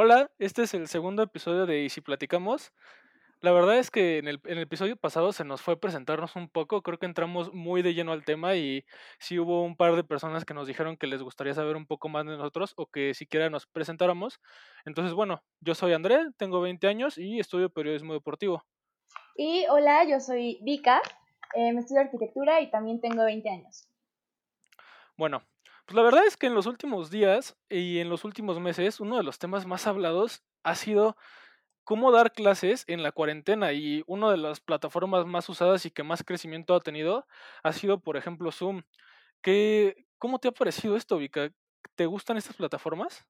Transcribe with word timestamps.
Hola, 0.00 0.30
este 0.38 0.62
es 0.62 0.74
el 0.74 0.86
segundo 0.86 1.24
episodio 1.24 1.66
de 1.66 1.82
Y 1.82 1.88
si 1.88 2.00
platicamos. 2.00 2.72
La 3.40 3.50
verdad 3.50 3.78
es 3.78 3.90
que 3.90 4.18
en 4.18 4.28
el, 4.28 4.40
en 4.44 4.58
el 4.58 4.62
episodio 4.62 4.94
pasado 4.96 5.32
se 5.32 5.44
nos 5.44 5.60
fue 5.60 5.76
presentarnos 5.76 6.36
un 6.36 6.48
poco, 6.48 6.82
creo 6.82 7.00
que 7.00 7.06
entramos 7.06 7.52
muy 7.52 7.82
de 7.82 7.94
lleno 7.94 8.12
al 8.12 8.24
tema 8.24 8.54
y 8.54 8.84
sí 9.18 9.40
hubo 9.40 9.64
un 9.64 9.76
par 9.76 9.96
de 9.96 10.04
personas 10.04 10.44
que 10.44 10.54
nos 10.54 10.68
dijeron 10.68 10.96
que 10.96 11.08
les 11.08 11.20
gustaría 11.20 11.52
saber 11.52 11.74
un 11.74 11.84
poco 11.84 12.08
más 12.08 12.24
de 12.24 12.36
nosotros 12.36 12.74
o 12.76 12.86
que 12.86 13.12
siquiera 13.12 13.50
nos 13.50 13.66
presentáramos. 13.66 14.38
Entonces, 14.84 15.14
bueno, 15.14 15.42
yo 15.58 15.74
soy 15.74 15.94
André, 15.94 16.28
tengo 16.36 16.60
20 16.60 16.86
años 16.86 17.18
y 17.18 17.40
estudio 17.40 17.68
periodismo 17.68 18.12
deportivo. 18.12 18.62
Y 19.34 19.66
hola, 19.68 20.04
yo 20.04 20.20
soy 20.20 20.60
Vika, 20.62 21.02
eh, 21.56 21.74
estudio 21.76 22.02
arquitectura 22.02 22.60
y 22.60 22.70
también 22.70 23.00
tengo 23.00 23.24
20 23.24 23.50
años. 23.50 23.88
Bueno, 25.16 25.42
pues 25.88 25.96
la 25.96 26.02
verdad 26.02 26.26
es 26.26 26.36
que 26.36 26.48
en 26.48 26.54
los 26.54 26.66
últimos 26.66 27.10
días 27.10 27.56
y 27.70 28.00
en 28.00 28.10
los 28.10 28.24
últimos 28.26 28.60
meses, 28.60 29.00
uno 29.00 29.16
de 29.16 29.22
los 29.22 29.38
temas 29.38 29.64
más 29.64 29.86
hablados 29.86 30.44
ha 30.62 30.74
sido 30.74 31.16
cómo 31.82 32.12
dar 32.12 32.32
clases 32.32 32.84
en 32.88 33.02
la 33.02 33.10
cuarentena 33.10 33.72
y 33.72 34.04
una 34.06 34.30
de 34.30 34.36
las 34.36 34.60
plataformas 34.60 35.24
más 35.24 35.48
usadas 35.48 35.86
y 35.86 35.90
que 35.90 36.02
más 36.02 36.22
crecimiento 36.22 36.74
ha 36.74 36.80
tenido 36.80 37.26
ha 37.62 37.72
sido, 37.72 38.00
por 38.00 38.18
ejemplo, 38.18 38.52
Zoom. 38.52 38.82
¿Qué, 39.40 40.04
¿Cómo 40.18 40.38
te 40.38 40.48
ha 40.48 40.52
parecido 40.52 40.94
esto, 40.94 41.16
Vika? 41.16 41.48
¿Te 41.94 42.04
gustan 42.04 42.36
estas 42.36 42.56
plataformas? 42.56 43.26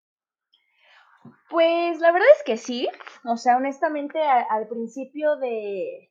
Pues 1.51 2.01
la 2.01 2.11
verdad 2.11 2.29
es 2.39 2.43
que 2.43 2.57
sí. 2.57 2.89
O 3.25 3.37
sea, 3.37 3.57
honestamente, 3.57 4.21
al 4.21 4.67
principio 4.67 5.37
de, 5.37 6.11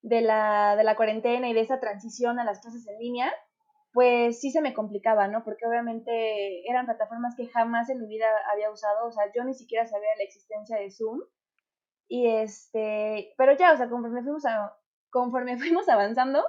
de, 0.00 0.22
la, 0.22 0.76
de 0.76 0.84
la 0.84 0.96
cuarentena 0.96 1.46
y 1.50 1.52
de 1.52 1.60
esa 1.60 1.78
transición 1.78 2.38
a 2.38 2.44
las 2.44 2.60
clases 2.60 2.88
en 2.88 2.98
línea, 2.98 3.30
pues 3.92 4.40
sí 4.40 4.50
se 4.50 4.62
me 4.62 4.72
complicaba, 4.74 5.28
¿no? 5.28 5.44
Porque 5.44 5.66
obviamente 5.66 6.68
eran 6.68 6.86
plataformas 6.86 7.34
que 7.36 7.48
jamás 7.48 7.90
en 7.90 8.00
mi 8.00 8.06
vida 8.08 8.26
había 8.52 8.70
usado, 8.70 9.06
o 9.06 9.12
sea, 9.12 9.24
yo 9.34 9.44
ni 9.44 9.54
siquiera 9.54 9.86
sabía 9.86 10.08
la 10.16 10.24
existencia 10.24 10.78
de 10.78 10.90
Zoom. 10.90 11.20
Y 12.08 12.26
este, 12.28 13.34
pero 13.36 13.56
ya, 13.56 13.72
o 13.72 13.76
sea, 13.76 13.88
conforme 13.88 14.22
fuimos, 14.22 14.42
conforme 15.10 15.56
fuimos 15.58 15.88
avanzando, 15.88 16.44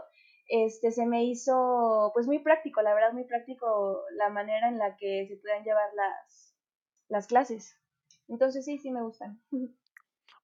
este, 0.47 0.91
se 0.91 1.05
me 1.05 1.25
hizo 1.25 2.11
pues 2.13 2.27
muy 2.27 2.39
práctico, 2.39 2.81
la 2.81 2.93
verdad, 2.93 3.13
muy 3.13 3.25
práctico 3.25 4.03
la 4.17 4.29
manera 4.29 4.69
en 4.69 4.77
la 4.77 4.95
que 4.97 5.25
se 5.27 5.37
puedan 5.37 5.63
llevar 5.63 5.89
las, 5.95 6.55
las 7.09 7.27
clases. 7.27 7.77
Entonces 8.27 8.65
sí, 8.65 8.77
sí 8.77 8.91
me 8.91 9.03
gustan. 9.03 9.41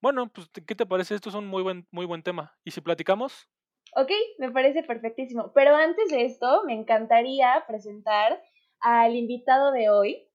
Bueno, 0.01 0.29
pues, 0.29 0.47
¿qué 0.65 0.75
te 0.75 0.85
parece? 0.85 1.13
Esto 1.13 1.27
es 1.27 1.35
un 1.35 1.47
muy 1.47 1.61
buen, 1.61 1.85
muy 1.91 2.05
buen 2.05 2.23
tema. 2.23 2.57
¿Y 2.63 2.71
si 2.71 2.79
platicamos? 2.79 3.49
Ok, 3.95 4.11
me 4.37 4.51
parece 4.51 4.83
perfectísimo. 4.83 5.51
Pero 5.53 5.75
antes 5.75 6.09
de 6.09 6.25
esto, 6.25 6.63
me 6.65 6.73
encantaría 6.73 7.63
presentar 7.67 8.41
al 8.79 9.15
invitado 9.15 9.71
de 9.71 9.89
hoy, 9.89 10.29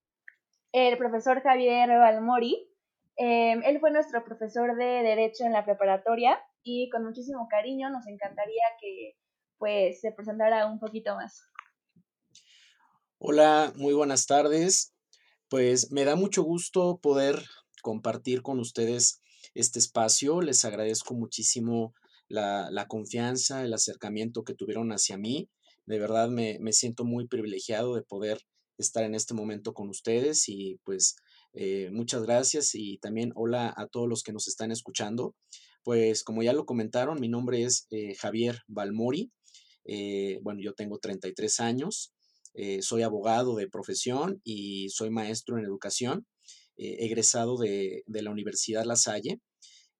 el 0.71 0.97
profesor 0.97 1.41
Javier 1.41 1.89
Balmori. 1.89 2.69
Em, 3.17 3.63
él 3.63 3.79
fue 3.79 3.91
nuestro 3.91 4.23
profesor 4.25 4.75
de 4.75 4.85
Derecho 4.85 5.45
en 5.45 5.53
la 5.53 5.63
preparatoria 5.63 6.39
y 6.63 6.89
con 6.89 7.05
muchísimo 7.05 7.47
cariño 7.49 7.89
nos 7.89 8.07
encantaría 8.07 8.63
que 8.81 9.15
pues 9.57 10.01
se 10.01 10.11
presentara 10.11 10.65
un 10.65 10.79
poquito 10.79 11.15
más. 11.15 11.41
Hola, 13.17 13.71
muy 13.77 13.93
buenas 13.93 14.25
tardes. 14.25 14.93
Pues 15.47 15.91
me 15.91 16.03
da 16.03 16.17
mucho 16.17 16.43
gusto 16.43 16.99
poder 17.01 17.41
compartir 17.81 18.41
con 18.41 18.59
ustedes 18.59 19.21
este 19.53 19.79
espacio. 19.79 20.41
Les 20.41 20.65
agradezco 20.65 21.13
muchísimo 21.13 21.93
la, 22.27 22.85
confianza, 22.87 23.63
el 23.63 23.73
acercamiento 23.73 24.43
que 24.43 24.53
tuvieron 24.53 24.91
hacia 24.91 25.17
mí. 25.17 25.49
De 25.85 25.99
verdad 25.99 26.29
me, 26.29 26.59
siento 26.71 27.05
muy 27.05 27.27
privilegiado 27.27 27.95
de 27.95 28.01
poder 28.01 28.39
estar 28.77 29.03
en 29.03 29.15
este 29.15 29.33
momento 29.33 29.73
con 29.73 29.89
ustedes 29.89 30.49
y 30.49 30.79
pues 30.83 31.15
eh, 31.53 31.89
muchas 31.93 32.23
gracias 32.23 32.75
y 32.75 32.97
también 32.97 33.31
hola 33.35 33.73
a 33.77 33.87
todos 33.87 34.09
los 34.09 34.23
que 34.23 34.33
nos 34.33 34.47
están 34.47 34.71
escuchando. 34.71 35.35
Pues 35.83 36.23
como 36.23 36.41
ya 36.41 36.53
lo 36.53 36.65
comentaron, 36.65 37.19
mi 37.19 37.29
nombre 37.29 37.63
es 37.63 37.87
eh, 37.91 38.15
Javier 38.15 38.61
Balmori. 38.67 39.31
Eh, 39.85 40.39
bueno, 40.41 40.59
yo 40.61 40.73
tengo 40.73 40.97
33 40.97 41.59
años, 41.59 42.11
soy 42.79 43.01
abogado 43.01 43.55
de 43.57 43.67
profesión 43.67 44.39
y 44.45 44.87
soy 44.89 45.09
maestro 45.09 45.57
en 45.57 45.65
educación, 45.65 46.25
egresado 46.77 47.57
de, 47.57 48.03
de, 48.07 48.21
la 48.21 48.31
Universidad 48.31 48.85
La 48.85 48.95
Salle. 48.95 49.41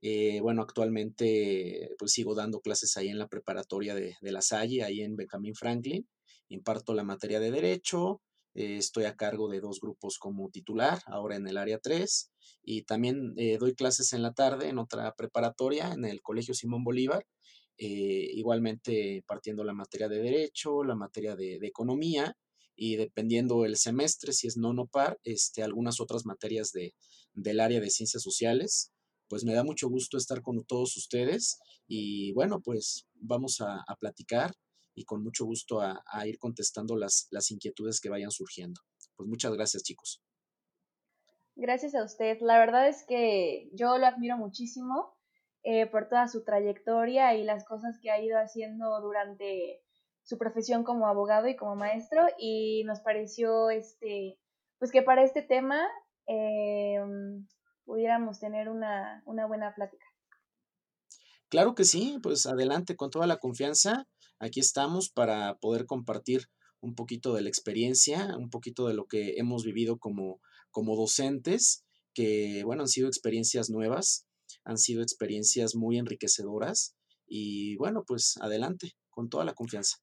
Eh, 0.02 0.40
bueno, 0.42 0.62
actualmente 0.62 1.90
pues 1.98 2.12
sigo 2.12 2.36
dando 2.36 2.62
clases 2.62 2.96
ahí 2.98 3.10
en 3.10 3.18
la 3.18 3.28
preparatoria 3.28 3.96
de, 3.96 4.16
La 4.22 4.42
Salle, 4.42 4.84
ahí 4.84 5.02
en 5.02 5.16
Benjamin 5.16 5.56
Franklin. 5.56 6.08
Imparto 6.50 6.94
la 6.94 7.04
materia 7.04 7.40
de 7.40 7.52
Derecho, 7.52 8.22
eh, 8.54 8.78
estoy 8.78 9.06
a 9.06 9.16
cargo 9.16 9.50
de 9.50 9.62
dos 9.62 9.80
grupos 9.82 10.20
como 10.20 10.50
titular, 10.50 11.00
ahora 11.08 11.38
en 11.38 11.48
el 11.48 11.58
área 11.58 11.80
3, 11.80 12.32
y 12.64 12.84
también 12.84 13.34
eh, 13.38 13.58
doy 13.58 13.74
clases 13.74 14.14
en 14.14 14.22
la 14.22 14.34
tarde 14.34 14.70
en 14.70 14.78
otra 14.78 15.14
preparatoria, 15.16 15.92
en 15.92 16.06
el 16.06 16.22
Colegio 16.22 16.54
Simón 16.54 16.84
Bolívar, 16.84 17.26
igualmente 17.78 19.24
partiendo 19.28 19.64
la 19.64 19.74
materia 19.74 20.08
de 20.08 20.20
Derecho, 20.22 20.84
la 20.84 20.96
materia 20.96 21.36
de, 21.36 21.56
Economía, 21.64 22.38
y 22.76 22.96
dependiendo 22.96 23.66
el 23.66 23.76
semestre, 23.78 24.34
si 24.34 24.48
es 24.48 24.56
no 24.56 24.88
par, 24.88 25.20
este, 25.24 25.64
algunas 25.64 26.00
otras 26.00 26.26
materias 26.26 26.72
de, 26.72 26.94
del 27.34 27.60
área 27.60 27.80
de 27.80 27.90
Ciencias 27.90 28.24
Sociales 28.24 28.92
pues 29.28 29.44
me 29.44 29.54
da 29.54 29.64
mucho 29.64 29.90
gusto 29.90 30.18
estar 30.18 30.42
con 30.42 30.64
todos 30.66 30.96
ustedes 30.98 31.60
y 31.88 32.34
bueno, 32.34 32.62
pues 32.62 33.08
vamos 33.16 33.62
a, 33.62 33.84
platicar 34.00 34.52
y 34.94 35.04
con 35.06 35.24
mucho 35.24 35.46
gusto 35.46 35.82
a, 35.82 36.04
ir 36.26 36.38
contestando 36.38 36.96
las, 36.96 37.28
las 37.32 37.52
inquietudes 37.52 38.00
que 38.00 38.10
vayan 38.10 38.32
surgiendo. 38.32 38.82
Pues 39.16 39.28
muchas 39.28 39.54
gracias 39.54 39.84
chicos. 39.84 40.22
Gracias 41.56 41.96
a 41.96 42.04
usted. 42.04 42.38
La 42.42 42.60
verdad 42.60 42.90
es 42.90 43.06
que 43.08 43.70
yo 43.74 43.98
lo 43.98 44.06
admiro 44.06 44.38
muchísimo 44.38 45.16
eh, 45.64 45.88
por 45.88 46.10
toda 46.10 46.28
su 46.28 46.44
trayectoria 46.44 47.34
y 47.36 47.44
las 47.44 47.66
cosas 47.66 47.98
que 48.02 48.12
ha 48.12 48.22
ido 48.22 48.38
haciendo 48.38 49.02
durante 49.02 49.82
su 50.22 50.38
profesión 50.38 50.84
como 50.84 51.08
abogado 51.08 51.48
y 51.48 51.56
como 51.56 51.76
maestro 51.76 52.24
y 52.38 52.84
nos 52.86 53.00
pareció 53.00 53.70
este 53.70 54.38
pues 54.78 54.92
que 54.92 55.02
para 55.02 55.24
este 55.24 55.42
tema 55.42 55.88
eh, 56.28 57.00
pudiéramos 57.86 58.40
tener 58.40 58.70
una, 58.70 59.24
buena 59.26 59.74
plática. 59.74 60.06
Claro 61.50 61.76
que 61.76 61.86
sí, 61.86 62.18
pues 62.22 62.46
adelante 62.46 62.96
con 62.96 63.12
toda 63.12 63.28
la 63.28 63.38
confianza. 63.38 64.08
Aquí 64.40 64.60
estamos 64.60 65.10
para 65.10 65.56
poder 65.56 65.86
compartir 65.86 66.50
un 66.82 66.96
poquito 66.96 67.34
de 67.34 67.42
la 67.42 67.50
experiencia, 67.50 68.36
un 68.38 68.50
poquito 68.50 68.88
de 68.88 68.94
lo 68.94 69.06
que 69.06 69.36
hemos 69.38 69.64
vivido 69.64 69.98
como, 69.98 70.42
como 70.72 70.96
docentes, 70.96 71.86
que 72.14 72.64
bueno, 72.66 72.82
han 72.82 72.88
sido 72.88 73.08
experiencias 73.08 73.70
nuevas, 73.70 74.28
han 74.64 74.78
sido 74.78 75.02
experiencias 75.02 75.76
muy 75.76 75.98
enriquecedoras 75.98 76.96
y 77.28 77.76
bueno, 77.78 78.04
pues 78.06 78.38
adelante, 78.42 78.94
con 79.10 79.30
toda 79.30 79.46
la 79.46 79.54
confianza. 79.54 79.98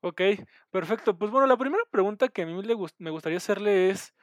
Ok, 0.00 0.20
perfecto. 0.70 1.18
Pues 1.18 1.30
bueno, 1.30 1.46
la 1.46 1.56
primera 1.56 1.82
pregunta 1.90 2.28
que 2.28 2.42
a 2.42 2.46
mí 2.46 2.54
me 2.98 3.10
gustaría 3.10 3.38
hacerle 3.38 3.90
es, 3.90 4.14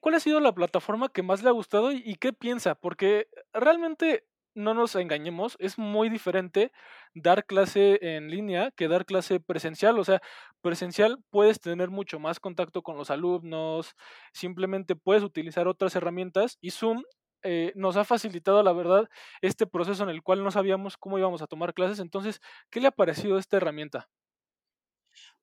¿Cuál 0.00 0.14
ha 0.14 0.20
sido 0.20 0.40
la 0.40 0.54
plataforma 0.54 1.08
que 1.10 1.22
más 1.22 1.42
le 1.42 1.48
ha 1.48 1.52
gustado 1.52 1.92
y, 1.92 2.16
qué 2.16 2.32
piensa? 2.32 2.74
Porque 2.74 3.28
realmente 3.52 4.24
no 4.54 4.74
nos 4.74 4.96
engañemos, 4.96 5.56
es 5.60 5.78
muy 5.78 6.08
diferente 6.08 6.72
dar 7.14 7.46
clase 7.46 7.98
en 8.02 8.30
línea 8.30 8.72
que 8.72 8.88
dar 8.88 9.06
clase 9.06 9.38
presencial. 9.38 9.98
O 9.98 10.04
sea, 10.04 10.20
presencial 10.60 11.18
puedes 11.30 11.60
tener 11.60 11.90
mucho 11.90 12.18
más 12.18 12.40
contacto 12.40 12.82
con 12.82 12.96
los 12.96 13.10
alumnos, 13.10 13.94
simplemente 14.32 14.96
puedes 14.96 15.22
utilizar 15.22 15.68
otras 15.68 15.94
herramientas 15.94 16.58
y 16.60 16.70
Zoom 16.70 17.04
eh, 17.42 17.72
nos 17.74 17.96
ha 17.96 18.04
facilitado, 18.04 18.62
la 18.62 18.72
verdad, 18.72 19.08
este 19.40 19.66
proceso 19.66 20.02
en 20.02 20.10
el 20.10 20.22
cual 20.22 20.42
no 20.42 20.50
sabíamos 20.50 20.96
cómo 20.98 21.18
íbamos 21.18 21.42
a 21.42 21.46
tomar 21.46 21.74
clases. 21.74 22.00
Entonces, 22.00 22.40
¿qué 22.70 22.80
le 22.80 22.88
ha 22.88 22.90
parecido 22.90 23.38
esta 23.38 23.56
herramienta? 23.56 24.08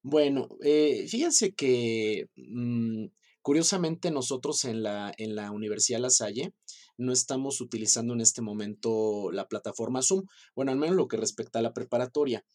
Bueno, 0.04 0.50
eh, 0.63 1.06
fíjense 1.07 1.56
que 1.56 2.28
mm, 2.36 3.06
Curiosamente, 3.48 4.12
nosotros 4.12 4.66
en 4.66 4.84
la, 4.84 5.14
en 5.18 5.34
la 5.34 5.52
Universidad 5.52 6.02
La 6.02 6.10
Salle 6.10 6.54
no 6.98 7.14
estamos 7.14 7.62
utilizando 7.62 8.14
en 8.14 8.20
este 8.20 8.42
momento 8.42 9.32
la 9.32 9.48
plataforma 9.48 10.02
Zoom, 10.02 10.26
bueno, 10.54 10.74
al 10.74 10.78
menos 10.78 10.98
lo 10.98 11.08
que 11.08 11.16
respecta 11.16 11.60
a 11.60 11.62
la 11.62 11.72
preparatoria. 11.72 12.46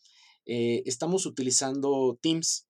Eh, 0.44 0.82
estamos 0.84 1.24
utilizando 1.24 2.18
Teams. 2.20 2.68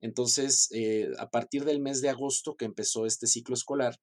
Entonces, 0.00 0.68
eh, 0.70 1.08
a 1.18 1.30
partir 1.30 1.64
del 1.64 1.80
mes 1.80 2.00
de 2.00 2.10
agosto 2.10 2.54
que 2.54 2.64
empezó 2.64 3.06
este 3.06 3.26
ciclo 3.26 3.56
escolar, 3.56 3.98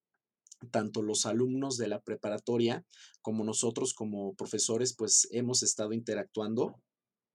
tanto 0.72 1.02
los 1.02 1.26
alumnos 1.26 1.78
de 1.78 1.88
la 1.88 2.02
preparatoria 2.02 2.86
como 3.22 3.46
nosotros 3.46 3.94
como 3.94 4.36
profesores, 4.36 4.94
pues 4.98 5.30
hemos 5.32 5.64
estado 5.64 5.94
interactuando 5.94 6.76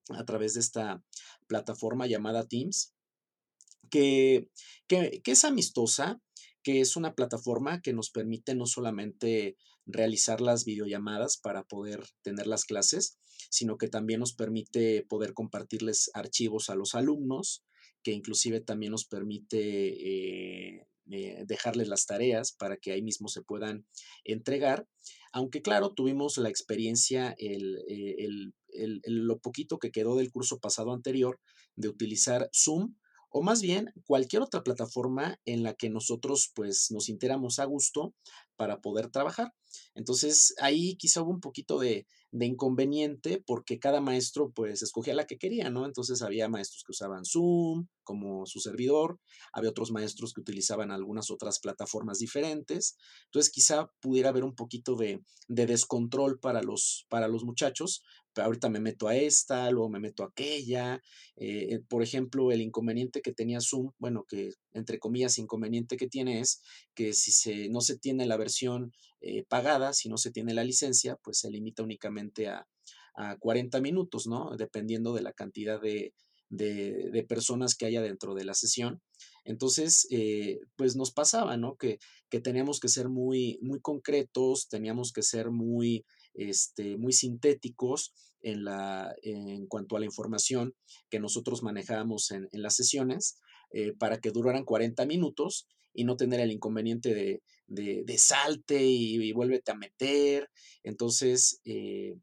a 0.09 0.23
través 0.23 0.53
de 0.53 0.59
esta 0.59 1.03
plataforma 1.47 2.05
llamada 2.05 2.47
Teams, 2.47 2.93
que, 3.89 4.51
que, 4.85 5.21
que 5.23 5.31
es 5.31 5.43
amistosa, 5.43 6.21
que 6.67 6.81
es 6.81 6.97
una 6.97 7.15
plataforma 7.15 7.81
que 7.81 7.93
nos 7.93 8.09
permite 8.09 8.53
no 8.53 8.65
solamente 8.65 9.55
realizar 9.85 10.41
las 10.41 10.65
videollamadas 10.65 11.37
para 11.37 11.63
poder 11.63 12.03
tener 12.23 12.45
las 12.45 12.65
clases, 12.65 13.17
sino 13.49 13.77
que 13.77 13.87
también 13.87 14.19
nos 14.19 14.33
permite 14.33 15.05
poder 15.07 15.33
compartirles 15.33 16.11
archivos 16.13 16.69
a 16.69 16.75
los 16.75 16.93
alumnos, 16.93 17.63
que 18.03 18.11
inclusive 18.11 18.59
también 18.59 18.91
nos 18.91 19.05
permite 19.05 19.59
eh, 19.61 20.87
eh, 21.09 21.45
dejarles 21.47 21.87
las 21.87 22.05
tareas 22.05 22.51
para 22.51 22.75
que 22.75 22.91
ahí 22.91 23.01
mismo 23.01 23.29
se 23.29 23.43
puedan 23.43 23.87
entregar. 24.25 24.89
Aunque 25.31 25.61
claro, 25.61 25.93
tuvimos 25.93 26.37
la 26.37 26.49
experiencia, 26.49 27.33
el, 27.37 27.77
el, 27.87 29.03
lo 29.05 29.39
poquito 29.39 29.79
que 29.79 29.91
quedó 29.91 30.17
del 30.17 30.31
curso 30.31 30.59
pasado 30.59 30.91
anterior 30.91 31.39
de 31.77 31.87
utilizar 31.87 32.49
Zoom 32.53 32.93
o 33.29 33.41
más 33.41 33.61
bien 33.61 33.93
cualquier 34.05 34.41
otra 34.41 34.63
plataforma 34.63 35.39
en 35.45 35.63
la 35.63 35.73
que 35.73 35.89
nosotros 35.89 36.51
pues 36.55 36.91
nos 36.91 37.09
interamos 37.09 37.59
a 37.59 37.65
gusto 37.65 38.13
para 38.57 38.81
poder 38.81 39.09
trabajar. 39.09 39.53
Entonces 39.95 40.53
ahí 40.59 40.95
quizá 40.97 41.21
hubo 41.21 41.31
un 41.31 41.39
poquito 41.39 41.79
de, 41.79 42.07
de 42.31 42.45
inconveniente 42.45 43.41
porque 43.45 43.79
cada 43.79 44.01
maestro 44.01 44.51
pues 44.51 44.81
escogía 44.81 45.13
la 45.13 45.25
que 45.25 45.37
quería, 45.37 45.69
¿no? 45.69 45.85
Entonces 45.85 46.21
había 46.21 46.49
maestros 46.49 46.83
que 46.85 46.91
usaban 46.91 47.23
Zoom 47.25 47.87
como 48.03 48.45
su 48.45 48.59
servidor, 48.59 49.19
había 49.51 49.69
otros 49.69 49.91
maestros 49.91 50.33
que 50.33 50.41
utilizaban 50.41 50.91
algunas 50.91 51.29
otras 51.29 51.59
plataformas 51.59 52.19
diferentes, 52.19 52.95
entonces 53.25 53.51
quizá 53.51 53.91
pudiera 53.99 54.29
haber 54.29 54.45
un 54.45 54.55
poquito 54.55 54.95
de, 54.95 55.21
de 55.49 55.65
descontrol 55.65 56.39
para 56.39 56.63
los, 56.63 57.05
para 57.09 57.27
los 57.27 57.43
muchachos, 57.43 58.01
ahorita 58.41 58.69
me 58.69 58.79
meto 58.79 59.07
a 59.07 59.15
esta, 59.15 59.69
luego 59.71 59.89
me 59.89 59.99
meto 59.99 60.23
a 60.23 60.27
aquella, 60.27 61.01
eh, 61.35 61.67
eh, 61.71 61.79
por 61.87 62.03
ejemplo, 62.03 62.51
el 62.51 62.61
inconveniente 62.61 63.21
que 63.21 63.33
tenía 63.33 63.59
Zoom, 63.61 63.91
bueno, 63.97 64.25
que 64.27 64.51
entre 64.77 64.99
comillas 64.99 65.37
inconveniente 65.37 65.97
que 65.97 66.07
tiene 66.07 66.39
es 66.39 66.61
que 66.93 67.13
si 67.13 67.31
se, 67.31 67.69
no 67.69 67.81
se 67.81 67.97
tiene 67.97 68.25
la 68.25 68.37
versión 68.37 68.93
eh, 69.21 69.43
pagada, 69.47 69.93
si 69.93 70.09
no 70.09 70.17
se 70.17 70.31
tiene 70.31 70.53
la 70.53 70.63
licencia, 70.63 71.17
pues 71.23 71.39
se 71.39 71.49
limita 71.51 71.83
únicamente 71.83 72.47
a, 72.47 72.67
40 73.39 73.81
minutos, 73.81 74.27
¿no? 74.27 74.55
Dependiendo 74.57 75.11
de 75.11 75.23
la 75.23 75.33
cantidad 75.33 75.81
de, 75.81 76.13
personas 77.27 77.73
que 77.73 77.87
haya 77.87 77.99
dentro 78.03 78.35
de 78.35 78.45
la 78.45 78.53
sesión. 78.53 79.01
Entonces, 79.43 80.05
eh, 80.11 80.59
pues 80.75 80.95
nos 80.95 81.11
pasaba, 81.11 81.57
¿no? 81.57 81.77
Que, 81.77 81.97
que, 82.29 82.39
teníamos 82.41 82.79
que 82.79 82.89
ser 82.89 83.09
muy, 83.09 83.57
muy 83.63 83.79
concretos, 83.79 84.67
teníamos 84.69 85.11
que 85.11 85.23
ser 85.23 85.49
muy, 85.49 86.05
este, 86.35 86.95
muy 86.97 87.11
sintéticos 87.11 88.13
en, 88.41 88.63
la, 88.63 89.15
en 89.21 89.67
cuanto 89.67 89.95
a 89.95 89.99
la 89.99 90.05
información 90.05 90.75
que 91.09 91.19
nosotros 91.19 91.63
manejábamos 91.63 92.31
en, 92.31 92.47
las 92.51 92.75
sesiones 92.75 93.39
eh, 93.71 93.93
para 93.93 94.19
que 94.19 94.31
duraran 94.31 94.65
40 94.65 95.05
minutos 95.05 95.67
y 95.93 96.03
no 96.03 96.15
tener 96.15 96.39
el 96.39 96.51
inconveniente 96.51 97.13
de, 97.13 97.41
de, 97.67 98.17
salte 98.17 98.83
y, 98.83 99.31
vuélvete 99.33 99.71
a 99.71 99.75
meter. 99.75 100.49
Entonces, 100.83 101.59
eh, 101.65 102.15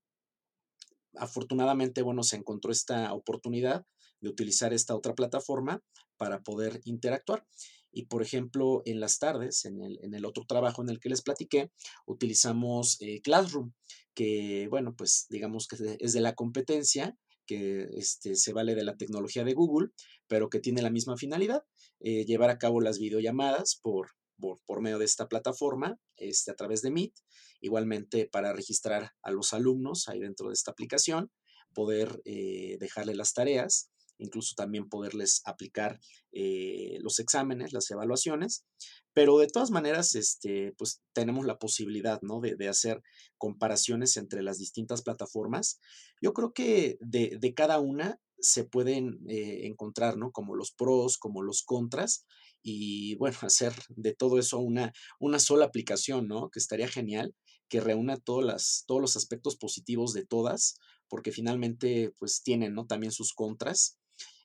afortunadamente, 1.16 2.02
bueno, 2.02 2.22
se 2.22 2.36
encontró 2.36 2.72
esta 2.72 3.12
oportunidad 3.12 3.84
de 4.20 4.28
utilizar 4.28 4.72
esta 4.72 4.94
otra 4.94 5.14
plataforma 5.14 5.82
para 6.16 6.42
poder 6.42 6.80
interactuar. 6.84 7.46
Y 7.90 8.06
por 8.06 8.22
ejemplo, 8.22 8.82
en 8.86 8.98
las 8.98 9.18
tardes, 9.18 9.64
en 9.64 9.80
el, 9.80 9.98
en 10.02 10.14
el 10.14 10.24
otro 10.24 10.44
trabajo 10.46 10.82
en 10.82 10.88
el 10.88 10.98
que 10.98 11.08
les 11.08 11.22
platiqué, 11.22 11.70
utilizamos 12.06 12.96
eh, 13.00 13.20
Classroom, 13.22 13.72
que 14.14 14.66
bueno, 14.68 14.94
pues 14.96 15.26
digamos 15.30 15.68
que 15.68 15.96
es 16.00 16.12
de 16.12 16.20
la 16.20 16.34
competencia, 16.34 17.16
que 17.46 17.88
este, 17.92 18.34
se 18.34 18.52
vale 18.52 18.74
de 18.74 18.84
la 18.84 18.96
tecnología 18.96 19.44
de 19.44 19.54
Google, 19.54 19.90
pero 20.26 20.48
que 20.48 20.60
tiene 20.60 20.82
la 20.82 20.90
misma 20.90 21.16
finalidad, 21.16 21.62
eh, 22.00 22.24
llevar 22.24 22.50
a 22.50 22.58
cabo 22.58 22.80
las 22.80 22.98
videollamadas 22.98 23.78
por, 23.82 24.10
por, 24.38 24.80
medio 24.80 24.98
de 24.98 25.04
esta 25.04 25.28
plataforma, 25.28 25.98
este, 26.16 26.50
a 26.50 26.54
través 26.54 26.82
de 26.82 26.90
Meet, 26.90 27.14
igualmente 27.60 28.28
para 28.30 28.52
registrar 28.52 29.12
a 29.22 29.30
los 29.30 29.52
alumnos 29.52 30.08
ahí 30.08 30.20
dentro 30.20 30.48
de 30.48 30.54
esta 30.54 30.70
aplicación, 30.70 31.30
poder 31.74 32.20
eh, 32.24 32.76
dejarle 32.78 33.14
las 33.14 33.32
tareas, 33.32 33.90
incluso 34.18 34.54
también 34.56 34.88
poderles 34.88 35.42
aplicar 35.44 36.00
eh, 36.32 36.98
los 37.00 37.18
exámenes, 37.18 37.72
las 37.72 37.90
evaluaciones, 37.90 38.64
pero 39.12 39.38
de 39.38 39.46
todas 39.46 39.70
maneras, 39.70 40.14
este, 40.14 40.72
pues 40.76 41.00
tenemos 41.12 41.46
la 41.46 41.58
posibilidad, 41.58 42.20
¿no? 42.22 42.40
De, 42.40 42.68
hacer 42.68 43.02
comparaciones 43.38 44.16
entre 44.16 44.42
las 44.42 44.58
distintas 44.58 45.02
plataformas. 45.02 45.78
Yo 46.20 46.32
creo 46.32 46.52
que 46.52 46.96
de, 47.00 47.36
de 47.40 47.54
cada 47.54 47.78
una 47.78 48.18
se 48.38 48.64
pueden 48.64 49.20
eh, 49.28 49.66
encontrar, 49.66 50.16
¿no? 50.16 50.32
Como 50.32 50.56
los 50.56 50.72
pros, 50.72 51.18
como 51.18 51.42
los 51.42 51.62
contras, 51.62 52.26
y 52.62 53.14
bueno, 53.16 53.36
hacer 53.42 53.72
de 53.90 54.12
todo 54.14 54.38
eso 54.38 54.58
una, 54.58 54.92
una 55.20 55.38
sola 55.38 55.66
aplicación, 55.66 56.26
¿no? 56.26 56.50
Que 56.50 56.58
estaría 56.58 56.88
genial, 56.88 57.34
que 57.68 57.80
reúna 57.80 58.16
todas 58.16 58.44
las, 58.44 58.84
todos 58.86 59.00
los 59.00 59.16
aspectos 59.16 59.56
positivos 59.56 60.12
de 60.12 60.24
todas, 60.26 60.76
porque 61.08 61.30
finalmente, 61.30 62.12
pues 62.18 62.42
tienen, 62.42 62.74
¿no? 62.74 62.86
También 62.86 63.12
sus 63.12 63.32
contras. 63.32 63.98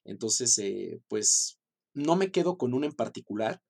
Entonces, 0.05 0.57
eh, 0.59 1.01
pues 1.07 1.59
no 1.93 2.15
me 2.15 2.31
quedo 2.31 2.57
con 2.57 2.73
una 2.73 2.87
en 2.87 2.93
particular. 2.93 3.61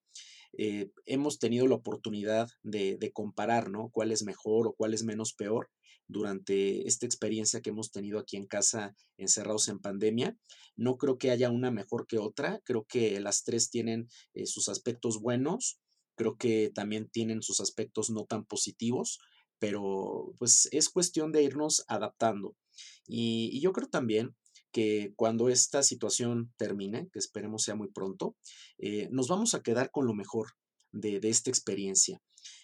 Eh, 0.58 0.92
hemos 1.06 1.40
tenido 1.40 1.68
la 1.68 1.76
oportunidad 1.76 2.50
de, 2.64 2.98
de, 2.98 3.12
comparar, 3.12 3.70
¿no? 3.70 3.90
Cuál 3.92 4.12
es 4.12 4.24
mejor 4.24 4.68
o 4.68 4.74
cuál 4.74 4.94
es 4.94 5.04
menos 5.04 5.34
peor 5.34 5.70
durante 6.10 6.88
esta 6.88 7.06
experiencia 7.06 7.62
que 7.62 7.70
hemos 7.70 7.92
tenido 7.92 8.20
aquí 8.20 8.36
en 8.36 8.48
casa 8.48 8.96
encerrados 9.18 9.68
en 9.68 9.80
pandemia. 9.80 10.36
No 10.76 10.98
creo 10.98 11.18
que 11.18 11.31
haya 11.31 11.52
una 11.52 11.72
mejor 11.72 12.08
que 12.08 12.18
otra, 12.18 12.60
creo 12.66 12.86
que 12.86 13.20
las 13.20 13.44
tres 13.44 13.70
tienen 13.70 14.10
eh, 14.34 14.48
sus 14.48 14.70
aspectos 14.70 15.22
buenos, 15.22 15.80
creo 16.16 16.36
que 16.36 16.72
también 16.74 17.10
tienen 17.10 17.42
sus 17.44 17.62
aspectos 17.62 18.10
no 18.10 18.26
tan 18.26 18.44
positivos, 18.44 19.20
pero 19.60 20.34
pues 20.40 20.68
es 20.72 20.90
cuestión 20.90 21.31
de 21.31 21.44
irnos 21.44 21.86
adaptando. 21.88 22.56
Y, 23.06 23.60
yo 23.62 23.72
creo 23.72 23.88
también 23.88 24.36
que 24.71 25.13
cuando 25.16 25.50
esta 25.50 25.83
situación 25.83 26.54
termine, 26.57 27.10
que 27.12 27.19
esperemos 27.19 27.63
sea 27.63 27.75
muy 27.75 27.89
pronto, 27.89 28.36
eh, 28.77 29.07
nos 29.12 29.27
vamos 29.27 29.54
a 29.54 29.62
quedar 29.62 29.92
con 29.92 30.06
lo 30.06 30.13
mejor 30.13 30.50
de, 30.92 31.19
de 31.19 31.30
esta 31.30 31.50
experiencia. 31.50 32.21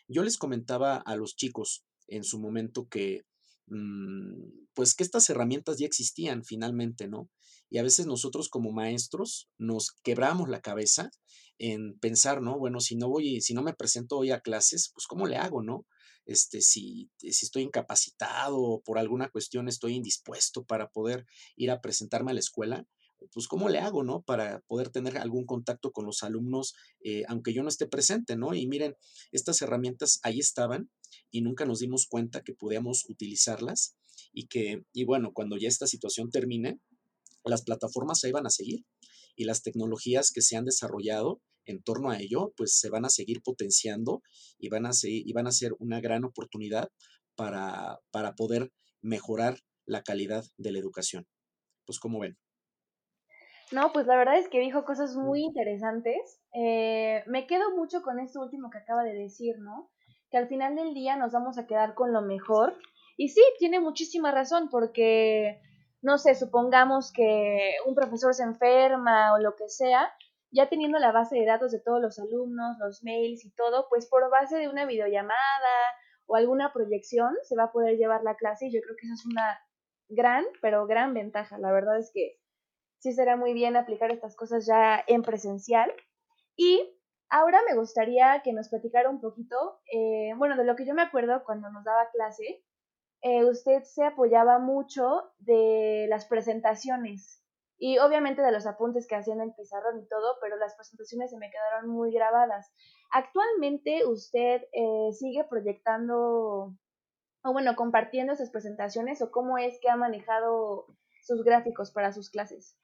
Yo 0.08 0.24
les 0.24 0.38
comentaba 0.38 0.98
a 0.98 1.16
los 1.16 1.36
chicos 1.36 1.86
en 2.08 2.24
su 2.24 2.40
momento 2.40 2.88
que 2.88 3.26
Mm, 3.68 4.68
pues 4.76 4.94
que 4.94 5.04
estas 5.04 5.30
herramientas 5.30 5.78
ya 5.80 5.88
existían 5.88 6.44
finalmente, 6.44 7.08
¿no? 7.08 7.30
Y 7.70 7.80
a 7.80 7.84
veces 7.84 8.06
nosotros 8.06 8.50
como 8.50 8.72
maestros 8.72 9.50
nos 9.58 9.92
quebramos 10.04 10.50
la 10.50 10.62
cabeza 10.62 11.10
en 11.58 11.98
pensar, 12.00 12.42
¿no? 12.42 12.60
Bueno, 12.60 12.80
si 12.80 12.96
no 12.96 13.10
voy, 13.10 13.42
si 13.42 13.54
no 13.54 13.64
me 13.64 13.74
presento 13.74 14.18
hoy 14.18 14.32
a 14.32 14.42
clases, 14.42 14.92
pues 14.94 15.08
¿cómo 15.08 15.26
le 15.26 15.38
hago, 15.38 15.64
no? 15.64 15.86
Este, 16.26 16.62
si, 16.62 17.10
si 17.20 17.46
estoy 17.46 17.64
incapacitado 17.64 18.58
o 18.58 18.82
por 18.82 18.98
alguna 18.98 19.30
cuestión 19.30 19.68
estoy 19.68 19.94
indispuesto 19.94 20.66
para 20.66 20.90
poder 20.90 21.26
ir 21.56 21.72
a 21.72 21.82
presentarme 21.82 22.32
a 22.32 22.34
la 22.34 22.40
escuela, 22.40 22.88
pues 23.32 23.48
cómo 23.48 23.70
le 23.70 23.80
hago, 23.80 24.04
¿no? 24.04 24.22
Para 24.22 24.62
poder 24.62 24.90
tener 24.90 25.18
algún 25.18 25.46
contacto 25.46 25.92
con 25.92 26.06
los 26.06 26.24
alumnos, 26.24 26.76
eh, 27.04 27.24
aunque 27.28 27.54
yo 27.54 27.64
no 27.64 27.70
esté 27.70 27.88
presente, 27.88 28.36
¿no? 28.36 28.54
Y 28.54 28.68
miren, 28.68 28.96
estas 29.32 29.62
herramientas 29.62 30.20
ahí 30.24 30.40
estaban 30.40 30.90
y 31.32 31.42
nunca 31.42 31.66
nos 31.66 31.80
dimos 31.80 32.08
cuenta 32.08 32.44
que 32.44 32.54
podíamos 32.54 33.10
utilizarlas 33.10 33.96
y 34.32 34.48
que, 34.48 34.84
y 34.94 35.06
bueno, 35.06 35.34
cuando 35.34 35.58
ya 35.58 35.68
esta 35.68 35.88
situación 35.88 36.30
termine, 36.30 36.80
las 37.44 37.64
plataformas 37.64 38.20
se 38.20 38.32
van 38.32 38.48
a 38.48 38.50
seguir 38.50 38.86
y 39.36 39.46
las 39.46 39.62
tecnologías 39.62 40.32
que 40.32 40.42
se 40.42 40.56
han 40.56 40.66
desarrollado 40.66 41.42
en 41.66 41.82
torno 41.84 42.10
a 42.10 42.20
ello, 42.20 42.54
pues 42.56 42.78
se 42.78 42.90
van 42.90 43.06
a 43.06 43.10
seguir 43.10 43.42
potenciando 43.44 44.22
y 44.58 44.70
van 44.70 44.86
a, 44.86 44.92
y 45.04 45.34
van 45.34 45.48
a 45.48 45.52
ser 45.52 45.74
una 45.80 46.00
gran 46.02 46.24
oportunidad 46.24 46.90
para, 47.36 48.00
para 48.12 48.34
poder 48.34 48.72
mejorar 49.02 49.58
la 49.86 50.04
calidad 50.04 50.44
de 50.58 50.72
la 50.72 50.80
educación. 50.80 51.28
Pues 51.86 52.00
como 52.00 52.20
ven. 52.20 52.38
No, 53.72 53.92
pues 53.94 54.06
la 54.06 54.16
verdad 54.16 54.38
es 54.38 54.48
que 54.48 54.60
dijo 54.60 54.86
cosas 54.86 55.16
muy 55.16 55.44
interesantes. 55.44 56.40
Eh, 56.54 57.24
me 57.28 57.48
quedo 57.48 57.76
mucho 57.76 58.02
con 58.04 58.20
esto 58.20 58.42
último 58.42 58.70
que 58.70 58.78
acaba 58.78 59.04
de 59.04 59.14
decir, 59.14 59.56
¿no? 59.60 59.92
Que 60.30 60.38
al 60.38 60.48
final 60.48 60.76
del 60.76 60.94
día 60.94 61.16
nos 61.16 61.32
vamos 61.32 61.58
a 61.58 61.66
quedar 61.66 61.96
con 61.96 62.14
lo 62.14 62.22
mejor. 62.22 62.78
Y 63.18 63.30
sí, 63.30 63.42
tiene 63.58 63.80
muchísima 63.80 64.32
razón, 64.32 64.70
porque, 64.70 65.62
no 66.02 66.18
sé, 66.18 66.36
supongamos 66.36 67.12
que 67.12 67.76
un 67.88 67.96
profesor 67.96 68.34
se 68.34 68.44
enferma 68.44 69.34
o 69.34 69.40
lo 69.40 69.56
que 69.56 69.70
sea, 69.70 70.12
ya 70.56 70.70
teniendo 70.70 70.98
la 71.00 71.12
base 71.12 71.36
de 71.36 71.46
datos 71.46 71.72
de 71.72 71.82
todos 71.82 72.02
los 72.02 72.18
alumnos, 72.18 72.78
los 72.80 73.04
mails 73.04 73.44
y 73.44 73.52
todo, 73.52 73.88
pues 73.90 74.08
por 74.08 74.30
base 74.30 74.58
de 74.58 74.70
una 74.70 74.86
videollamada 74.86 75.36
o 76.28 76.36
alguna 76.36 76.72
proyección 76.72 77.36
se 77.44 77.56
va 77.56 77.66
a 77.66 77.72
poder 77.72 77.98
llevar 77.98 78.24
la 78.24 78.36
clase 78.36 78.68
y 78.68 78.74
yo 78.74 78.82
creo 78.82 78.96
que 78.96 79.06
esa 79.06 79.16
es 79.16 79.26
una 79.26 79.60
gran, 80.08 80.46
pero 80.62 80.88
gran 80.88 81.14
ventaja. 81.14 81.58
La 81.58 81.72
verdad 81.72 82.00
es 82.00 82.10
que 82.14 82.40
sí 83.00 83.12
será 83.12 83.36
muy 83.36 83.54
bien 83.54 83.76
aplicar 83.76 84.12
estas 84.12 84.36
cosas 84.36 84.66
ya 84.66 85.04
en 85.08 85.22
presencial. 85.22 85.94
Y 86.56 86.98
ahora 87.30 87.60
me 87.70 87.76
gustaría 87.76 88.42
que 88.42 88.54
nos 88.54 88.70
platicara 88.70 89.10
un 89.10 89.20
poquito, 89.20 89.80
eh, 89.92 90.34
bueno, 90.38 90.56
de 90.56 90.64
lo 90.64 90.76
que 90.76 90.86
yo 90.86 90.94
me 90.94 91.02
acuerdo 91.02 91.44
cuando 91.44 91.70
nos 91.70 91.84
daba 91.84 92.10
clase, 92.12 92.64
eh, 93.22 93.44
usted 93.44 93.84
se 93.84 94.06
apoyaba 94.06 94.60
mucho 94.60 95.34
de 95.40 96.06
las 96.10 96.26
presentaciones 96.26 97.45
y 97.78 97.98
obviamente 98.00 98.42
de 98.42 98.52
los 98.52 98.66
apuntes 98.66 99.08
que 99.08 99.16
hacían 99.16 99.42
en 99.42 99.54
pizarrón 99.54 100.00
y 100.00 100.08
todo, 100.08 100.38
pero 100.42 100.58
las 100.58 100.76
presentaciones 100.76 101.32
se 101.32 101.38
me 101.38 101.50
quedaron 101.50 101.90
muy 101.90 102.12
grabadas. 102.14 102.72
Actualmente 103.12 104.06
usted 104.06 104.62
eh, 104.72 105.12
sigue 105.14 105.44
proyectando 105.50 106.76
o 107.44 107.54
bueno, 107.54 107.76
compartiendo 107.76 108.34
esas 108.34 108.50
presentaciones 108.50 109.22
o 109.22 109.30
cómo 109.30 109.58
es 109.58 109.78
que 109.80 109.90
ha 109.90 109.96
manejado 109.96 110.88
sus 111.22 111.44
gráficos 111.44 111.92
para 111.92 112.12
sus 112.12 112.30
clases. 112.30 112.76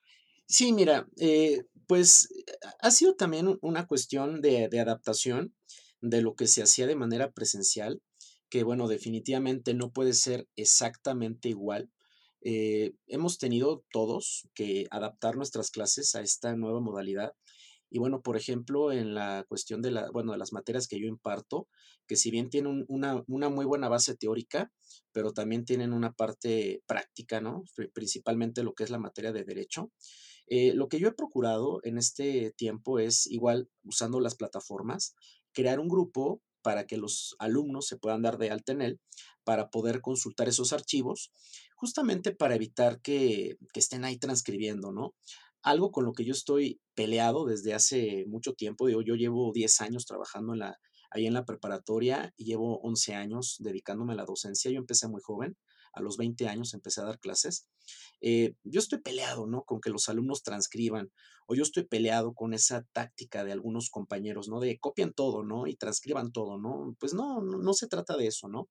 Sí, 0.46 0.72
mira, 0.72 1.08
eh, 1.18 1.64
pues 1.88 2.30
ha 2.80 2.92
sido 2.92 3.16
también 3.16 3.58
una 3.62 3.88
cuestión 3.88 4.42
de 4.42 4.80
adaptación 4.80 5.56
de 6.02 6.22
lo 6.22 6.36
que 6.36 6.48
se 6.48 6.62
hacía 6.62 6.88
de 6.88 6.96
manera 6.96 7.32
presencial, 7.32 8.02
que 8.50 8.64
bueno, 8.64 8.88
definitivamente 8.88 9.74
no 9.74 9.92
puede 9.92 10.14
ser 10.14 10.48
exactamente 10.56 11.50
igual. 11.50 11.90
Eh, 12.44 12.94
hemos 13.08 13.38
tenido 13.38 13.84
todos 13.92 14.48
que 14.54 14.88
adaptar 14.92 15.36
nuestras 15.36 15.72
clases 15.72 16.16
a 16.16 16.22
esta 16.22 16.56
nueva 16.56 16.80
modalidad. 16.80 17.34
Y 17.90 18.00
bueno, 18.00 18.22
por 18.22 18.38
ejemplo, 18.38 18.92
en 18.92 19.14
la 19.14 19.46
cuestión 19.50 19.82
de, 19.82 19.92
la, 19.92 20.10
bueno, 20.12 20.36
las 20.38 20.54
materias 20.54 20.88
que 20.88 21.00
yo 21.00 21.08
imparto, 21.08 21.68
que 22.08 22.16
si 22.16 22.32
bien 22.32 22.50
tienen 22.50 22.86
una, 22.88 23.22
una 23.28 23.50
muy 23.50 23.66
buena 23.66 23.90
base 23.90 24.16
teórica, 24.16 24.72
pero 25.12 25.34
también 25.34 25.66
tienen 25.66 25.92
una 25.92 26.14
parte 26.14 26.82
práctica, 26.88 27.42
¿no? 27.42 27.64
Principalmente 27.94 28.64
lo 28.64 28.74
que 28.74 28.86
es 28.86 28.90
la 28.90 28.98
materia 28.98 29.34
de 29.34 29.44
derecho. 29.44 29.92
Eh, 30.48 30.74
lo 30.74 30.88
que 30.88 31.00
yo 31.00 31.10
he 31.10 31.14
procurado 31.14 31.80
en 31.84 31.98
este 31.98 32.52
tiempo 32.58 33.00
es, 33.00 33.28
igual 33.28 33.70
usando 33.84 34.20
las 34.20 34.36
plataformas, 34.36 35.16
crear 35.54 35.80
un 35.80 35.90
grupo 35.90 36.42
para 36.62 36.86
que 36.86 36.98
los 36.98 37.36
alumnos 37.40 37.88
se 37.88 37.98
puedan 37.98 38.22
dar 38.22 38.38
de 38.38 38.52
alta 38.52 38.72
en 38.72 38.82
él, 38.82 39.00
para 39.44 39.70
poder 39.70 40.02
consultar 40.02 40.48
esos 40.48 40.74
archivos, 40.74 41.32
justamente 41.82 42.32
para 42.32 42.54
evitar 42.54 43.02
que, 43.02 43.58
que 43.74 43.80
estén 43.80 44.06
ahí 44.06 44.20
transcribiendo, 44.20 44.92
¿no? 44.92 45.16
Algo 45.64 45.92
con 45.92 46.06
lo 46.06 46.14
que 46.14 46.24
yo 46.24 46.32
estoy 46.32 46.80
peleado 46.94 47.46
desde 47.46 47.74
hace 47.74 48.26
mucho 48.28 48.54
tiempo, 48.54 48.86
digo, 48.86 49.02
yo 49.02 49.16
llevo 49.16 49.52
10 49.52 49.82
años 49.82 50.06
trabajando 50.06 50.54
en 50.54 50.60
la, 50.60 50.78
ahí 51.10 51.26
en 51.26 51.34
la 51.34 51.44
preparatoria 51.44 52.32
y 52.38 52.46
llevo 52.46 52.80
11 52.82 53.16
años 53.16 53.56
dedicándome 53.60 54.14
a 54.14 54.18
la 54.18 54.26
docencia, 54.26 54.70
yo 54.70 54.78
empecé 54.78 55.08
muy 55.08 55.22
joven, 55.24 55.58
a 55.94 56.02
los 56.02 56.18
20 56.18 56.48
años 56.48 56.74
empecé 56.74 57.02
a 57.02 57.06
dar 57.06 57.20
clases. 57.20 57.68
Eh, 58.22 58.54
yo 58.64 58.80
estoy 58.80 59.00
peleado, 59.00 59.48
¿no? 59.48 59.64
Con 59.64 59.82
que 59.82 59.90
los 59.90 60.10
alumnos 60.10 60.44
transcriban, 60.44 61.12
o 61.48 61.56
yo 61.56 61.64
estoy 61.64 61.84
peleado 61.84 62.34
con 62.34 62.54
esa 62.54 62.86
táctica 62.94 63.44
de 63.44 63.52
algunos 63.52 63.90
compañeros, 63.90 64.48
¿no? 64.48 64.60
De 64.60 64.80
copian 64.80 65.14
todo, 65.14 65.44
¿no? 65.44 65.68
Y 65.68 65.76
transcriban 65.76 66.32
todo, 66.32 66.58
¿no? 66.58 66.96
Pues 67.00 67.14
no, 67.14 67.42
no, 67.42 67.74
se 67.74 67.88
trata 67.88 68.16
de 68.16 68.28
eso, 68.28 68.48
¿no? 68.48 68.70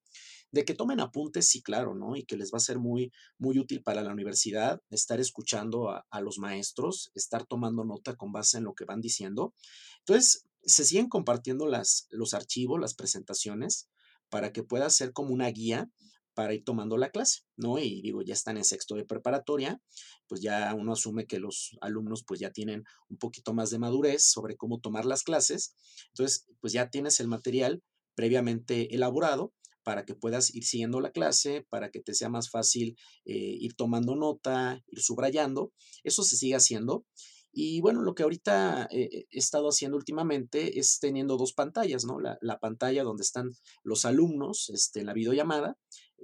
De 0.52 0.64
que 0.64 0.74
tomen 0.74 1.00
apuntes, 1.00 1.48
sí, 1.48 1.62
claro, 1.62 1.94
¿no? 1.94 2.16
Y 2.16 2.24
que 2.24 2.36
les 2.36 2.52
va 2.52 2.58
a 2.58 2.60
ser 2.60 2.78
muy, 2.78 3.12
muy 3.38 3.58
útil 3.58 3.82
para 3.82 4.02
la 4.02 4.12
universidad 4.12 4.80
estar 4.90 5.20
escuchando 5.20 5.90
a, 5.90 6.06
a 6.10 6.20
los 6.20 6.38
maestros, 6.38 7.10
estar 7.14 7.44
tomando 7.44 7.84
nota 7.84 8.16
con 8.16 8.32
base 8.32 8.58
en 8.58 8.64
lo 8.64 8.74
que 8.74 8.84
van 8.84 9.00
diciendo. 9.00 9.54
Entonces, 9.98 10.46
se 10.62 10.84
siguen 10.84 11.08
compartiendo 11.08 11.66
las, 11.66 12.06
los 12.10 12.34
archivos, 12.34 12.80
las 12.80 12.94
presentaciones, 12.94 13.88
para 14.28 14.52
que 14.52 14.62
pueda 14.62 14.88
ser 14.90 15.12
como 15.12 15.32
una 15.34 15.48
guía 15.48 15.90
para 16.40 16.54
ir 16.54 16.64
tomando 16.64 16.96
la 16.96 17.10
clase, 17.10 17.40
¿no? 17.58 17.78
Y 17.78 18.00
digo, 18.00 18.22
ya 18.22 18.32
están 18.32 18.56
en 18.56 18.64
sexto 18.64 18.94
de 18.94 19.04
preparatoria, 19.04 19.78
pues 20.26 20.40
ya 20.40 20.74
uno 20.74 20.94
asume 20.94 21.26
que 21.26 21.38
los 21.38 21.76
alumnos 21.82 22.24
pues 22.26 22.40
ya 22.40 22.50
tienen 22.50 22.84
un 23.10 23.18
poquito 23.18 23.52
más 23.52 23.68
de 23.68 23.78
madurez 23.78 24.24
sobre 24.24 24.56
cómo 24.56 24.80
tomar 24.80 25.04
las 25.04 25.22
clases, 25.22 25.74
entonces 26.14 26.46
pues 26.62 26.72
ya 26.72 26.88
tienes 26.88 27.20
el 27.20 27.28
material 27.28 27.82
previamente 28.14 28.94
elaborado 28.94 29.52
para 29.82 30.06
que 30.06 30.14
puedas 30.14 30.54
ir 30.54 30.64
siguiendo 30.64 31.02
la 31.02 31.10
clase, 31.10 31.66
para 31.68 31.90
que 31.90 32.00
te 32.00 32.14
sea 32.14 32.30
más 32.30 32.48
fácil 32.48 32.96
eh, 33.26 33.34
ir 33.60 33.74
tomando 33.74 34.16
nota, 34.16 34.82
ir 34.86 35.02
subrayando, 35.02 35.74
eso 36.04 36.22
se 36.22 36.38
sigue 36.38 36.54
haciendo 36.54 37.04
y 37.52 37.80
bueno, 37.80 38.02
lo 38.02 38.14
que 38.14 38.22
ahorita 38.22 38.88
he 38.90 39.26
estado 39.30 39.68
haciendo 39.68 39.96
últimamente 39.96 40.78
es 40.78 41.00
teniendo 41.00 41.36
dos 41.36 41.52
pantallas, 41.52 42.04
¿no? 42.04 42.20
La, 42.20 42.38
la 42.40 42.60
pantalla 42.60 43.02
donde 43.02 43.24
están 43.24 43.50
los 43.82 44.04
alumnos 44.04 44.70
este, 44.70 45.00
en 45.00 45.06
la 45.06 45.14
videollamada, 45.14 45.76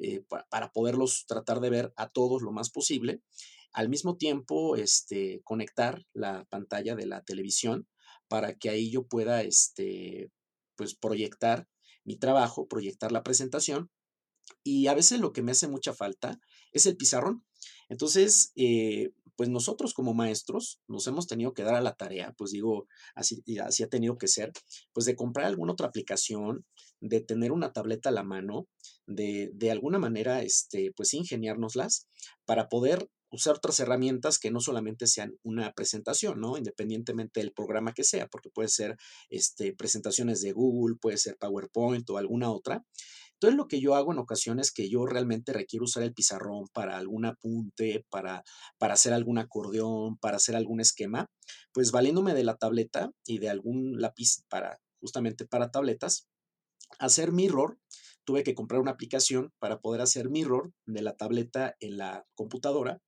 eh, 0.02 0.22
para, 0.50 0.72
poderlos 0.72 1.24
tratar 1.26 1.60
de 1.60 1.70
ver 1.70 1.92
a 1.96 2.08
todos 2.08 2.42
lo 2.42 2.52
más 2.52 2.70
posible. 2.70 3.22
Al 3.72 3.88
mismo 3.88 4.16
tiempo, 4.16 4.76
este, 4.76 5.40
conectar 5.44 6.06
la 6.12 6.44
pantalla 6.46 6.94
de 6.94 7.06
la 7.06 7.22
televisión 7.22 7.88
para 8.28 8.56
que 8.56 8.70
ahí 8.70 8.90
yo 8.90 9.06
pueda, 9.06 9.42
este, 9.42 10.30
pues, 10.76 10.94
proyectar 10.94 11.68
mi 12.04 12.16
trabajo, 12.16 12.68
proyectar 12.68 13.12
la 13.12 13.22
presentación. 13.22 13.90
Y 14.62 14.86
a 14.86 14.94
veces 14.94 15.20
lo 15.20 15.32
que 15.32 15.42
me 15.42 15.52
hace 15.52 15.68
mucha 15.68 15.92
falta 15.92 16.40
es 16.72 16.86
el 16.86 16.96
pizarrón. 16.96 17.44
Entonces, 17.88 18.52
eh, 18.56 19.12
pues 19.36 19.48
nosotros 19.50 19.94
como 19.94 20.14
maestros 20.14 20.80
nos 20.88 21.06
hemos 21.06 21.26
tenido 21.26 21.52
que 21.52 21.62
dar 21.62 21.74
a 21.74 21.80
la 21.80 21.94
tarea, 21.94 22.34
pues 22.36 22.50
digo, 22.50 22.88
así, 23.14 23.44
así 23.62 23.82
ha 23.82 23.88
tenido 23.88 24.18
que 24.18 24.28
ser, 24.28 24.52
pues 24.92 25.06
de 25.06 25.14
comprar 25.14 25.46
alguna 25.46 25.72
otra 25.72 25.86
aplicación, 25.86 26.64
de 27.08 27.20
tener 27.20 27.52
una 27.52 27.72
tableta 27.72 28.08
a 28.08 28.12
la 28.12 28.22
mano, 28.22 28.66
de, 29.06 29.50
de 29.54 29.70
alguna 29.70 29.98
manera, 29.98 30.42
este, 30.42 30.92
pues 30.96 31.14
ingeniárnoslas 31.14 32.06
para 32.44 32.68
poder 32.68 33.08
usar 33.30 33.56
otras 33.56 33.80
herramientas 33.80 34.38
que 34.38 34.50
no 34.50 34.60
solamente 34.60 35.06
sean 35.06 35.36
una 35.42 35.72
presentación, 35.72 36.40
¿no? 36.40 36.56
Independientemente 36.56 37.40
del 37.40 37.52
programa 37.52 37.92
que 37.92 38.04
sea, 38.04 38.28
porque 38.28 38.50
puede 38.50 38.68
ser 38.68 38.96
este, 39.30 39.74
presentaciones 39.74 40.40
de 40.40 40.52
Google, 40.52 40.96
puede 41.00 41.18
ser 41.18 41.36
PowerPoint 41.36 42.08
o 42.10 42.18
alguna 42.18 42.50
otra, 42.50 42.84
entonces, 43.36 43.58
lo 43.58 43.68
que 43.68 43.80
yo 43.80 43.94
hago 43.94 44.12
en 44.12 44.18
ocasiones 44.18 44.72
que 44.72 44.88
yo 44.88 45.04
realmente 45.04 45.52
requiero 45.52 45.84
usar 45.84 46.02
el 46.02 46.14
pizarrón 46.14 46.68
para 46.72 46.96
algún 46.96 47.26
apunte, 47.26 48.06
para, 48.08 48.42
para 48.78 48.94
hacer 48.94 49.12
algún 49.12 49.36
acordeón, 49.36 50.16
para 50.16 50.38
hacer 50.38 50.56
algún 50.56 50.80
esquema, 50.80 51.26
pues 51.72 51.92
valiéndome 51.92 52.32
de 52.32 52.44
la 52.44 52.56
tableta 52.56 53.10
y 53.26 53.38
de 53.38 53.50
algún 53.50 54.00
lápiz 54.00 54.42
para 54.48 54.78
justamente 55.00 55.44
para 55.44 55.70
tabletas, 55.70 56.26
hacer 56.98 57.32
mirror. 57.32 57.78
Tuve 58.24 58.42
que 58.42 58.54
comprar 58.54 58.80
una 58.80 58.92
aplicación 58.92 59.52
para 59.58 59.80
poder 59.80 60.00
hacer 60.00 60.28
mirror 60.30 60.72
de 60.84 61.02
la 61.02 61.16
tableta 61.16 61.76
en 61.80 61.96
la 61.96 62.26
computadora, 62.34 63.00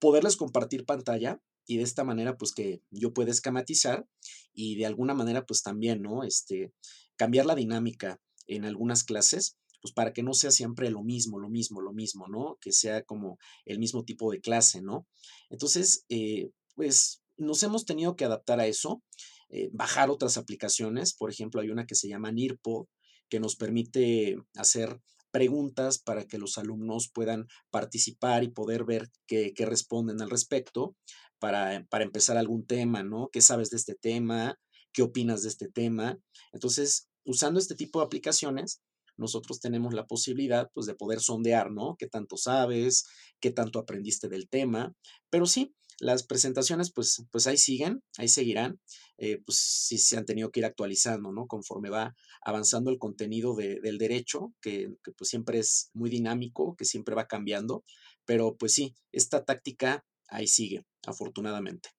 poderles 0.00 0.36
compartir 0.36 0.84
pantalla 0.84 1.40
y 1.66 1.76
de 1.76 1.84
esta 1.84 2.02
manera 2.02 2.36
pues 2.36 2.52
que 2.52 2.82
yo 2.90 3.12
pueda 3.12 3.30
esquematizar 3.30 4.06
y 4.52 4.76
de 4.76 4.86
alguna 4.86 5.14
manera 5.14 5.46
pues 5.46 5.62
también, 5.62 6.02
¿no? 6.02 6.24
Este, 6.24 6.72
cambiar 7.16 7.46
la 7.46 7.54
dinámica 7.54 8.20
en 8.48 8.64
algunas 8.64 9.04
clases, 9.04 9.56
pues 9.80 9.94
para 9.94 10.12
que 10.12 10.22
no 10.22 10.34
sea 10.34 10.50
siempre 10.50 10.90
lo 10.90 11.02
mismo, 11.02 11.38
lo 11.38 11.48
mismo, 11.48 11.80
lo 11.80 11.92
mismo, 11.92 12.26
¿no? 12.28 12.58
Que 12.60 12.72
sea 12.72 13.02
como 13.02 13.38
el 13.64 13.78
mismo 13.78 14.04
tipo 14.04 14.32
de 14.32 14.40
clase, 14.40 14.82
¿no? 14.82 15.06
Entonces, 15.48 16.04
eh, 16.08 16.50
pues 16.74 17.22
nos 17.36 17.62
hemos 17.62 17.84
tenido 17.84 18.16
que 18.16 18.24
adaptar 18.24 18.60
a 18.60 18.66
eso, 18.66 19.02
eh, 19.48 19.70
bajar 19.72 20.10
otras 20.10 20.36
aplicaciones, 20.36 21.14
por 21.14 21.30
ejemplo, 21.30 21.60
hay 21.60 21.70
una 21.70 21.86
que 21.86 21.94
se 21.94 22.08
llama 22.08 22.32
NIRPO, 22.32 22.88
que 23.30 23.40
nos 23.40 23.56
permite 23.56 24.36
hacer 24.56 25.00
preguntas 25.30 25.98
para 25.98 26.26
que 26.26 26.38
los 26.38 26.58
alumnos 26.58 27.08
puedan 27.08 27.46
participar 27.70 28.44
y 28.44 28.48
poder 28.48 28.84
ver 28.84 29.08
qué, 29.26 29.54
responden 29.58 30.20
al 30.20 30.28
respecto, 30.28 30.96
para, 31.38 31.86
para 31.88 32.04
empezar 32.04 32.36
algún 32.36 32.66
tema, 32.66 33.02
¿no? 33.02 33.30
¿Qué 33.32 33.40
sabes 33.40 33.70
de 33.70 33.78
este 33.78 33.94
tema? 33.94 34.58
¿Qué 34.92 35.02
opinas 35.02 35.42
de 35.42 35.48
este 35.48 35.68
tema? 35.68 36.18
Entonces, 36.52 37.08
usando 37.24 37.60
este 37.60 37.76
tipo 37.76 38.00
de 38.00 38.06
aplicaciones, 38.06 38.82
nosotros 39.20 39.60
tenemos 39.60 39.94
la 39.94 40.06
posibilidad 40.06 40.70
pues, 40.74 40.86
de 40.86 40.94
poder 40.94 41.20
sondear, 41.20 41.70
¿no? 41.70 41.96
¿Qué 41.98 42.08
tanto 42.08 42.36
sabes? 42.36 43.06
¿Qué 43.38 43.50
tanto 43.50 43.78
aprendiste 43.78 44.28
del 44.28 44.48
tema? 44.48 44.94
Pero 45.30 45.46
sí, 45.46 45.74
las 46.00 46.22
presentaciones 46.24 46.90
pues, 46.90 47.24
pues 47.30 47.46
ahí 47.46 47.58
siguen, 47.58 48.02
ahí 48.16 48.28
seguirán, 48.28 48.80
eh, 49.18 49.42
pues 49.44 49.58
sí 49.58 49.98
se 49.98 50.16
han 50.16 50.24
tenido 50.24 50.50
que 50.50 50.60
ir 50.60 50.66
actualizando, 50.66 51.30
¿no? 51.30 51.46
Conforme 51.46 51.90
va 51.90 52.16
avanzando 52.42 52.90
el 52.90 52.98
contenido 52.98 53.54
de, 53.54 53.80
del 53.80 53.98
derecho, 53.98 54.54
que, 54.62 54.88
que, 55.04 55.12
pues 55.12 55.28
siempre 55.28 55.58
es 55.58 55.90
muy 55.92 56.08
dinámico, 56.08 56.74
que 56.76 56.86
siempre 56.86 57.14
va 57.14 57.28
cambiando, 57.28 57.84
pero 58.24 58.56
pues 58.56 58.72
sí, 58.72 58.94
esta 59.12 59.44
táctica 59.44 60.04
ahí 60.28 60.46
sigue, 60.46 60.86
afortunadamente. 61.06 61.90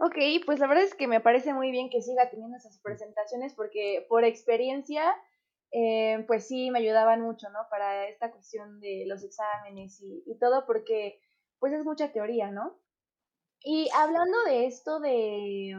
Ok, 0.00 0.16
pues 0.46 0.60
la 0.60 0.68
verdad 0.68 0.84
es 0.84 0.94
que 0.94 1.08
me 1.08 1.20
parece 1.20 1.52
muy 1.52 1.72
bien 1.72 1.90
que 1.90 2.02
siga 2.02 2.30
teniendo 2.30 2.56
esas 2.56 2.78
presentaciones 2.78 3.52
porque 3.54 4.06
por 4.08 4.22
experiencia, 4.24 5.02
eh, 5.72 6.24
pues 6.28 6.46
sí 6.46 6.70
me 6.70 6.78
ayudaban 6.78 7.20
mucho, 7.20 7.50
¿no? 7.50 7.58
Para 7.68 8.06
esta 8.08 8.30
cuestión 8.30 8.78
de 8.78 9.06
los 9.08 9.24
exámenes 9.24 10.00
y, 10.00 10.22
y, 10.24 10.38
todo 10.38 10.66
porque 10.66 11.20
pues 11.58 11.72
es 11.72 11.84
mucha 11.84 12.12
teoría, 12.12 12.52
¿no? 12.52 12.78
Y 13.60 13.88
hablando 13.92 14.44
de 14.44 14.66
esto 14.66 15.00
de, 15.00 15.74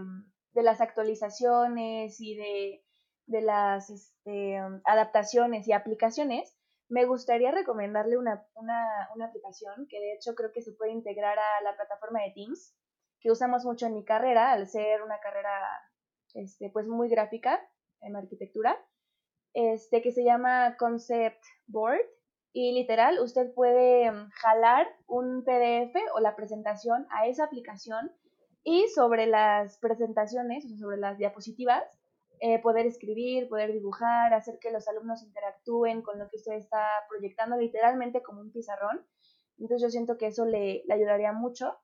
de 0.52 0.64
las 0.64 0.82
actualizaciones 0.82 2.20
y 2.20 2.36
de, 2.36 2.84
de 3.28 3.42
las 3.42 3.90
este, 3.90 4.58
adaptaciones 4.84 5.66
y 5.66 5.72
aplicaciones, 5.72 6.58
me 6.90 7.06
gustaría 7.06 7.52
recomendarle 7.52 8.18
una, 8.18 8.46
una, 8.56 9.10
una 9.16 9.28
aplicación 9.28 9.88
que 9.90 10.00
de 10.00 10.14
hecho 10.16 10.36
creo 10.36 10.52
que 10.52 10.62
se 10.62 10.74
puede 10.74 10.92
integrar 10.92 11.40
a 11.40 11.62
la 11.64 11.74
plataforma 11.78 12.22
de 12.22 12.32
Teams 12.32 12.76
que 13.20 13.32
usamos 13.32 13.66
mucho 13.66 13.88
en 13.88 13.94
mi 13.94 14.04
carrera, 14.04 14.52
al 14.52 14.68
ser 14.68 15.02
una 15.02 15.20
carrera 15.20 15.52
este, 16.34 16.70
pues 16.70 16.88
muy 16.88 17.10
gráfica 17.10 17.60
en 18.02 18.16
arquitectura, 18.16 18.78
este, 19.54 20.02
que 20.02 20.12
se 20.12 20.24
llama 20.24 20.76
Concept 20.78 21.44
Board. 21.68 22.02
Y 22.52 22.74
literal, 22.74 23.20
usted 23.20 23.54
puede 23.54 24.12
mm, 24.12 24.30
jalar 24.32 24.88
un 25.08 25.44
PDF 25.44 25.96
o 26.16 26.20
la 26.20 26.36
presentación 26.36 27.06
a 27.12 27.28
esa 27.28 27.46
aplicación 27.46 28.12
y 28.64 28.88
sobre 28.88 29.28
las 29.28 29.78
presentaciones, 29.80 30.66
sobre 30.80 30.98
las 30.98 31.18
diapositivas, 31.18 31.84
eh, 32.42 32.60
poder 32.60 32.86
escribir, 32.86 33.50
poder 33.50 33.74
dibujar, 33.74 34.34
hacer 34.34 34.60
que 34.60 34.72
los 34.72 34.88
alumnos 34.88 35.24
interactúen 35.24 36.02
con 36.02 36.18
lo 36.20 36.30
que 36.30 36.38
usted 36.38 36.54
está 36.54 36.88
proyectando 37.10 37.58
literalmente 37.58 38.22
como 38.24 38.40
un 38.40 38.52
pizarrón 38.52 39.06
Entonces 39.58 39.82
yo 39.82 39.90
siento 39.90 40.18
que 40.18 40.28
eso 40.28 40.46
le, 40.46 40.84
ayudaría 40.90 41.34
mucho. 41.34 41.76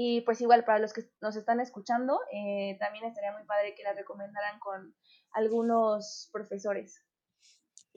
Y 0.00 0.20
pues 0.20 0.40
igual 0.40 0.64
para 0.64 0.78
los 0.78 0.92
que 0.92 1.10
nos 1.20 1.34
están 1.34 1.58
escuchando, 1.58 2.20
eh, 2.32 2.76
también 2.78 3.04
estaría 3.04 3.32
muy 3.32 3.44
padre 3.44 3.74
que 3.74 3.82
la 3.82 3.94
recomendaran 3.94 4.60
con 4.60 4.94
algunos 5.32 6.28
profesores. 6.32 7.02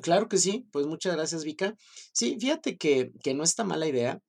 Claro 0.02 0.28
que 0.28 0.40
sí, 0.40 0.68
pues 0.72 0.88
muchas 0.88 1.16
gracias, 1.16 1.44
Vika. 1.44 1.76
Sí, 2.12 2.40
fíjate 2.40 2.80
que, 2.80 3.12
que 3.24 3.36
no 3.36 3.44
está 3.44 3.64
mala 3.64 3.86
idea. 3.86 4.20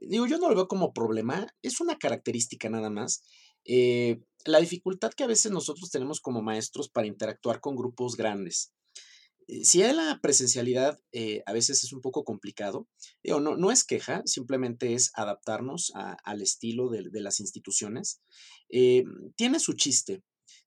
Digo, 0.00 0.26
yo 0.26 0.38
no 0.38 0.48
lo 0.48 0.56
veo 0.56 0.66
como 0.66 0.92
problema, 0.92 1.46
es 1.62 1.80
una 1.80 1.98
característica 1.98 2.68
nada 2.68 2.90
más. 2.90 3.22
Eh, 3.64 4.18
la 4.44 4.58
dificultad 4.58 5.12
que 5.12 5.22
a 5.22 5.28
veces 5.28 5.52
nosotros 5.52 5.88
tenemos 5.88 6.20
como 6.20 6.42
maestros 6.42 6.88
para 6.88 7.06
interactuar 7.06 7.60
con 7.60 7.76
grupos 7.76 8.16
grandes. 8.16 8.72
Eh, 9.50 9.64
si 9.64 9.82
hay 9.82 9.94
la 9.94 10.20
presencialidad 10.22 11.00
eh, 11.12 11.42
a 11.44 11.52
veces 11.52 11.82
es 11.82 11.92
un 11.92 12.00
poco 12.00 12.24
complicado, 12.24 12.86
no, 13.24 13.40
no 13.40 13.70
es 13.72 13.84
queja, 13.84 14.22
simplemente 14.24 14.94
es 14.94 15.10
adaptarnos 15.14 15.92
al 15.94 16.40
estilo 16.40 16.88
de, 16.88 17.08
las 17.20 17.40
instituciones. 17.40 18.20
tiene 18.68 19.58
su 19.58 19.72
chiste, 19.74 20.22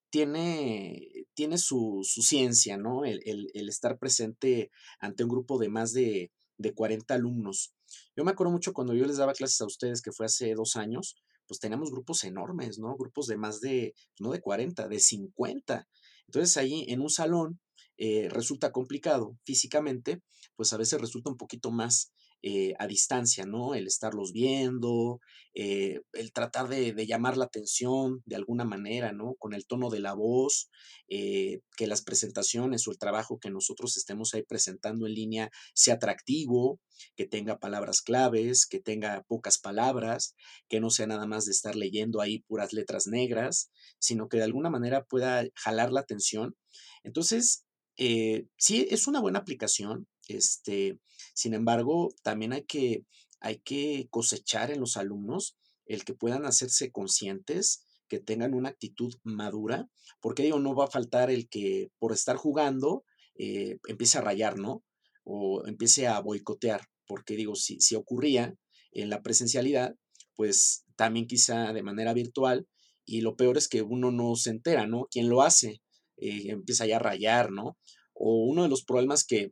tiene, 0.10 1.26
tiene 1.34 1.58
su, 1.58 2.02
ciencia, 2.04 2.78
¿no? 2.78 3.06
El, 3.06 3.50
estar 3.70 3.98
presente 3.98 4.70
ante 5.00 5.24
un 5.24 5.30
grupo 5.30 5.58
de 5.58 5.70
más 5.70 5.94
de, 5.94 6.32
de 6.58 6.74
40 6.74 7.14
alumnos. 7.14 7.74
Yo 8.16 8.24
me 8.24 8.32
acuerdo 8.32 8.52
mucho 8.52 8.74
cuando 8.74 8.94
yo 8.94 9.06
les 9.06 9.18
daba 9.18 9.34
clases 9.34 9.62
a 9.62 9.66
ustedes, 9.66 10.02
que 10.02 10.12
fue 10.12 10.26
hace 10.26 10.54
dos 10.56 10.76
años, 10.76 11.16
pues 11.48 11.60
teníamos 11.60 11.92
grupos 11.92 12.24
enormes, 12.24 12.80
¿no? 12.80 12.96
Grupos 12.98 13.28
de 13.28 13.38
más 13.38 13.62
de, 13.62 13.96
no 14.20 14.32
de 14.32 14.42
40, 14.42 14.88
de 14.88 15.00
50. 15.00 15.88
Entonces 16.28 16.58
ahí 16.58 16.86
en 16.90 17.02
un 17.02 17.10
salón 17.10 17.60
eh, 17.98 18.28
resulta 18.30 18.72
complicado 18.72 19.38
físicamente, 19.44 20.22
pues 20.56 20.74
a 20.74 20.78
veces 20.78 21.00
resulta 21.00 21.30
un 21.30 21.38
poquito 21.38 21.72
más 21.72 22.12
eh, 22.42 22.74
a 22.80 22.88
distancia, 22.88 23.46
¿no? 23.46 23.76
El 23.76 23.88
estarlos 23.88 24.34
viendo, 24.34 25.22
eh, 25.54 26.02
el 26.12 26.34
tratar 26.34 26.68
de, 26.68 26.94
llamar 27.06 27.38
la 27.38 27.46
atención 27.46 28.22
de 28.26 28.36
alguna 28.36 28.66
manera, 28.66 29.14
¿no? 29.14 29.36
Con 29.40 29.54
el 29.54 29.66
tono 29.66 29.90
de 29.90 30.00
la 30.00 30.14
voz, 30.14 30.70
que 31.08 31.88
las 31.88 32.02
presentaciones 32.02 32.88
o 32.88 32.92
el 32.92 32.98
trabajo 32.98 33.38
que 33.38 33.52
nosotros 33.52 33.98
estemos 33.98 34.34
ahí 34.34 34.42
presentando 34.42 35.06
en 35.06 35.14
línea 35.14 35.52
sea 35.76 35.96
atractivo, 35.96 36.80
que 37.16 37.28
tenga 37.28 37.60
palabras 37.60 38.02
claves, 38.02 38.66
que 38.66 38.80
tenga 38.80 39.24
pocas 39.28 39.60
palabras, 39.60 40.36
que 40.68 40.80
no 40.80 40.90
sea 40.90 41.06
nada 41.06 41.28
más 41.28 41.46
de 41.46 41.52
estar 41.52 41.76
leyendo 41.76 42.20
ahí 42.20 42.40
puras 42.40 42.74
letras 42.74 43.06
negras, 43.06 43.70
sino 44.00 44.28
que 44.28 44.38
de 44.38 44.44
alguna 44.44 44.72
manera 44.72 45.04
pueda 45.04 45.44
jalar 45.54 45.92
la 45.92 46.00
atención. 46.00 46.56
Entonces, 47.04 47.66
sí, 47.98 48.88
es 48.90 49.08
una 49.08 49.20
buena 49.20 49.40
aplicación, 49.40 50.08
este, 50.28 51.00
sin 51.34 51.54
embargo, 51.54 52.14
también 52.22 52.54
hay 52.54 52.64
que, 52.64 53.06
hay 53.40 53.60
que 53.60 54.08
cosechar 54.10 54.72
en 54.72 54.80
los 54.80 54.98
alumnos 54.98 55.58
el 55.86 56.06
que 56.06 56.14
puedan 56.14 56.46
hacerse 56.46 56.92
conscientes, 56.92 57.86
que 58.08 58.20
tengan 58.20 58.54
una 58.54 58.70
actitud 58.70 59.14
madura, 59.24 59.90
porque 60.22 60.44
digo, 60.44 60.60
no 60.60 60.76
va 60.76 60.86
a 60.86 60.92
faltar 60.92 61.30
el 61.30 61.50
que 61.50 61.92
por 62.00 62.14
estar 62.14 62.36
jugando 62.38 63.06
eh, 63.36 63.80
empiece 63.88 64.18
a 64.18 64.22
rayar, 64.22 64.58
¿no? 64.58 64.84
O 65.24 65.66
empiece 65.66 66.08
a 66.08 66.20
boicotear, 66.20 66.88
porque 67.08 67.36
digo, 67.36 67.56
si, 67.56 67.80
si 67.80 67.96
ocurría 67.96 68.56
en 68.92 69.10
la 69.10 69.22
presencialidad, 69.22 69.96
pues 70.36 70.86
también 70.96 71.28
quizá 71.28 71.74
de 71.74 71.84
manera 71.84 72.14
virtual, 72.14 72.68
y 73.06 73.22
lo 73.22 73.36
peor 73.36 73.58
es 73.58 73.68
que 73.68 73.82
uno 73.82 74.12
no 74.12 74.36
se 74.36 74.52
entera, 74.52 74.88
¿no? 74.88 75.08
¿Quién 75.12 75.28
lo 75.28 75.42
hace? 75.42 75.82
Eh, 76.18 76.52
empieza 76.52 76.86
ya 76.86 76.98
a 76.98 77.00
rayar, 77.00 77.52
¿no? 77.52 77.78
O 78.14 78.46
uno 78.46 78.64
de 78.64 78.70
los 78.70 78.84
problemas 78.84 79.26
que 79.26 79.52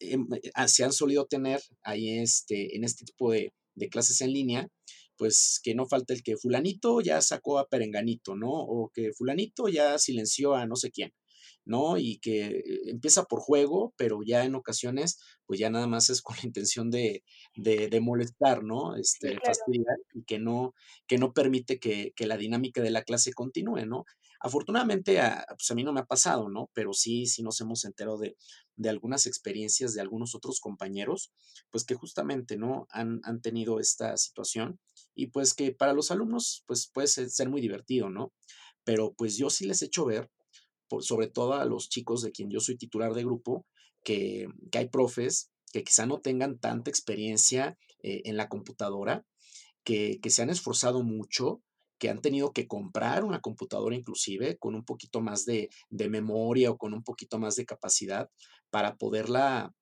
Em, 0.00 0.26
eh, 0.34 0.50
ah, 0.54 0.68
se 0.68 0.84
han 0.84 0.92
solido 0.92 1.26
tener 1.26 1.60
ahí 1.82 2.18
este, 2.18 2.76
en 2.76 2.84
este 2.84 3.04
tipo 3.04 3.32
de, 3.32 3.52
clases 3.90 4.20
en 4.20 4.32
línea, 4.32 4.68
pues 5.16 5.60
que 5.62 5.74
no 5.74 5.86
falta 5.86 6.12
el 6.12 6.22
que 6.22 6.36
fulanito 6.36 7.00
ya 7.00 7.20
sacó 7.22 7.58
a 7.58 7.68
perenganito, 7.68 8.36
¿no? 8.36 8.50
O 8.50 8.90
que 8.92 9.12
fulanito 9.12 9.68
ya 9.68 9.98
silenció 9.98 10.54
a 10.54 10.66
no 10.66 10.76
sé 10.76 10.90
quién. 10.90 11.12
¿no? 11.66 11.98
Y 11.98 12.18
que 12.18 12.46
eh, 12.46 12.62
empieza 12.86 13.24
por 13.24 13.40
juego, 13.40 13.94
pero 13.96 14.20
ya 14.26 14.44
en 14.44 14.54
ocasiones, 14.54 15.18
pues 15.46 15.60
ya 15.60 15.70
nada 15.70 15.86
más 15.86 16.10
es 16.10 16.22
con 16.22 16.36
la 16.36 16.46
intención 16.46 16.90
de, 16.90 17.22
de, 17.54 18.00
molestar, 18.00 18.64
¿no? 18.64 18.96
Este, 18.96 19.38
fastidiar 19.44 19.96
y 20.14 20.24
que 20.24 20.38
no, 20.38 20.74
que 21.06 21.18
no 21.18 21.32
permite 21.32 21.78
que, 21.78 22.12
que, 22.16 22.26
la 22.26 22.36
dinámica 22.38 22.82
de 22.82 22.90
la 22.90 23.02
clase 23.02 23.32
continúe, 23.32 23.86
¿no? 23.86 24.04
Afortunadamente, 24.40 25.20
a, 25.20 25.44
pues 25.48 25.70
a 25.70 25.74
mí 25.74 25.84
no 25.84 25.92
me 25.92 26.00
ha 26.00 26.06
pasado, 26.06 26.48
¿no? 26.48 26.70
Pero 26.72 26.92
sí, 26.92 27.26
sí 27.26 27.42
nos 27.42 27.60
hemos 27.60 27.84
enterado 27.84 28.18
de, 28.18 28.36
de 28.76 28.88
algunas 28.88 29.26
experiencias 29.26 29.92
de 29.92 30.00
algunos 30.00 30.34
otros 30.34 30.60
compañeros, 30.60 31.32
pues 31.70 31.84
que 31.84 31.94
justamente, 31.94 32.56
¿no? 32.56 32.86
Han, 32.90 33.20
han 33.24 33.42
tenido 33.42 33.78
esta 33.78 34.16
situación 34.16 34.80
y 35.14 35.28
pues 35.28 35.54
que 35.54 35.72
para 35.72 35.92
los 35.92 36.10
alumnos, 36.10 36.64
pues 36.66 36.90
puede 36.92 37.06
ser, 37.06 37.48
muy 37.50 37.60
divertido, 37.60 38.08
¿no? 38.08 38.32
Pero 38.84 39.12
pues 39.12 39.36
yo 39.36 39.50
sí 39.50 39.66
les 39.66 39.82
he 39.82 39.86
hecho 39.86 40.06
ver, 40.06 40.30
por, 40.88 41.04
sobre 41.04 41.28
todo 41.28 41.54
a 41.54 41.66
los 41.66 41.90
chicos 41.90 42.22
de 42.22 42.32
quien 42.32 42.50
yo 42.50 42.60
soy 42.60 42.78
titular 42.78 43.12
de 43.12 43.24
grupo, 43.24 43.66
que, 44.02 44.48
que 44.72 44.78
hay 44.78 44.88
profes 44.88 45.50
que 45.72 45.84
quizá 45.84 46.06
no 46.06 46.20
tengan 46.20 46.58
tanta 46.58 46.90
experiencia 46.90 47.76
eh, 48.02 48.22
en 48.24 48.36
la 48.36 48.48
computadora, 48.48 49.24
que, 49.84 50.18
que 50.20 50.30
se 50.30 50.42
han 50.42 50.50
esforzado 50.50 51.02
mucho 51.02 51.62
que 52.00 52.08
han 52.08 52.22
tenido 52.22 52.52
que 52.52 52.66
comprar 52.66 53.24
una 53.24 53.40
computadora 53.40 53.94
inclusive 53.94 54.56
con 54.58 54.74
un 54.74 54.84
poquito 54.84 55.20
más 55.20 55.44
de, 55.44 55.68
memoria 55.90 56.70
o 56.70 56.78
con 56.78 56.94
un 56.94 57.04
poquito 57.04 57.38
más 57.38 57.56
de 57.56 57.66
capacidad 57.66 58.30
para 58.70 58.96
poderla, 58.96 59.74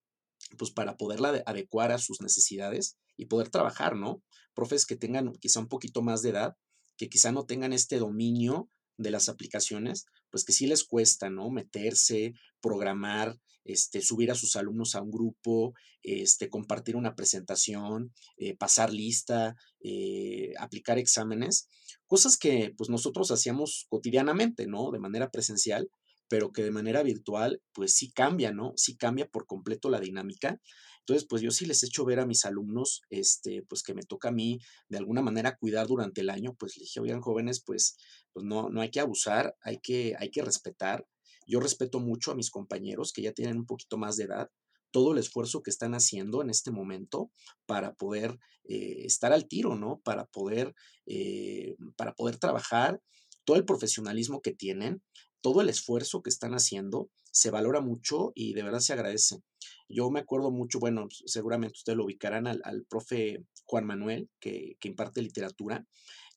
pues 0.59 0.73
para 0.73 0.97
poderla 0.97 1.43
adecuar 1.47 1.93
a 1.93 1.99
sus 1.99 2.21
necesidades 2.21 2.99
y 3.17 3.27
poder 3.27 3.51
trabajar, 3.51 3.95
¿no? 3.95 4.21
Profes 4.53 4.85
que 4.85 4.97
tengan 4.97 5.33
quizá 5.35 5.61
un 5.61 5.69
poquito 5.69 6.03
más 6.03 6.21
de 6.23 6.31
edad, 6.31 6.57
que 6.97 7.09
quizá 7.09 7.31
no 7.31 7.47
tengan 7.47 7.73
este 7.73 7.99
dominio 7.99 8.69
de 8.97 9.13
las 9.13 9.29
aplicaciones, 9.29 10.07
pues 10.31 10.45
que 10.45 10.53
sí 10.53 10.67
les 10.67 10.85
cuesta, 10.85 11.31
¿no? 11.31 11.51
Meterse, 11.51 12.35
programar, 12.61 13.39
este, 13.65 14.01
subir 14.01 14.31
a 14.31 14.35
sus 14.35 14.57
alumnos 14.57 14.95
a 14.95 15.03
un 15.03 15.11
grupo, 15.11 15.75
este, 16.03 16.49
compartir 16.49 16.97
una 16.97 17.15
presentación, 17.15 18.13
eh, 18.37 18.57
pasar 18.57 18.93
lista, 18.93 19.57
eh, 19.81 20.55
aplicar 20.59 20.99
exámenes, 20.99 21.69
cosas 22.07 22.39
que 22.39 22.73
pues 22.77 22.89
nosotros 22.89 23.31
hacíamos 23.31 23.87
cotidianamente, 23.89 24.67
¿no? 24.67 24.91
De 24.91 24.99
manera 24.99 25.31
presencial, 25.31 25.91
pero 26.29 26.53
que 26.53 26.63
de 26.63 26.71
manera 26.71 27.03
virtual, 27.03 27.61
pues 27.73 27.95
sí 27.95 28.11
cambia, 28.11 28.53
¿no? 28.53 28.73
Sí 28.77 28.97
cambia 28.97 29.29
por 29.29 29.47
completo 29.47 29.91
la 29.91 30.01
dinámica. 30.01 30.61
Entonces, 31.09 31.27
pues 31.27 31.41
yo 31.41 31.51
sí 31.51 31.65
les 31.65 31.83
echo 31.83 32.05
ver 32.05 32.21
a 32.21 32.27
mis 32.27 32.45
alumnos, 32.45 33.01
este, 33.09 33.63
pues 33.63 33.83
que 33.83 33.95
me 33.95 34.03
toca 34.03 34.29
a 34.29 34.33
mí 34.33 34.61
de 34.91 34.99
alguna 34.99 35.23
manera 35.23 35.57
cuidar 35.57 35.87
durante 35.87 36.21
el 36.21 36.29
año, 36.29 36.55
pues 36.59 36.77
les 36.77 36.85
dije, 36.85 37.01
oigan 37.01 37.23
jóvenes, 37.23 37.63
pues, 37.65 37.97
pues 38.35 38.45
no, 38.45 38.69
no 38.69 38.83
hay 38.83 38.91
que 38.91 39.01
abusar, 39.01 39.57
hay 39.63 39.79
que, 39.79 40.15
hay 40.19 40.31
que 40.31 40.43
respetar. 40.43 41.07
Yo 41.47 41.61
respeto 41.61 41.99
mucho 41.99 42.31
a 42.31 42.35
mis 42.35 42.51
compañeros 42.51 43.15
que 43.15 43.23
ya 43.23 43.33
tienen 43.33 43.57
un 43.57 43.65
poquito 43.65 43.97
más 43.97 44.19
de 44.19 44.25
edad, 44.25 44.51
todo 44.91 45.13
el 45.13 45.19
esfuerzo 45.19 45.63
que 45.63 45.71
están 45.71 45.95
haciendo 45.95 46.43
en 46.43 46.51
este 46.51 46.71
momento 46.71 47.31
para 47.65 47.95
poder 47.95 48.39
eh, 48.65 49.07
estar 49.07 49.33
al 49.33 49.49
tiro, 49.49 49.77
¿no? 49.77 50.03
Para 50.05 50.27
poder, 50.27 50.75
eh, 51.07 51.75
para 51.97 52.13
poder 52.13 52.37
trabajar, 52.37 53.01
todo 53.45 53.57
el 53.57 53.65
profesionalismo 53.65 54.43
que 54.43 54.53
tienen, 54.53 55.03
todo 55.41 55.61
el 55.61 55.69
esfuerzo 55.69 56.23
que 56.23 56.31
están 56.31 56.53
haciendo, 56.53 57.11
se 57.31 57.51
valora 57.51 57.81
mucho 57.81 58.33
y 58.35 58.55
de 58.55 58.63
verdad 58.63 58.81
se 58.81 58.93
agradece. 58.93 59.43
Yo 59.89 60.11
me 60.11 60.21
acuerdo 60.21 60.51
mucho, 60.51 60.79
bueno, 60.79 61.09
seguramente 61.27 61.79
ustedes 61.79 61.97
lo 61.97 62.05
ubicarán 62.05 62.47
al, 62.47 62.87
profe 62.89 63.45
Juan 63.65 63.87
Manuel, 63.87 64.29
que, 64.41 64.77
que, 64.81 64.89
imparte 64.89 65.23
literatura, 65.23 65.87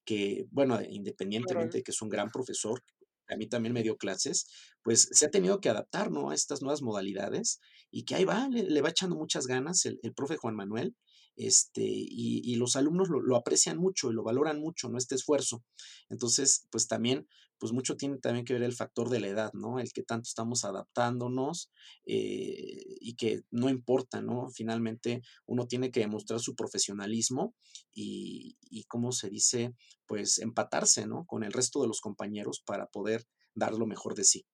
que, 0.05 0.47
bueno, 0.51 0.79
independientemente 0.81 1.79
de 1.79 1.83
que 1.83 1.91
es 1.91 2.01
un 2.01 2.09
gran 2.09 2.29
profesor, 2.29 2.83
a 3.27 3.37
mí 3.37 3.47
también 3.47 3.73
me 3.73 3.83
dio 3.83 3.97
clases, 3.97 4.47
pues 4.83 5.07
se 5.11 5.25
ha 5.25 5.31
tenido 5.31 5.61
que 5.61 5.69
adaptar, 5.69 6.11
¿no? 6.11 6.29
A 6.29 6.35
estas 6.35 6.61
nuevas 6.61 6.81
modalidades 6.81 7.59
y 7.89 8.03
que 8.03 8.15
ahí 8.15 8.25
va, 8.25 8.47
le, 8.49 8.81
va 8.81 8.89
echando 8.89 9.15
muchas 9.15 9.47
ganas 9.47 9.85
el, 9.85 9.99
el, 10.03 10.13
profe 10.13 10.37
Juan 10.37 10.55
Manuel, 10.55 10.95
este, 11.37 11.81
y, 11.83 12.41
y 12.43 12.55
los 12.55 12.75
alumnos 12.75 13.09
lo, 13.09 13.21
lo, 13.21 13.37
aprecian 13.37 13.77
mucho 13.77 14.11
y 14.11 14.13
lo 14.13 14.23
valoran 14.23 14.59
mucho, 14.59 14.89
¿no? 14.89 14.97
Este 14.97 15.15
esfuerzo. 15.15 15.63
Entonces, 16.09 16.67
pues 16.69 16.87
también 16.87 17.27
pues 17.61 17.73
mucho 17.73 17.95
tiene 17.95 18.17
también 18.17 18.43
que 18.43 18.53
ver 18.53 18.63
el 18.63 18.73
factor 18.73 19.07
de 19.09 19.19
la 19.19 19.27
edad, 19.27 19.53
¿no? 19.53 19.79
El 19.79 19.93
que 19.93 20.01
tanto 20.01 20.27
estamos 20.27 20.65
adaptándonos 20.65 21.71
eh, 22.07 22.97
y 22.99 23.15
que 23.15 23.43
no 23.51 23.69
importa, 23.69 24.19
¿no? 24.19 24.49
Finalmente 24.49 25.21
uno 25.45 25.67
tiene 25.67 25.91
que 25.91 25.99
demostrar 25.99 26.39
su 26.39 26.55
profesionalismo 26.55 27.53
y, 27.93 28.57
y, 28.61 28.85
¿cómo 28.85 29.11
se 29.11 29.29
dice? 29.29 29.75
Pues 30.07 30.39
empatarse, 30.39 31.05
¿no? 31.05 31.25
Con 31.27 31.43
el 31.43 31.53
resto 31.53 31.83
de 31.83 31.87
los 31.87 32.01
compañeros 32.01 32.63
para 32.65 32.87
poder 32.87 33.27
dar 33.53 33.73
lo 33.73 33.85
mejor 33.85 34.15
de 34.15 34.23
sí. 34.23 34.47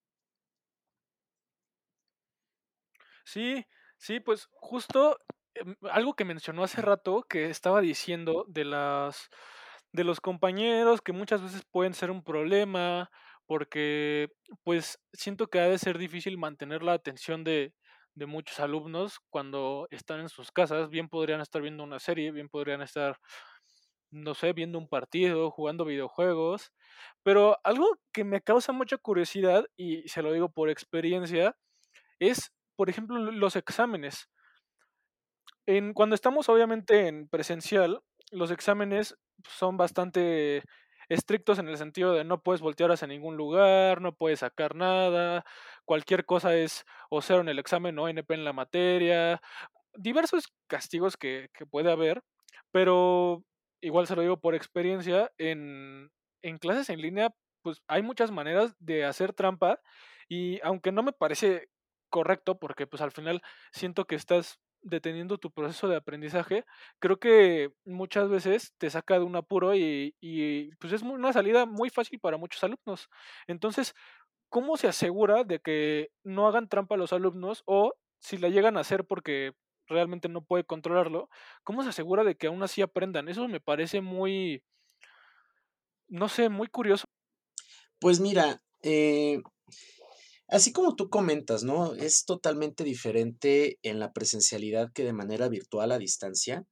Sí, 3.23 3.65
sí, 3.97 4.19
pues 4.19 4.47
justo 4.51 5.17
em, 5.53 5.75
algo 5.91 6.13
que 6.15 6.25
mencionó 6.25 6.63
hace 6.63 6.81
rato 6.81 7.23
que 7.23 7.49
estaba 7.49 7.81
diciendo 7.81 8.45
de 8.47 8.65
las 8.65 9.29
de 9.93 10.03
los 10.03 10.19
compañeros 10.21 11.01
que 11.01 11.13
muchas 11.13 11.41
veces 11.41 11.63
pueden 11.71 11.93
ser 11.93 12.11
un 12.11 12.23
problema 12.23 13.09
porque 13.45 14.29
pues 14.63 14.99
siento 15.13 15.47
que 15.47 15.59
ha 15.59 15.67
de 15.69 15.77
ser 15.79 15.97
difícil 15.97 16.37
mantener 16.37 16.83
la 16.83 16.93
atención 16.93 17.43
de, 17.43 17.73
de 18.17 18.25
muchos 18.25 18.59
alumnos 18.59 19.19
cuando 19.29 19.87
están 19.91 20.19
en 20.19 20.29
sus 20.29 20.51
casas, 20.51 20.89
bien 20.89 21.07
podrían 21.07 21.39
estar 21.39 21.61
viendo 21.61 21.83
una 21.83 21.99
serie, 21.99 22.31
bien 22.31 22.49
podrían 22.49 22.81
estar, 22.81 23.19
no 24.11 24.33
sé, 24.33 24.53
viendo 24.53 24.79
un 24.79 24.89
partido, 24.89 25.51
jugando 25.51 25.85
videojuegos, 25.85 26.71
pero 27.23 27.57
algo 27.63 27.87
que 28.11 28.23
me 28.23 28.41
causa 28.41 28.71
mucha 28.71 28.97
curiosidad, 28.97 29.65
y 29.77 30.07
se 30.09 30.23
lo 30.23 30.31
digo 30.33 30.49
por 30.49 30.69
experiencia, 30.69 31.55
es, 32.19 32.51
por 32.75 32.89
ejemplo, 32.89 33.19
los 33.19 33.55
exámenes. 33.55 34.29
En, 35.67 35.93
cuando 35.93 36.15
estamos 36.15 36.49
obviamente 36.49 37.07
en 37.07 37.27
presencial, 37.29 38.01
los 38.31 38.51
exámenes 38.51 39.17
son 39.47 39.77
bastante 39.77 40.63
estrictos 41.09 41.59
en 41.59 41.69
el 41.69 41.77
sentido 41.77 42.13
de 42.13 42.23
no 42.23 42.41
puedes 42.41 42.61
voltear 42.61 42.91
hacia 42.91 43.07
ningún 43.07 43.37
lugar, 43.37 44.01
no 44.01 44.13
puedes 44.13 44.39
sacar 44.39 44.75
nada, 44.75 45.45
cualquier 45.85 46.25
cosa 46.25 46.55
es 46.55 46.85
o 47.09 47.21
cero 47.21 47.41
en 47.41 47.49
el 47.49 47.59
examen 47.59 47.97
o 47.99 48.09
NP 48.09 48.33
en 48.33 48.43
la 48.43 48.53
materia, 48.53 49.41
diversos 49.93 50.47
castigos 50.67 51.17
que, 51.17 51.49
que 51.53 51.65
puede 51.65 51.91
haber, 51.91 52.23
pero 52.71 53.43
igual 53.81 54.07
se 54.07 54.15
lo 54.15 54.21
digo 54.21 54.39
por 54.39 54.55
experiencia, 54.55 55.31
en, 55.37 56.11
en 56.41 56.57
clases 56.57 56.89
en 56.89 57.01
línea, 57.01 57.33
pues 57.61 57.81
hay 57.87 58.01
muchas 58.01 58.31
maneras 58.31 58.75
de 58.79 59.05
hacer 59.05 59.33
trampa 59.33 59.79
y 60.27 60.59
aunque 60.61 60.91
no 60.91 61.03
me 61.03 61.13
parece 61.13 61.69
correcto, 62.09 62.57
porque 62.59 62.87
pues 62.87 63.01
al 63.01 63.11
final 63.11 63.41
siento 63.71 64.05
que 64.05 64.15
estás 64.15 64.59
deteniendo 64.81 65.37
tu 65.37 65.51
proceso 65.51 65.87
de 65.87 65.97
aprendizaje, 65.97 66.65
creo 66.99 67.19
que 67.19 67.71
muchas 67.85 68.29
veces 68.29 68.73
te 68.77 68.89
saca 68.89 69.15
de 69.19 69.25
un 69.25 69.35
apuro 69.35 69.75
y, 69.75 70.15
y 70.21 70.69
pues 70.77 70.93
es 70.93 71.01
una 71.01 71.33
salida 71.33 71.65
muy 71.65 71.89
fácil 71.89 72.19
para 72.19 72.37
muchos 72.37 72.63
alumnos. 72.63 73.09
Entonces, 73.47 73.93
¿cómo 74.49 74.77
se 74.77 74.87
asegura 74.87 75.43
de 75.43 75.59
que 75.59 76.09
no 76.23 76.47
hagan 76.47 76.69
trampa 76.69 76.95
a 76.95 76.97
los 76.97 77.13
alumnos 77.13 77.63
o 77.65 77.93
si 78.19 78.37
la 78.37 78.49
llegan 78.49 78.77
a 78.77 78.81
hacer 78.81 79.05
porque 79.05 79.53
realmente 79.87 80.29
no 80.29 80.43
puede 80.43 80.63
controlarlo, 80.63 81.29
¿cómo 81.63 81.83
se 81.83 81.89
asegura 81.89 82.23
de 82.23 82.35
que 82.35 82.47
aún 82.47 82.61
así 82.63 82.81
aprendan? 82.81 83.29
Eso 83.29 83.47
me 83.47 83.59
parece 83.59 84.01
muy, 84.01 84.63
no 86.09 86.29
sé, 86.29 86.49
muy 86.49 86.67
curioso. 86.67 87.05
Pues 87.99 88.19
mira, 88.19 88.61
eh, 88.83 89.41
así 90.47 90.71
como 90.71 90.95
tú 90.95 91.09
comentas, 91.09 91.63
¿no? 91.63 91.93
Es 91.95 92.25
totalmente 92.25 92.83
diferente 92.83 93.79
en 93.83 93.99
la 93.99 94.13
presencialidad 94.13 94.91
que 94.93 95.03
de 95.03 95.13
manera 95.13 95.49
virtual 95.49 95.91
a 95.91 95.97
distancia. 95.97 96.65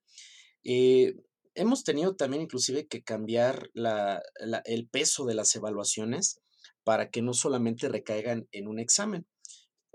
Eh, 0.64 1.14
hemos 1.54 1.84
tenido 1.84 2.16
también 2.16 2.44
inclusive 2.44 2.88
que 2.88 3.04
cambiar 3.04 3.70
la, 3.74 4.22
el 4.66 4.88
peso 4.90 5.26
de 5.26 5.36
las 5.36 5.56
evaluaciones 5.56 6.42
para 6.84 7.10
que 7.10 7.22
no 7.22 7.34
solamente 7.34 7.90
recaigan 7.90 8.48
en 8.52 8.68
un 8.68 8.80
examen. 8.80 9.26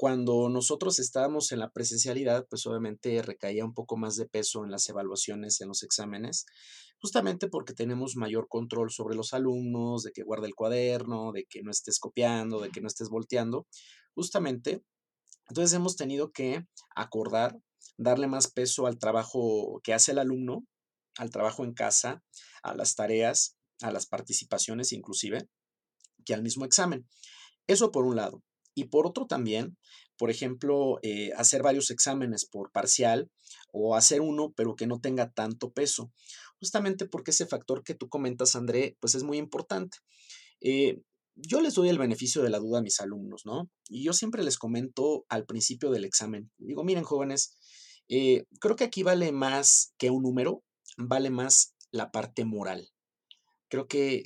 Cuando 0.00 0.48
nosotros 0.48 0.98
estábamos 0.98 1.52
en 1.52 1.58
la 1.58 1.72
presencialidad, 1.72 2.46
pues 2.48 2.64
obviamente 2.64 3.20
recaía 3.20 3.66
un 3.66 3.74
poco 3.74 3.98
más 3.98 4.16
de 4.16 4.24
peso 4.24 4.64
en 4.64 4.70
las 4.70 4.88
evaluaciones, 4.88 5.60
en 5.60 5.68
los 5.68 5.82
exámenes, 5.82 6.46
justamente 7.02 7.48
porque 7.48 7.74
tenemos 7.74 8.16
mayor 8.16 8.48
control 8.48 8.90
sobre 8.90 9.14
los 9.14 9.34
alumnos, 9.34 10.02
de 10.02 10.12
que 10.12 10.22
guarde 10.22 10.46
el 10.46 10.54
cuaderno, 10.54 11.32
de 11.32 11.44
que 11.44 11.62
no 11.62 11.70
estés 11.70 11.98
copiando, 11.98 12.62
de 12.62 12.70
que 12.70 12.80
no 12.80 12.86
estés 12.88 13.10
volteando, 13.10 13.66
justamente. 14.14 14.82
Entonces 15.50 15.74
hemos 15.74 15.96
tenido 15.96 16.32
que 16.32 16.64
acordar, 16.96 17.58
darle 17.98 18.26
más 18.26 18.50
peso 18.50 18.86
al 18.86 18.98
trabajo 18.98 19.82
que 19.84 19.92
hace 19.92 20.12
el 20.12 20.18
alumno, 20.18 20.64
al 21.18 21.28
trabajo 21.28 21.62
en 21.62 21.74
casa, 21.74 22.24
a 22.62 22.74
las 22.74 22.94
tareas, 22.94 23.58
a 23.82 23.92
las 23.92 24.06
participaciones 24.06 24.94
inclusive, 24.94 25.46
que 26.24 26.32
al 26.32 26.42
mismo 26.42 26.64
examen. 26.64 27.06
Eso 27.66 27.92
por 27.92 28.06
un 28.06 28.16
lado. 28.16 28.42
Y 28.74 28.84
por 28.84 29.06
otro 29.06 29.26
también, 29.26 29.76
por 30.16 30.30
ejemplo, 30.30 30.98
eh, 31.02 31.30
hacer 31.36 31.62
varios 31.62 31.90
exámenes 31.90 32.44
por 32.44 32.70
parcial 32.70 33.30
o 33.72 33.96
hacer 33.96 34.20
uno, 34.20 34.52
pero 34.54 34.76
que 34.76 34.86
no 34.86 35.00
tenga 35.00 35.30
tanto 35.30 35.72
peso, 35.72 36.12
justamente 36.58 37.06
porque 37.06 37.30
ese 37.30 37.46
factor 37.46 37.82
que 37.82 37.94
tú 37.94 38.08
comentas, 38.08 38.54
André, 38.54 38.96
pues 39.00 39.14
es 39.14 39.22
muy 39.22 39.38
importante. 39.38 39.96
Eh, 40.60 41.00
yo 41.34 41.62
les 41.62 41.74
doy 41.74 41.88
el 41.88 41.98
beneficio 41.98 42.42
de 42.42 42.50
la 42.50 42.58
duda 42.58 42.80
a 42.80 42.82
mis 42.82 43.00
alumnos, 43.00 43.46
¿no? 43.46 43.70
Y 43.88 44.04
yo 44.04 44.12
siempre 44.12 44.42
les 44.44 44.58
comento 44.58 45.24
al 45.28 45.46
principio 45.46 45.90
del 45.90 46.04
examen, 46.04 46.50
digo, 46.58 46.84
miren 46.84 47.04
jóvenes, 47.04 47.56
eh, 48.08 48.44
creo 48.60 48.76
que 48.76 48.84
aquí 48.84 49.02
vale 49.02 49.32
más 49.32 49.94
que 49.96 50.10
un 50.10 50.22
número, 50.22 50.62
vale 50.98 51.30
más 51.30 51.74
la 51.92 52.10
parte 52.10 52.44
moral. 52.44 52.90
Creo 53.68 53.86
que 53.86 54.24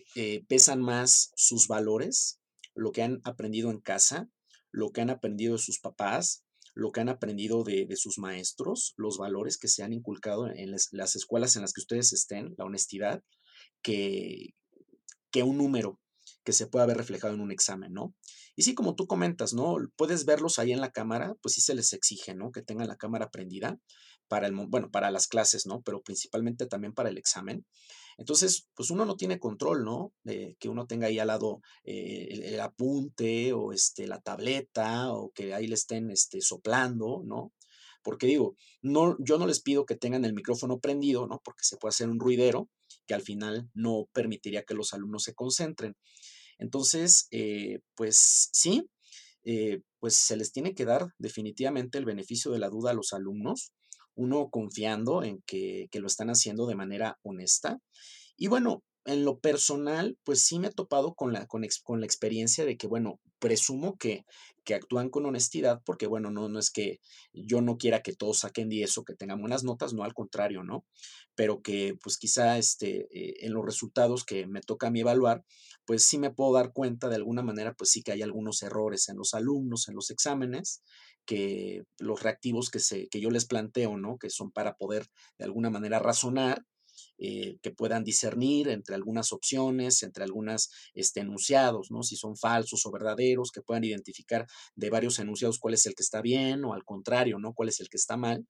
pesan 0.48 0.80
más 0.80 1.30
sus 1.36 1.68
valores, 1.68 2.40
lo 2.74 2.92
que 2.92 3.02
han 3.02 3.20
aprendido 3.24 3.70
en 3.70 3.80
casa, 3.80 4.28
lo 4.70 4.90
que 4.90 5.00
han 5.00 5.10
aprendido 5.10 5.54
de 5.54 5.58
sus 5.58 5.80
papás, 5.80 6.44
lo 6.74 6.90
que 6.90 7.00
han 7.00 7.08
aprendido 7.08 7.62
de, 7.62 7.86
sus 7.96 8.18
maestros, 8.18 8.94
los 8.96 9.16
valores 9.16 9.58
que 9.58 9.68
se 9.68 9.82
han 9.84 9.92
inculcado 9.92 10.48
en 10.48 10.72
las, 10.72 11.16
escuelas 11.16 11.54
en 11.54 11.62
las 11.62 11.72
que 11.72 11.80
ustedes 11.80 12.12
estén, 12.12 12.54
la 12.58 12.64
honestidad, 12.64 13.22
que, 13.82 14.54
que 15.30 15.44
un 15.44 15.58
número 15.58 16.00
que 16.42 16.52
se 16.52 16.66
pueda 16.66 16.86
ver 16.86 16.96
reflejado 16.96 17.34
en 17.34 17.40
un 17.40 17.52
examen, 17.52 17.92
¿no? 17.92 18.14
Y 18.56 18.62
sí, 18.62 18.74
como 18.74 18.94
tú 18.94 19.06
comentas, 19.06 19.54
¿no? 19.54 19.76
Puedes 19.96 20.24
verlos 20.24 20.58
ahí 20.58 20.72
en 20.72 20.80
la 20.80 20.90
cámara, 20.90 21.34
pues 21.40 21.54
sí 21.54 21.60
se 21.60 21.74
les 21.74 21.92
exige, 21.92 22.34
¿no? 22.34 22.50
Que 22.52 22.62
tengan 22.62 22.88
la 22.88 22.96
cámara 22.96 23.30
prendida 23.30 23.78
para 24.28 24.46
el, 24.46 24.54
bueno, 24.54 24.90
para 24.90 25.10
las 25.10 25.26
clases, 25.26 25.66
¿no? 25.66 25.82
Pero 25.82 26.02
principalmente 26.02 26.66
también 26.66 26.92
para 26.92 27.08
el 27.08 27.18
examen. 27.18 27.64
Entonces, 28.16 28.68
pues 28.74 28.90
uno 28.90 29.04
no 29.04 29.16
tiene 29.16 29.38
control, 29.38 29.84
¿no? 29.84 30.12
De 30.22 30.56
que 30.58 30.68
uno 30.68 30.86
tenga 30.86 31.08
ahí 31.08 31.18
al 31.18 31.28
lado 31.28 31.60
eh, 31.84 32.28
el, 32.30 32.60
apunte 32.60 33.52
o 33.52 33.72
este, 33.72 34.06
la 34.06 34.20
tableta 34.20 35.12
o 35.12 35.30
que 35.32 35.54
ahí 35.54 35.66
le 35.66 35.74
estén 35.74 36.10
este, 36.10 36.40
soplando, 36.40 37.22
¿no? 37.24 37.52
Porque 38.02 38.26
digo, 38.26 38.54
no, 38.82 39.16
yo 39.18 39.38
no 39.38 39.46
les 39.46 39.60
pido 39.60 39.86
que 39.86 39.96
tengan 39.96 40.24
el 40.24 40.34
micrófono 40.34 40.78
prendido, 40.78 41.26
¿no? 41.26 41.40
Porque 41.44 41.64
se 41.64 41.76
puede 41.76 41.90
hacer 41.90 42.08
un 42.08 42.20
ruidero 42.20 42.68
que 43.06 43.14
al 43.14 43.22
final 43.22 43.70
no 43.74 44.08
permitiría 44.12 44.64
que 44.64 44.74
los 44.74 44.92
alumnos 44.92 45.24
se 45.24 45.34
concentren. 45.34 45.96
Entonces, 46.58 47.26
eh, 47.30 47.80
pues 47.94 48.50
sí, 48.52 48.88
eh, 49.42 49.80
pues 49.98 50.16
se 50.16 50.36
les 50.36 50.52
tiene 50.52 50.74
que 50.74 50.84
dar 50.84 51.08
definitivamente 51.18 51.98
el 51.98 52.04
beneficio 52.04 52.50
de 52.52 52.58
la 52.58 52.68
duda 52.68 52.90
a 52.90 52.94
los 52.94 53.12
alumnos 53.12 53.72
uno 54.14 54.48
confiando 54.50 55.22
en 55.22 55.42
que, 55.46 55.88
lo 55.92 56.06
están 56.06 56.30
haciendo 56.30 56.66
de 56.66 56.74
manera 56.74 57.18
honesta. 57.22 57.78
Y 58.36 58.48
bueno, 58.48 58.82
en 59.04 59.24
lo 59.24 59.38
personal, 59.38 60.16
pues 60.24 60.42
sí 60.42 60.58
me 60.58 60.68
he 60.68 60.72
topado 60.72 61.14
con 61.14 61.32
la, 61.32 61.46
con, 61.46 61.64
con 61.82 62.00
la 62.00 62.06
experiencia 62.06 62.64
de 62.64 62.76
que, 62.76 62.86
bueno, 62.86 63.20
presumo 63.38 63.96
que, 63.96 64.24
que, 64.64 64.74
actúan 64.74 65.10
con 65.10 65.26
honestidad, 65.26 65.82
porque, 65.84 66.06
bueno, 66.06 66.30
no, 66.30 66.48
no 66.48 66.58
es 66.58 66.70
que 66.70 67.00
yo 67.32 67.60
no 67.60 67.76
quiera 67.76 68.02
que 68.02 68.14
todos 68.14 68.40
saquen 68.40 68.68
10 68.68 68.98
o 68.98 69.04
que 69.04 69.14
tengan 69.14 69.40
buenas 69.40 69.64
notas, 69.64 69.92
no, 69.92 70.04
al 70.04 70.14
contrario, 70.14 70.62
¿no? 70.62 70.84
Pero 71.34 71.62
que, 71.62 71.96
pues 72.02 72.18
quizá 72.18 72.58
este, 72.58 73.06
eh, 73.12 73.46
en 73.46 73.52
los 73.52 73.64
resultados 73.64 74.24
que 74.24 74.46
me 74.46 74.60
toca 74.60 74.88
a 74.88 74.90
mí 74.90 75.00
evaluar, 75.00 75.44
pues 75.84 76.04
sí 76.04 76.18
me 76.18 76.30
puedo 76.30 76.52
dar 76.52 76.72
cuenta 76.72 77.08
de 77.08 77.16
alguna 77.16 77.42
manera, 77.42 77.74
pues 77.74 77.90
sí 77.90 78.02
que 78.02 78.12
hay 78.12 78.22
algunos 78.22 78.62
errores 78.62 79.08
en 79.08 79.16
los 79.16 79.34
alumnos, 79.34 79.88
en 79.88 79.94
los 79.94 80.10
exámenes, 80.10 80.82
que 81.26 81.84
los 81.98 82.22
reactivos 82.22 82.70
que, 82.70 82.80
se, 82.80 83.08
que 83.08 83.20
yo 83.20 83.30
les 83.30 83.46
planteo, 83.46 83.96
¿no? 83.96 84.18
Que 84.18 84.30
son 84.30 84.50
para 84.50 84.76
poder 84.76 85.06
de 85.38 85.44
alguna 85.44 85.70
manera 85.70 85.98
razonar, 85.98 86.64
eh, 87.18 87.56
que 87.62 87.70
puedan 87.70 88.04
discernir 88.04 88.68
entre 88.68 88.94
algunas 88.94 89.32
opciones, 89.32 90.02
entre 90.02 90.24
algunos 90.24 90.70
este, 90.94 91.20
enunciados, 91.20 91.90
¿no? 91.90 92.02
Si 92.02 92.16
son 92.16 92.36
falsos 92.36 92.84
o 92.86 92.90
verdaderos, 92.90 93.50
que 93.50 93.62
puedan 93.62 93.84
identificar 93.84 94.46
de 94.74 94.90
varios 94.90 95.18
enunciados 95.18 95.58
cuál 95.58 95.74
es 95.74 95.86
el 95.86 95.94
que 95.94 96.02
está 96.02 96.20
bien 96.22 96.64
o 96.64 96.74
al 96.74 96.84
contrario, 96.84 97.38
¿no? 97.38 97.54
Cuál 97.54 97.68
es 97.68 97.80
el 97.80 97.88
que 97.88 97.96
está 97.96 98.16
mal. 98.16 98.46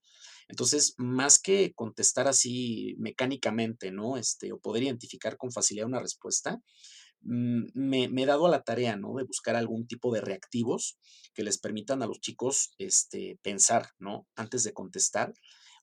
Entonces, 0.49 0.95
más 0.99 1.38
que 1.38 1.73
contestar 1.75 2.29
así 2.29 2.95
mecánicamente, 2.99 3.90
¿no? 3.90 4.17
Este, 4.17 4.53
o 4.53 4.59
poder 4.59 4.83
identificar 4.85 5.37
con 5.37 5.53
facilidad 5.53 5.87
una 5.87 6.01
respuesta, 6.01 6.61
Mm, 7.25 7.69
me, 7.75 8.05
he 8.23 8.27
dado 8.27 8.47
a 8.47 8.51
la 8.51 8.62
tarea, 8.62 8.97
¿no? 8.97 9.14
De 9.14 9.25
buscar 9.25 9.57
algún 9.57 9.87
tipo 9.87 10.12
de 10.12 10.21
reactivos 10.21 10.99
que 11.35 11.43
les 11.43 11.59
permitan 11.59 12.03
a 12.03 12.07
los 12.07 12.21
chicos 12.21 12.75
este, 12.79 13.38
pensar, 13.43 13.90
¿no? 13.99 14.27
Antes 14.37 14.62
de 14.62 14.75
contestar. 14.75 15.33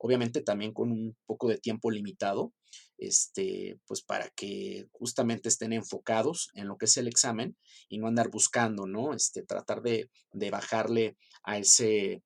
Obviamente 0.04 0.42
también 0.42 0.74
con 0.74 0.92
un 0.92 1.16
poco 1.28 1.48
de 1.48 1.60
tiempo 1.60 1.92
limitado, 1.92 2.54
este, 2.98 3.80
pues 3.86 4.02
para 4.02 4.30
que 4.30 4.88
justamente 4.92 5.48
estén 5.48 5.74
enfocados 5.74 6.50
en 6.56 6.68
lo 6.68 6.78
que 6.78 6.86
es 6.86 6.98
el 6.98 7.08
examen 7.08 7.56
y 7.88 8.00
no 8.00 8.08
andar 8.08 8.30
buscando, 8.30 8.88
¿no? 8.88 9.14
Este, 9.14 9.44
tratar 9.44 9.84
de, 9.84 10.10
bajarle 10.50 11.18
a 11.44 11.60
ese, 11.60 12.24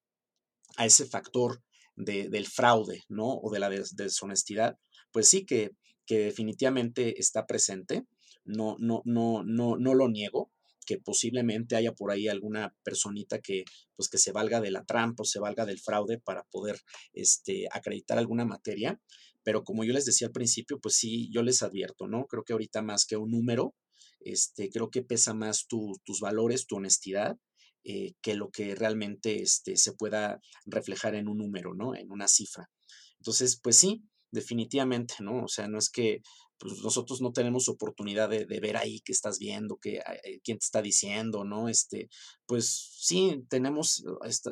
a 0.77 0.85
ese 0.85 1.05
factor 1.05 1.61
del 1.97 2.47
fraude, 2.47 3.03
¿no? 3.09 3.39
O 3.39 3.51
de 3.51 3.59
la 3.59 3.69
deshonestidad, 3.69 4.77
pues 5.11 5.27
sí 5.27 5.45
que, 5.45 5.71
que 6.05 6.19
definitivamente 6.19 7.19
está 7.19 7.45
presente 7.45 8.05
no, 8.45 8.77
no, 8.79 9.01
no, 9.05 9.43
no, 9.43 9.75
no 9.75 9.93
lo 9.93 10.07
niego, 10.07 10.51
que 10.85 10.97
posiblemente 10.97 11.75
haya 11.75 11.93
por 11.93 12.11
ahí 12.11 12.27
alguna 12.27 12.75
personita 12.83 13.39
que, 13.39 13.65
pues, 13.95 14.09
que 14.09 14.17
se 14.17 14.31
valga 14.31 14.61
de 14.61 14.71
la 14.71 14.85
trampa 14.85 15.23
o 15.23 15.25
se 15.25 15.39
valga 15.39 15.65
del 15.65 15.79
fraude 15.79 16.19
para 16.19 16.43
poder 16.43 16.79
este, 17.13 17.67
acreditar 17.71 18.17
alguna 18.17 18.45
materia. 18.45 18.99
Pero 19.43 19.63
como 19.63 19.83
yo 19.83 19.93
les 19.93 20.05
decía 20.05 20.27
al 20.27 20.33
principio, 20.33 20.79
pues 20.79 20.95
sí, 20.95 21.29
yo 21.31 21.43
les 21.43 21.61
advierto, 21.61 22.07
¿no? 22.07 22.25
Creo 22.25 22.43
que 22.43 22.53
ahorita 22.53 22.81
más 22.81 23.05
que 23.05 23.17
un 23.17 23.31
número, 23.31 23.75
este, 24.21 24.69
creo 24.69 24.89
que 24.89 25.03
pesa 25.03 25.33
más 25.33 25.67
tus 25.67 26.19
valores, 26.19 26.65
tu 26.65 26.77
honestidad, 26.77 27.37
eh, 27.83 28.13
que 28.21 28.33
lo 28.33 28.49
que 28.49 28.73
realmente 28.73 29.43
este, 29.43 29.77
se 29.77 29.93
pueda 29.93 30.41
reflejar 30.65 31.13
en 31.13 31.27
un 31.27 31.37
número, 31.37 31.75
¿no? 31.75 31.95
En 31.95 32.11
una 32.11 32.27
cifra. 32.27 32.71
Entonces, 33.19 33.59
pues 33.61 33.77
sí, 33.77 34.03
definitivamente, 34.31 35.15
¿no? 35.19 35.43
O 35.43 35.47
sea, 35.47 35.67
no 35.67 35.77
es 35.77 35.91
que 35.91 36.21
pues, 36.57 36.81
nosotros 36.81 37.21
no 37.21 37.31
tenemos 37.33 37.67
oportunidad 37.69 38.29
de, 38.29 38.45
ver 38.45 38.77
ahí 38.77 39.01
qué 39.01 39.11
estás 39.11 39.39
viendo, 39.39 39.77
qué, 39.77 39.97
eh, 40.23 40.39
quién 40.43 40.57
te 40.57 40.65
está 40.65 40.81
diciendo, 40.81 41.43
¿no? 41.43 41.69
Este, 41.69 42.09
pues 42.45 42.97
sí 42.99 43.43
tenemos, 43.49 44.03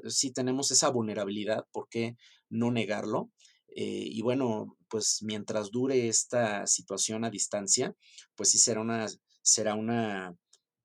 sí 0.08 0.32
tenemos 0.32 0.72
esa 0.72 0.89
vulnerabilidad, 0.89 1.66
¿por 1.72 1.88
qué 1.89 2.16
no 2.50 2.72
negarlo? 2.72 3.32
Eh, 3.76 4.06
y 4.06 4.22
bueno, 4.22 4.78
pues 4.88 5.20
mientras 5.24 5.72
dure 5.72 6.08
esta 6.08 6.68
situación 6.68 7.26
a 7.26 7.30
distancia, 7.30 7.96
pues 8.36 8.50
sí 8.52 8.60
será 8.60 8.82
una, 8.82 9.08
será 9.42 9.74
una, 9.74 10.36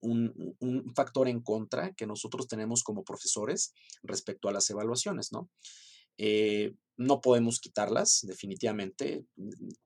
un, 0.00 0.56
un, 0.60 0.94
factor 0.94 1.28
en 1.28 1.42
contra 1.42 1.92
que 1.92 2.06
nosotros 2.06 2.48
tenemos 2.48 2.82
como 2.82 3.04
profesores 3.04 3.74
respecto 4.02 4.48
a 4.48 4.52
las 4.52 4.70
evaluaciones, 4.70 5.32
¿no? 5.32 5.50
Eh, 6.18 6.74
no 6.98 7.20
podemos 7.20 7.60
quitarlas, 7.60 8.20
definitivamente. 8.22 9.24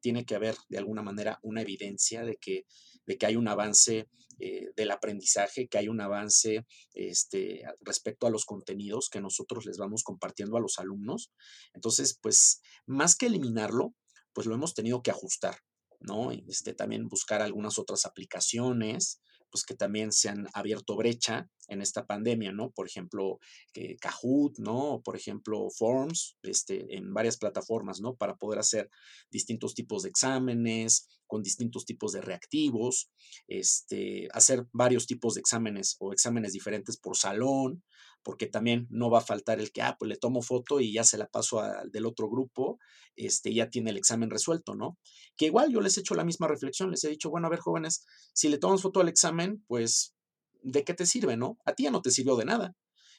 Tiene 0.00 0.24
que 0.24 0.34
haber 0.34 0.56
de 0.68 0.78
alguna 0.78 1.02
manera 1.02 1.38
una 1.42 1.60
evidencia 1.60 2.24
de 2.24 2.36
que, 2.36 2.64
de 3.06 3.18
que 3.18 3.26
hay 3.26 3.36
un 3.36 3.48
avance 3.48 4.08
eh, 4.40 4.70
del 4.74 4.90
aprendizaje, 4.90 5.68
que 5.68 5.78
hay 5.78 5.88
un 5.88 6.00
avance 6.00 6.66
este, 6.94 7.62
respecto 7.82 8.26
a 8.26 8.30
los 8.30 8.46
contenidos 8.46 9.10
que 9.10 9.20
nosotros 9.20 9.66
les 9.66 9.76
vamos 9.76 10.02
compartiendo 10.02 10.56
a 10.56 10.60
los 10.60 10.78
alumnos. 10.78 11.30
Entonces, 11.74 12.18
pues, 12.20 12.62
más 12.86 13.14
que 13.14 13.26
eliminarlo, 13.26 13.94
pues 14.32 14.46
lo 14.46 14.54
hemos 14.54 14.74
tenido 14.74 15.02
que 15.02 15.10
ajustar, 15.10 15.58
¿no? 16.00 16.32
Este, 16.32 16.72
también 16.72 17.08
buscar 17.08 17.42
algunas 17.42 17.78
otras 17.78 18.06
aplicaciones, 18.06 19.20
pues 19.50 19.64
que 19.64 19.74
también 19.74 20.12
se 20.12 20.30
han 20.30 20.48
abierto 20.54 20.96
brecha 20.96 21.50
en 21.68 21.82
esta 21.82 22.06
pandemia, 22.06 22.52
¿no? 22.52 22.70
Por 22.70 22.86
ejemplo, 22.86 23.38
eh, 23.74 23.96
Kahoot, 24.00 24.58
¿no? 24.58 25.00
Por 25.04 25.16
ejemplo, 25.16 25.68
Forms, 25.70 26.36
este, 26.42 26.96
en 26.96 27.12
varias 27.14 27.36
plataformas, 27.36 28.00
¿no? 28.00 28.14
Para 28.14 28.36
poder 28.36 28.58
hacer 28.58 28.90
distintos 29.30 29.74
tipos 29.74 30.02
de 30.02 30.10
exámenes, 30.10 31.08
con 31.26 31.42
distintos 31.42 31.86
tipos 31.86 32.12
de 32.12 32.20
reactivos, 32.20 33.10
este, 33.48 34.28
hacer 34.32 34.66
varios 34.72 35.06
tipos 35.06 35.34
de 35.34 35.40
exámenes 35.40 35.96
o 35.98 36.12
exámenes 36.12 36.52
diferentes 36.52 36.98
por 36.98 37.16
salón, 37.16 37.82
porque 38.22 38.46
también 38.46 38.86
no 38.90 39.10
va 39.10 39.18
a 39.18 39.22
faltar 39.22 39.58
el 39.58 39.72
que, 39.72 39.82
ah, 39.82 39.96
pues 39.98 40.08
le 40.08 40.16
tomo 40.16 40.42
foto 40.42 40.80
y 40.80 40.92
ya 40.92 41.04
se 41.04 41.18
la 41.18 41.26
paso 41.26 41.60
al 41.60 41.90
del 41.90 42.06
otro 42.06 42.28
grupo, 42.28 42.78
este, 43.16 43.52
ya 43.52 43.70
tiene 43.70 43.90
el 43.90 43.96
examen 43.96 44.30
resuelto, 44.30 44.74
¿no? 44.74 44.98
Que 45.36 45.46
igual 45.46 45.72
yo 45.72 45.80
les 45.80 45.96
he 45.96 46.00
hecho 46.00 46.14
la 46.14 46.24
misma 46.24 46.48
reflexión, 46.48 46.90
les 46.90 47.02
he 47.04 47.08
dicho, 47.08 47.30
bueno, 47.30 47.46
a 47.46 47.50
ver, 47.50 47.60
jóvenes, 47.60 48.04
si 48.34 48.48
le 48.48 48.58
tomas 48.58 48.82
foto 48.82 49.00
al 49.00 49.08
examen, 49.08 49.64
pues, 49.66 50.14
¿de 50.62 50.84
qué 50.84 50.94
te 50.94 51.06
sirve, 51.06 51.36
no? 51.36 51.58
A 51.64 51.74
ti 51.74 51.84
ya 51.84 51.90
no 51.90 52.02
te 52.02 52.10
sirvió 52.10 52.36
de 52.36 52.44
nada. 52.44 52.74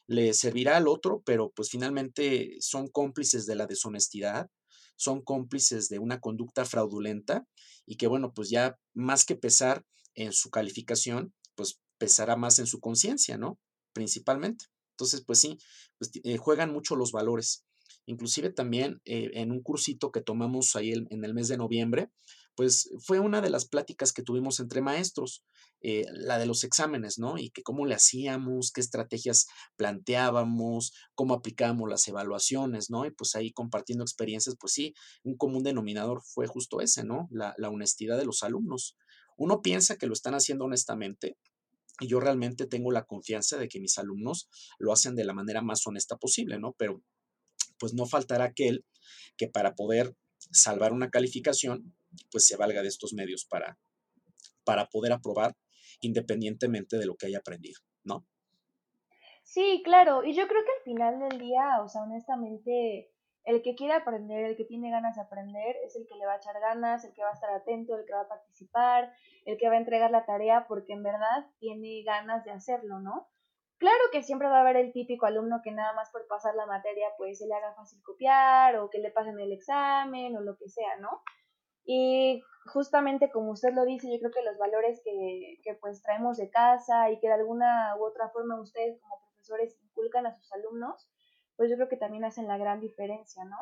Le 0.08 0.34
servirá 0.34 0.78
al 0.78 0.88
otro, 0.88 1.22
pero 1.26 1.52
pues 1.56 1.70
finalmente 1.70 2.58
son 2.60 2.88
cómplices 2.90 3.46
de 3.46 3.56
la 3.56 3.68
deshonestidad, 3.68 4.50
son 4.96 5.22
cómplices 5.22 5.90
de 5.90 6.00
una 6.00 6.20
conducta 6.20 6.66
fraudulenta 6.66 7.48
y 7.86 7.96
que, 7.96 8.08
bueno, 8.08 8.34
pues 8.34 8.50
ya 8.50 8.78
más 8.94 9.26
que 9.26 9.36
pesar 9.36 9.86
en 10.16 10.34
su 10.34 10.50
calificación, 10.50 11.34
pues 11.56 11.80
pesará 11.98 12.36
más 12.36 12.60
en 12.60 12.68
su 12.68 12.80
conciencia, 12.80 13.38
¿no? 13.38 13.60
Principalmente. 13.94 14.66
Entonces, 14.92 15.24
pues 15.26 15.40
sí, 15.40 15.58
pues, 15.98 16.12
eh, 16.24 16.38
juegan 16.38 16.72
mucho 16.72 16.96
los 16.96 17.12
valores. 17.12 17.66
Inclusive 18.06 18.52
también 18.52 19.02
eh, 19.06 19.32
en 19.34 19.52
un 19.52 19.62
cursito 19.62 20.12
que 20.12 20.22
tomamos 20.22 20.76
ahí 20.76 20.92
en 20.94 21.24
el 21.24 21.34
mes 21.34 21.48
de 21.48 21.58
noviembre, 21.58 22.10
pues 22.56 22.90
fue 23.00 23.20
una 23.20 23.42
de 23.42 23.50
las 23.50 23.66
pláticas 23.66 24.14
que 24.14 24.24
tuvimos 24.24 24.60
entre 24.60 24.82
maestros, 24.82 25.44
eh, 25.82 26.06
la 26.12 26.38
de 26.38 26.46
los 26.46 26.64
exámenes, 26.64 27.20
¿no? 27.20 27.38
Y 27.38 27.50
que 27.50 27.64
cómo 27.64 27.86
le 27.86 27.96
hacíamos, 27.96 28.72
qué 28.72 28.82
estrategias 28.82 29.48
planteábamos, 29.76 30.94
cómo 31.16 31.34
aplicábamos 31.34 31.90
las 31.90 32.08
evaluaciones, 32.08 32.90
¿no? 32.90 33.06
Y 33.06 33.12
pues 33.12 33.36
ahí 33.36 33.52
compartiendo 33.52 34.04
experiencias, 34.04 34.56
pues 34.60 34.74
sí, 34.74 34.94
un 35.24 35.36
común 35.36 35.64
denominador 35.64 36.22
fue 36.24 36.48
justo 36.48 36.82
ese, 36.82 37.04
¿no? 37.04 37.28
La, 37.32 37.54
la 37.58 37.70
honestidad 37.70 38.18
de 38.18 38.26
los 38.26 38.44
alumnos. 38.44 38.98
Uno 39.36 39.62
piensa 39.62 39.98
que 39.98 40.08
lo 40.08 40.14
están 40.14 40.36
haciendo 40.36 40.66
honestamente, 40.66 41.38
y 42.00 42.08
yo 42.08 42.20
realmente 42.20 42.66
tengo 42.66 42.92
la 42.92 43.06
confianza 43.06 43.58
de 43.58 43.68
que 43.68 43.80
mis 43.80 43.98
alumnos 43.98 44.50
lo 44.80 44.94
hacen 44.94 45.16
de 45.16 45.26
la 45.26 45.34
manera 45.34 45.62
más 45.62 45.86
honesta 45.86 46.18
posible, 46.18 46.60
¿no? 46.60 46.74
Pero 46.78 47.04
pues 47.80 47.94
no 47.94 48.06
faltará 48.06 48.46
aquel 48.46 48.86
que 49.38 49.48
para 49.48 49.76
poder 49.76 50.16
salvar 50.52 50.94
una 50.94 51.10
calificación, 51.10 51.96
pues 52.32 52.46
se 52.46 52.58
valga 52.58 52.82
de 52.82 52.88
estos 52.88 53.14
medios 53.14 53.46
para, 53.46 53.78
para 54.64 54.88
poder 54.88 55.14
aprobar 55.14 55.56
independientemente 56.02 56.98
de 56.98 57.06
lo 57.06 57.16
que 57.16 57.28
haya 57.28 57.40
aprendido, 57.40 57.80
¿no? 58.04 58.26
Sí, 59.44 59.82
claro, 59.84 60.24
y 60.24 60.34
yo 60.34 60.48
creo 60.48 60.64
que 60.64 60.72
al 60.72 60.84
final 60.84 61.20
del 61.20 61.40
día, 61.40 61.82
o 61.84 61.88
sea, 61.88 62.04
honestamente, 62.04 63.12
el 63.46 63.62
que 63.62 63.76
quiere 63.76 63.94
aprender, 63.94 64.46
el 64.46 64.56
que 64.56 64.64
tiene 64.64 64.90
ganas 64.90 65.16
de 65.16 65.22
aprender, 65.22 65.76
es 65.86 65.96
el 65.96 66.08
que 66.08 66.16
le 66.16 66.26
va 66.26 66.34
a 66.34 66.38
echar 66.38 66.60
ganas, 66.60 67.04
el 67.04 67.14
que 67.14 67.24
va 67.24 67.30
a 67.30 67.34
estar 67.34 67.52
atento, 67.52 67.96
el 67.96 68.06
que 68.06 68.14
va 68.14 68.22
a 68.22 68.28
participar, 68.28 69.14
el 69.46 69.58
que 69.58 69.68
va 69.68 69.76
a 69.76 69.80
entregar 69.80 70.12
la 70.12 70.26
tarea 70.26 70.66
porque 70.68 70.94
en 70.94 71.04
verdad 71.04 71.46
tiene 71.60 72.04
ganas 72.04 72.46
de 72.46 72.52
hacerlo, 72.52 73.00
¿no? 73.00 73.30
Claro 73.78 74.04
que 74.14 74.24
siempre 74.24 74.48
va 74.48 74.60
a 74.60 74.62
haber 74.62 74.78
el 74.78 74.94
típico 74.94 75.26
alumno 75.26 75.60
que 75.62 75.72
nada 75.72 75.94
más 75.94 76.10
por 76.10 76.26
pasar 76.28 76.56
la 76.56 76.66
materia 76.66 77.08
pues 77.18 77.40
se 77.40 77.48
le 77.48 77.54
haga 77.54 77.74
fácil 77.74 78.02
copiar 78.02 78.78
o 78.78 78.90
que 78.90 79.00
le 79.00 79.12
pasen 79.12 79.38
el 79.40 79.52
examen 79.52 80.38
o 80.38 80.42
lo 80.42 80.56
que 80.56 80.70
sea, 80.70 80.96
¿no? 81.02 81.22
Y 81.86 82.44
justamente 82.68 83.30
como 83.32 83.52
usted 83.52 83.74
lo 83.74 83.86
dice, 83.86 84.12
yo 84.12 84.20
creo 84.20 84.32
que 84.32 84.44
los 84.44 84.58
valores 84.58 85.02
que, 85.04 85.60
que 85.64 85.74
pues 85.76 86.02
traemos 86.02 86.38
de 86.38 86.50
casa 86.50 87.12
y 87.12 87.20
que 87.20 87.28
de 87.28 87.34
alguna 87.34 87.96
u 87.98 88.06
otra 88.06 88.30
forma 88.30 88.60
ustedes 88.60 89.00
como 89.02 89.20
profesores 89.26 89.78
inculcan 89.84 90.26
a 90.26 90.34
sus 90.34 90.52
alumnos, 90.54 91.10
pues 91.56 91.70
yo 91.70 91.76
creo 91.76 91.90
que 91.90 91.98
también 91.98 92.26
hacen 92.26 92.48
la 92.48 92.58
gran 92.58 92.80
diferencia, 92.80 93.44
¿no? 93.46 93.58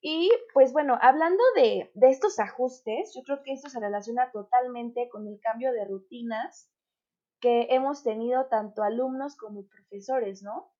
Y 0.00 0.30
pues 0.54 0.72
bueno, 0.72 0.96
hablando 1.02 1.42
de, 1.56 1.90
de, 1.94 2.08
estos 2.08 2.38
ajustes, 2.38 3.12
yo 3.16 3.22
creo 3.24 3.42
que 3.42 3.52
esto 3.52 3.68
se 3.68 3.80
relaciona 3.80 4.30
totalmente 4.30 5.08
con 5.08 5.26
el 5.26 5.40
cambio 5.40 5.72
de 5.72 5.84
rutinas 5.84 6.70
que 7.40 7.66
hemos 7.70 8.04
tenido 8.04 8.46
tanto 8.46 8.82
alumnos 8.84 9.36
como 9.36 9.66
profesores, 9.66 10.42
¿no? 10.42 10.70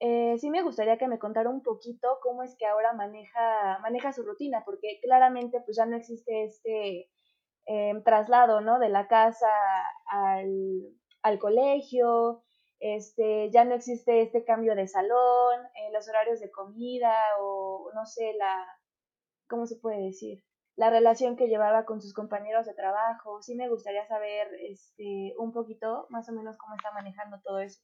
Eh, 0.00 0.36
sí 0.38 0.50
me 0.50 0.62
gustaría 0.62 0.96
que 0.98 1.08
me 1.08 1.18
contara 1.18 1.50
un 1.50 1.62
poquito 1.62 2.18
cómo 2.22 2.42
es 2.44 2.56
que 2.56 2.66
ahora 2.66 2.92
maneja, 2.92 3.78
maneja 3.80 4.12
su 4.12 4.22
rutina, 4.22 4.62
porque 4.64 5.00
claramente 5.02 5.60
pues 5.64 5.76
ya 5.76 5.86
no 5.86 5.96
existe 5.96 6.44
este 6.44 7.10
eh, 7.66 8.02
traslado, 8.04 8.60
¿no? 8.60 8.78
De 8.78 8.88
la 8.90 9.08
casa 9.08 9.48
al, 10.06 10.48
al 11.22 11.38
colegio, 11.38 12.42
este, 12.80 13.50
ya 13.50 13.64
no 13.64 13.74
existe 13.74 14.22
este 14.22 14.44
cambio 14.44 14.74
de 14.76 14.86
salón, 14.88 15.66
eh, 15.76 15.90
los 15.92 16.08
horarios 16.08 16.40
de 16.40 16.50
comida 16.50 17.14
o 17.40 17.90
no 17.94 18.06
sé, 18.06 18.34
la, 18.38 18.66
¿cómo 19.48 19.66
se 19.66 19.76
puede 19.76 20.00
decir? 20.02 20.44
La 20.76 20.90
relación 20.90 21.36
que 21.36 21.48
llevaba 21.48 21.84
con 21.84 22.00
sus 22.00 22.14
compañeros 22.14 22.66
de 22.66 22.74
trabajo. 22.74 23.42
Sí 23.42 23.56
me 23.56 23.68
gustaría 23.68 24.06
saber 24.06 24.48
este, 24.60 25.34
un 25.38 25.52
poquito 25.52 26.06
más 26.10 26.28
o 26.28 26.32
menos 26.32 26.56
cómo 26.58 26.76
está 26.76 26.92
manejando 26.92 27.40
todo 27.42 27.58
eso. 27.60 27.80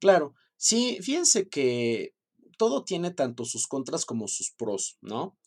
Claro, 0.00 0.34
sí, 0.56 0.98
fíjense 1.02 1.48
que 1.48 2.14
todo 2.58 2.84
tiene 2.84 3.10
tanto 3.12 3.44
sus 3.44 3.66
contras 3.66 4.04
como 4.04 4.28
sus 4.28 4.50
pros, 4.52 4.98
¿no? 5.00 5.38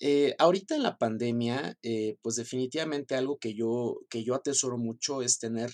Eh, 0.00 0.34
ahorita 0.38 0.74
en 0.76 0.82
la 0.82 0.98
pandemia, 0.98 1.78
eh, 1.82 2.18
pues 2.22 2.36
definitivamente 2.36 3.14
algo 3.16 3.38
que 3.38 3.54
yo, 3.54 4.00
que 4.10 4.24
yo 4.24 4.34
atesoro 4.34 4.78
mucho 4.78 5.22
es 5.22 5.38
tener 5.38 5.72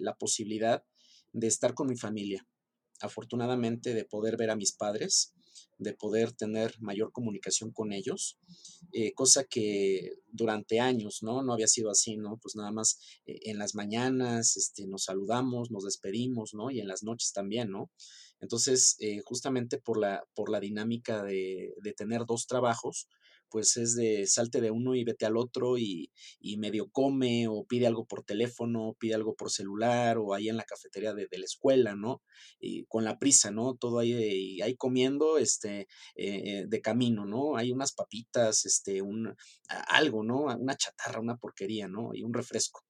la 0.00 0.14
posibilidad 0.16 0.84
de 1.32 1.46
estar 1.48 1.74
con 1.74 1.88
mi 1.88 1.96
familia, 1.96 2.46
afortunadamente 3.00 3.94
de 3.94 4.04
poder 4.04 4.36
ver 4.36 4.50
a 4.50 4.56
mis 4.56 4.72
padres, 4.72 5.34
de 5.78 5.92
poder 5.92 6.32
tener 6.32 6.74
mayor 6.80 7.12
comunicación 7.12 7.72
con 7.72 7.92
ellos, 7.92 8.38
eh, 8.92 9.12
cosa 9.12 9.44
que 9.44 10.12
durante 10.30 10.80
años, 10.80 11.22
¿no? 11.22 11.42
No 11.42 11.52
había 11.52 11.66
sido 11.66 11.90
así, 11.90 12.16
¿no? 12.16 12.38
Pues 12.40 12.54
nada 12.56 12.70
más 12.70 12.98
eh, 13.26 13.38
en 13.44 13.58
las 13.58 13.74
mañanas 13.74 14.56
este, 14.56 14.86
nos 14.86 15.04
saludamos, 15.04 15.70
nos 15.70 15.84
despedimos, 15.84 16.54
¿no? 16.54 16.70
Y 16.70 16.80
en 16.80 16.88
las 16.88 17.02
noches 17.02 17.32
también, 17.32 17.70
¿no? 17.70 17.90
Entonces, 18.40 18.96
eh, 19.00 19.20
justamente 19.24 19.78
por 19.78 19.98
la, 19.98 20.24
por 20.34 20.50
la 20.50 20.60
dinámica 20.60 21.22
de, 21.22 21.74
de 21.82 21.92
tener 21.92 22.26
dos 22.26 22.46
trabajos, 22.46 23.08
pues 23.54 23.76
es 23.76 23.94
de 23.94 24.26
salte 24.26 24.60
de 24.60 24.72
uno 24.72 24.96
y 24.96 25.04
vete 25.04 25.26
al 25.26 25.36
otro 25.36 25.78
y, 25.78 26.10
medio 26.58 26.90
come 26.90 27.46
o 27.46 27.64
pide 27.64 27.86
algo 27.86 28.04
por 28.04 28.24
teléfono, 28.24 28.96
pide 28.98 29.14
algo 29.14 29.36
por 29.36 29.48
celular 29.52 30.18
o 30.18 30.34
ahí 30.34 30.48
en 30.48 30.56
la 30.56 30.64
cafetería 30.64 31.14
de, 31.14 31.28
la 31.30 31.44
escuela, 31.44 31.94
¿no? 31.94 32.20
Y 32.58 32.84
con 32.86 33.04
la 33.04 33.16
prisa, 33.16 33.52
¿no? 33.52 33.76
Todo 33.76 34.00
ahí, 34.00 34.60
ahí 34.60 34.74
comiendo 34.74 35.38
este, 35.38 35.86
eh, 36.16 36.64
de 36.66 36.80
camino, 36.80 37.26
¿no? 37.26 37.56
Hay 37.56 37.70
unas 37.70 37.92
papitas, 37.92 38.66
este, 38.66 39.02
un, 39.02 39.36
algo, 39.68 40.24
¿no? 40.24 40.46
Una 40.56 40.76
chatarra, 40.76 41.20
una 41.20 41.36
porquería, 41.36 41.86
¿no? 41.86 42.12
Y 42.12 42.24
un 42.24 42.34
refresco. 42.34 42.83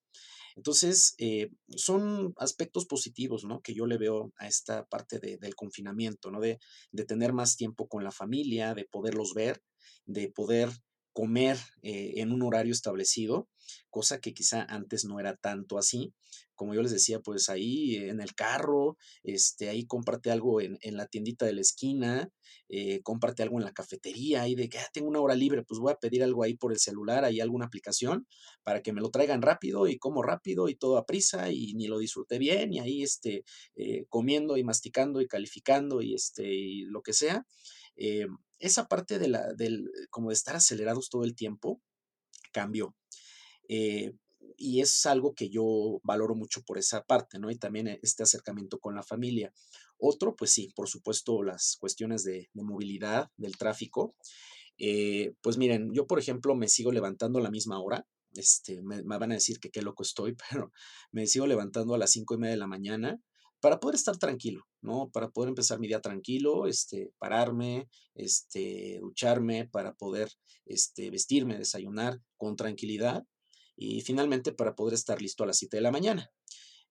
Entonces, 0.57 1.15
eh, 1.19 1.51
son 1.69 2.35
aspectos 2.39 2.87
positivos, 2.87 3.45
¿no? 3.45 3.61
Que 3.61 3.75
yo 3.75 3.87
le 3.87 3.99
veo 3.99 4.33
a 4.37 4.47
esta 4.47 4.85
parte 4.87 5.19
del 5.19 5.55
confinamiento, 5.55 6.31
¿no? 6.31 6.41
De, 6.41 6.59
de, 6.93 7.05
tener 7.05 7.33
más 7.33 7.57
tiempo 7.57 7.89
con 7.89 8.05
la 8.05 8.13
familia, 8.13 8.75
de 8.75 8.85
poderlos 8.85 9.35
ver, 9.35 9.63
de 10.07 10.31
poder 10.31 10.71
comer 11.15 11.57
eh, 11.83 12.15
en 12.17 12.33
un 12.33 12.43
horario 12.43 12.73
establecido, 12.73 13.49
cosa 13.89 14.21
que 14.21 14.35
quizá 14.35 14.63
antes 14.69 15.05
no 15.05 15.21
era 15.21 15.37
tanto 15.37 15.79
así. 15.79 16.13
Como 16.57 16.75
yo 16.75 16.83
les 16.83 16.93
decía, 16.93 17.21
pues 17.21 17.49
ahí 17.49 17.97
en 17.97 18.21
el 18.21 18.35
carro, 18.35 18.97
este, 19.23 19.69
ahí 19.69 19.87
cómprate 19.87 20.31
algo 20.31 20.61
en, 20.61 20.79
la 20.83 21.07
tiendita 21.07 21.47
de 21.47 21.53
la 21.53 21.61
esquina, 21.61 22.31
eh, 22.69 23.01
cómprate 23.03 23.43
algo 23.43 23.59
en 23.59 23.65
la 23.65 23.73
cafetería, 23.73 24.43
ahí 24.43 24.55
de 24.55 24.69
que 24.69 24.79
ah, 24.79 24.89
tengo 24.93 25.09
una 25.09 25.21
hora 25.21 25.35
libre, 25.35 25.63
pues 25.63 25.81
voy 25.81 25.93
a 25.93 25.97
pedir 25.97 26.23
algo 26.23 26.43
ahí 26.43 26.55
por 26.57 26.73
el 26.73 26.79
celular, 26.79 27.25
ahí 27.25 27.41
alguna 27.41 27.67
aplicación, 27.67 28.27
para 28.63 28.83
que 28.83 28.93
me 28.93 29.01
lo 29.01 29.11
traigan 29.11 29.43
rápido 29.43 29.87
y 29.89 29.99
como 29.99 30.23
rápido 30.23 30.69
y 30.69 30.75
todo 30.75 30.99
a 30.99 31.07
prisa 31.07 31.51
y 31.51 31.75
ni 31.75 31.87
lo 31.87 31.99
disfruté 31.99 32.39
bien 32.39 32.73
y 32.73 32.81
ahí 32.81 33.03
este, 33.03 33.45
eh, 33.77 34.05
comiendo 34.09 34.57
y 34.57 34.65
masticando 34.65 35.21
y 35.21 35.29
calificando 35.29 36.03
y, 36.03 36.15
este, 36.15 36.53
y 36.53 36.83
lo 36.83 37.03
que 37.03 37.13
sea. 37.13 37.47
Eh, 37.97 38.27
esa 38.59 38.87
parte 38.87 39.19
de 39.19 39.29
la, 39.29 39.53
del, 39.55 39.91
como 40.11 40.29
de 40.29 40.35
estar 40.35 40.57
acelerados 40.57 41.09
todo 41.11 41.25
el 41.25 41.35
tiempo 41.35 41.81
cambió. 42.53 42.95
Eh, 43.69 44.13
y 44.57 44.81
es 44.81 45.07
algo 45.07 45.35
que 45.35 45.51
yo 45.51 46.01
valoro 46.05 46.35
mucho 46.35 46.63
por 46.63 46.79
esa 46.79 47.03
parte, 47.03 47.39
¿no? 47.39 47.51
Y 47.51 47.57
también 47.57 47.99
este 48.03 48.23
acercamiento 48.23 48.79
con 48.79 48.95
la 48.95 49.03
familia. 49.03 49.53
Otro, 49.99 50.37
pues 50.37 50.53
sí, 50.53 50.71
por 50.75 50.89
supuesto, 50.89 51.43
las 51.43 51.77
cuestiones 51.79 52.25
de, 52.25 52.51
movilidad, 52.55 53.31
del 53.37 53.57
tráfico. 53.57 54.15
Eh, 54.79 55.35
pues 55.41 55.57
miren, 55.57 55.93
yo 55.93 56.07
por 56.07 56.19
ejemplo 56.19 56.55
me 56.55 56.69
sigo 56.69 56.93
levantando 56.93 57.39
a 57.39 57.43
la 57.43 57.51
misma 57.51 57.81
hora. 57.81 58.07
Este, 58.35 58.83
me, 58.83 59.03
me, 59.03 59.19
van 59.19 59.33
a 59.33 59.37
decir 59.37 59.59
que 59.61 59.71
qué 59.71 59.83
loco 59.83 60.03
estoy, 60.03 60.37
pero 60.51 60.73
me 61.11 61.27
sigo 61.27 61.47
levantando 61.47 61.95
a 61.95 61.99
las 61.99 62.13
cinco 62.13 62.35
y 62.35 62.39
media 62.39 62.53
de 62.53 62.59
la 62.59 62.67
mañana 62.67 63.21
para 63.65 63.81
poder 63.81 63.95
estar 63.95 64.19
tranquilo, 64.19 64.69
¿no? 64.83 65.09
Para 65.11 65.31
poder 65.31 65.49
empezar 65.49 65.81
mi 65.81 65.89
día 65.89 66.03
tranquilo, 66.03 66.67
este, 66.67 67.15
pararme, 67.17 67.89
este, 68.15 68.99
ducharme, 69.01 69.67
para 69.67 69.95
poder 69.95 70.31
este, 70.67 71.09
vestirme, 71.09 71.57
desayunar 71.57 72.21
con 72.37 72.57
tranquilidad 72.57 73.25
y 73.75 74.03
finalmente 74.03 74.53
para 74.53 74.75
poder 74.75 74.93
estar 74.93 75.23
listo 75.23 75.45
a 75.45 75.47
las 75.47 75.57
7 75.57 75.79
de 75.79 75.81
la 75.81 75.91
mañana. 75.91 76.31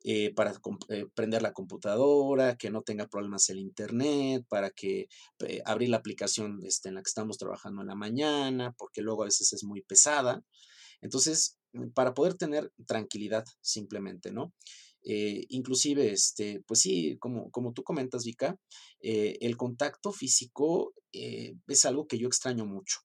Eh, 0.03 0.33
para 0.33 0.59
eh, 0.89 1.05
prender 1.13 1.43
la 1.43 1.53
computadora, 1.53 2.57
que 2.57 2.71
no 2.71 2.81
tenga 2.81 3.05
problemas 3.05 3.47
el 3.49 3.59
internet, 3.59 4.43
para 4.49 4.71
que 4.71 5.07
eh, 5.45 5.61
abrir 5.65 5.89
la 5.89 5.97
aplicación 5.97 6.59
este, 6.63 6.89
en 6.89 6.95
la 6.95 7.03
que 7.03 7.09
estamos 7.09 7.37
trabajando 7.37 7.83
en 7.83 7.89
la 7.89 7.95
mañana, 7.95 8.73
porque 8.79 9.03
luego 9.03 9.21
a 9.21 9.25
veces 9.25 9.53
es 9.53 9.63
muy 9.63 9.83
pesada. 9.83 10.41
Entonces, 11.01 11.59
para 11.93 12.15
poder 12.15 12.33
tener 12.33 12.71
tranquilidad 12.87 13.45
simplemente, 13.61 14.31
¿no? 14.31 14.53
Eh, 15.03 15.45
inclusive, 15.49 16.11
este, 16.11 16.63
pues 16.65 16.79
sí, 16.79 17.17
como, 17.19 17.51
como 17.51 17.73
tú 17.73 17.83
comentas, 17.83 18.23
Vika, 18.23 18.57
eh, 19.01 19.37
el 19.41 19.57
contacto 19.57 20.11
físico 20.11 20.93
eh, 21.11 21.55
es 21.67 21.85
algo 21.85 22.07
que 22.07 22.17
yo 22.17 22.27
extraño 22.27 22.65
mucho. 22.65 22.99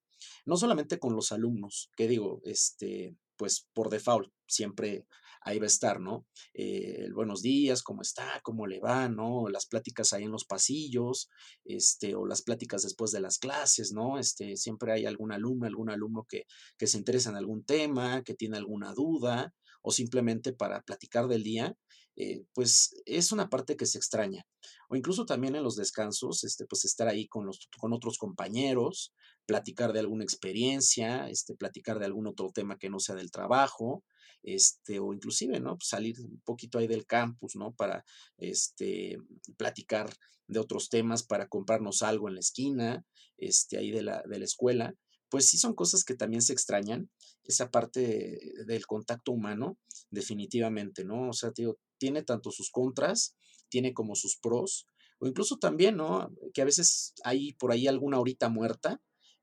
No 0.47 0.57
solamente 0.57 0.99
con 0.99 1.15
los 1.15 1.33
alumnos, 1.33 1.91
que 1.97 2.09
digo, 2.09 2.41
este, 2.45 3.17
pues 3.37 3.67
por 3.73 3.91
default, 3.91 4.33
siempre 4.47 5.07
ahí 5.43 5.59
va 5.59 5.65
a 5.65 5.69
estar, 5.69 6.01
¿no? 6.01 6.27
el 6.53 7.15
buenos 7.15 7.43
días, 7.43 7.83
cómo 7.83 8.03
está, 8.03 8.41
cómo 8.43 8.67
le 8.67 8.81
va, 8.81 9.09
¿no? 9.09 9.49
Las 9.49 9.67
pláticas 9.67 10.13
ahí 10.13 10.25
en 10.25 10.33
los 10.33 10.45
pasillos, 10.45 11.31
este, 11.65 12.17
o 12.17 12.27
las 12.27 12.43
pláticas 12.43 12.83
después 12.83 13.13
de 13.13 13.21
las 13.21 13.39
clases, 13.39 13.93
¿no? 13.93 14.19
Este, 14.19 14.57
siempre 14.57 14.93
hay 14.93 15.07
algún 15.07 15.33
alumno, 15.33 15.67
algún 15.67 15.91
alumno 15.91 16.27
que, 16.29 16.45
que 16.77 16.89
se 16.89 16.99
interesa 16.99 17.31
en 17.31 17.37
algún 17.37 17.65
tema, 17.65 18.23
que 18.25 18.35
tiene 18.35 18.57
alguna 18.57 18.93
duda, 18.93 19.55
o 19.89 19.91
simplemente 19.91 20.53
para 20.53 20.83
platicar 20.83 21.29
del 21.29 21.43
día, 21.43 21.75
eh, 22.15 22.45
pues 22.53 22.95
es 23.07 23.33
una 23.33 23.49
parte 23.49 23.75
que 23.75 23.87
se 23.87 23.97
extraña. 23.97 24.45
O 24.91 24.97
incluso 24.97 25.25
también 25.25 25.57
en 25.57 25.63
los 25.63 25.77
descansos, 25.77 26.45
este, 26.45 26.67
pues 26.67 26.85
estar 26.85 27.09
ahí 27.09 27.27
con, 27.27 27.47
los, 27.47 27.71
con 27.81 27.95
otros 27.95 28.19
compañeros, 28.19 29.15
platicar 29.47 29.95
de 29.95 30.01
alguna 30.01 30.25
experiencia, 30.25 31.27
este, 31.31 31.55
platicar 31.55 31.99
de 31.99 32.05
algún 32.05 32.27
otro 32.27 32.51
tema 32.53 32.77
que 32.77 32.91
no 32.91 33.01
sea 33.01 33.15
del 33.15 33.31
trabajo, 33.31 34.05
este, 34.43 34.99
o 34.99 35.15
inclusive, 35.15 35.59
¿no? 35.59 35.79
Salir 35.81 36.21
un 36.21 36.43
poquito 36.45 36.77
ahí 36.79 36.87
del 36.87 37.07
campus, 37.07 37.57
¿no? 37.57 37.73
Para, 37.73 38.05
este, 38.37 39.17
platicar 39.57 40.13
de 40.49 40.59
otros 40.61 40.91
temas, 40.91 41.23
para 41.23 41.49
comprarnos 41.49 42.03
algo 42.03 42.29
en 42.29 42.35
la 42.35 42.41
esquina, 42.41 43.07
este, 43.39 43.79
ahí 43.79 43.91
de 43.91 44.03
la, 44.03 44.23
de 44.29 44.39
la 44.39 44.45
escuela 44.45 44.95
pues 45.31 45.49
sí 45.49 45.59
son 45.59 45.75
cosas 45.75 46.05
que 46.05 46.15
también 46.15 46.43
se 46.43 46.53
extrañan, 46.53 47.11
esa 47.45 47.71
parte 47.71 48.41
del 48.67 48.87
contacto 48.87 49.33
humano, 49.33 49.79
definitivamente, 50.11 51.05
¿no? 51.05 51.29
O 51.29 51.33
sea, 51.33 51.53
tiene 51.99 52.23
tanto 52.23 52.51
sus 52.51 52.71
contras, 52.71 53.37
tiene 53.69 53.93
como 53.93 54.15
sus 54.15 54.39
pros, 54.39 54.87
o 55.19 55.27
incluso 55.27 55.59
también, 55.59 55.97
¿no? 55.97 56.31
Que 56.55 56.63
a 56.63 56.65
veces 56.65 57.15
hay 57.25 57.53
por 57.55 57.73
ahí 57.73 57.87
alguna 57.87 58.21
horita 58.21 58.49
muerta, 58.49 59.01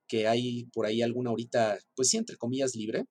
que 0.08 0.28
hay 0.28 0.66
por 0.66 0.86
ahí 0.86 1.02
alguna 1.02 1.32
horita, 1.32 1.78
pues 1.96 2.10
sí, 2.10 2.18
entre 2.18 2.38
comillas, 2.38 2.76
libre, 2.76 3.06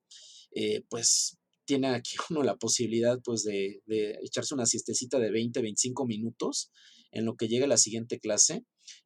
eh, 0.52 0.82
pues 0.88 1.38
tiene 1.64 1.88
aquí 1.88 2.16
uno 2.30 2.42
la 2.42 2.56
posibilidad, 2.56 3.20
pues, 3.24 3.42
de, 3.42 3.82
de 3.86 4.18
echarse 4.22 4.54
una 4.54 4.66
siestecita 4.66 5.18
de 5.18 5.30
20, 5.30 5.60
25 5.60 6.06
minutos 6.06 6.70
en 7.10 7.24
lo 7.24 7.36
que 7.36 7.48
llega 7.48 7.66
la 7.66 7.76
siguiente 7.76 8.18
clase, 8.18 8.64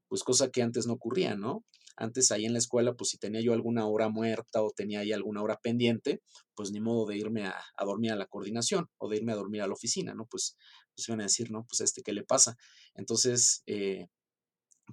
pues 0.08 0.22
cosa 0.22 0.50
que 0.50 0.62
antes 0.62 0.86
no 0.86 0.94
ocurría, 0.94 1.36
¿no? 1.36 1.64
Antes 1.98 2.30
ahí 2.30 2.46
en 2.46 2.52
la 2.52 2.60
escuela, 2.60 2.94
pues 2.94 3.10
si 3.10 3.18
tenía 3.18 3.40
yo 3.40 3.52
alguna 3.52 3.86
hora 3.86 4.08
muerta 4.08 4.62
o 4.62 4.70
tenía 4.70 5.00
ahí 5.00 5.12
alguna 5.12 5.42
hora 5.42 5.58
pendiente, 5.60 6.22
pues 6.54 6.70
ni 6.70 6.80
modo 6.80 7.06
de 7.06 7.16
irme 7.16 7.46
a, 7.46 7.56
dormir 7.84 8.12
a 8.12 8.16
la 8.16 8.26
coordinación 8.26 8.88
o 8.98 9.08
de 9.08 9.16
irme 9.16 9.32
a 9.32 9.36
dormir 9.36 9.62
a 9.62 9.66
la 9.66 9.72
oficina, 9.72 10.14
¿no? 10.14 10.26
Pues, 10.26 10.56
pues 10.94 11.08
iban 11.08 11.20
a 11.20 11.24
decir, 11.24 11.50
¿no? 11.50 11.66
Pues 11.68 11.80
este, 11.80 12.02
¿qué 12.02 12.12
le 12.12 12.22
pasa? 12.22 12.56
Entonces, 12.94 13.62
eh, 13.66 14.06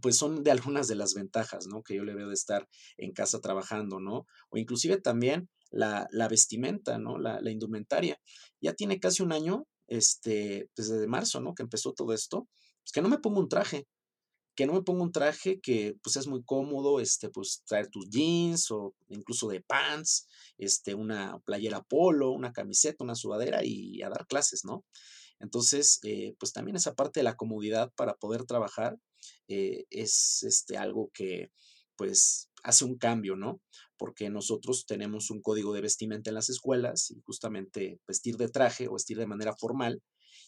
pues 0.01 0.17
son 0.17 0.43
de 0.43 0.49
algunas 0.49 0.87
de 0.87 0.95
las 0.95 1.13
ventajas, 1.13 1.67
¿no? 1.67 1.83
Que 1.83 1.95
yo 1.95 2.03
le 2.03 2.15
veo 2.15 2.27
de 2.27 2.33
estar 2.33 2.67
en 2.97 3.13
casa 3.13 3.39
trabajando, 3.39 3.99
¿no? 3.99 4.25
O 4.49 4.57
inclusive 4.57 4.99
también 4.99 5.47
la, 5.69 6.07
vestimenta, 6.27 6.97
¿no? 6.97 7.19
La, 7.19 7.39
la, 7.39 7.51
indumentaria. 7.51 8.19
Ya 8.61 8.73
tiene 8.73 8.99
casi 8.99 9.21
un 9.21 9.31
año, 9.31 9.67
este, 9.87 10.69
pues, 10.75 10.89
desde 10.89 11.07
marzo, 11.07 11.39
¿no? 11.39 11.53
Que 11.53 11.63
empezó 11.63 11.93
todo 11.93 12.13
esto, 12.13 12.47
pues 12.81 12.91
que 12.93 13.01
no 13.01 13.09
me 13.09 13.19
pongo 13.19 13.39
un 13.39 13.49
traje 13.49 13.87
que 14.55 14.65
no 14.65 14.73
me 14.73 14.81
ponga 14.81 15.03
un 15.03 15.11
traje 15.11 15.59
que 15.59 15.95
pues 16.01 16.15
es 16.15 16.27
muy 16.27 16.43
cómodo, 16.43 16.99
este, 16.99 17.29
pues 17.29 17.63
traer 17.65 17.87
tus 17.87 18.09
jeans 18.09 18.71
o 18.71 18.95
incluso 19.09 19.49
de 19.49 19.61
pants, 19.61 20.27
este, 20.57 20.95
una 20.95 21.39
playera 21.45 21.81
polo, 21.81 22.31
una 22.31 22.53
camiseta, 22.53 23.03
una 23.03 23.15
sudadera 23.15 23.61
y 23.63 24.01
a 24.01 24.09
dar 24.09 24.25
clases, 24.27 24.63
¿no? 24.63 24.85
Entonces, 25.39 25.99
eh, 26.03 26.35
pues 26.39 26.53
también 26.53 26.77
esa 26.77 26.95
parte 26.95 27.19
de 27.19 27.25
la 27.25 27.35
comodidad 27.35 27.91
para 27.95 28.15
poder 28.15 28.45
trabajar 28.45 28.97
eh, 29.47 29.85
es 29.89 30.43
este, 30.43 30.77
algo 30.77 31.11
que 31.13 31.51
pues 31.97 32.49
hace 32.63 32.85
un 32.85 32.97
cambio, 32.97 33.35
¿no? 33.35 33.61
Porque 33.97 34.29
nosotros 34.29 34.85
tenemos 34.85 35.29
un 35.29 35.41
código 35.41 35.73
de 35.73 35.81
vestimenta 35.81 36.29
en 36.29 36.35
las 36.35 36.49
escuelas 36.49 37.11
y 37.11 37.21
justamente 37.21 37.99
vestir 38.07 38.37
de 38.37 38.49
traje 38.49 38.87
o 38.87 38.93
vestir 38.93 39.17
de 39.17 39.27
manera 39.27 39.55
formal 39.55 40.01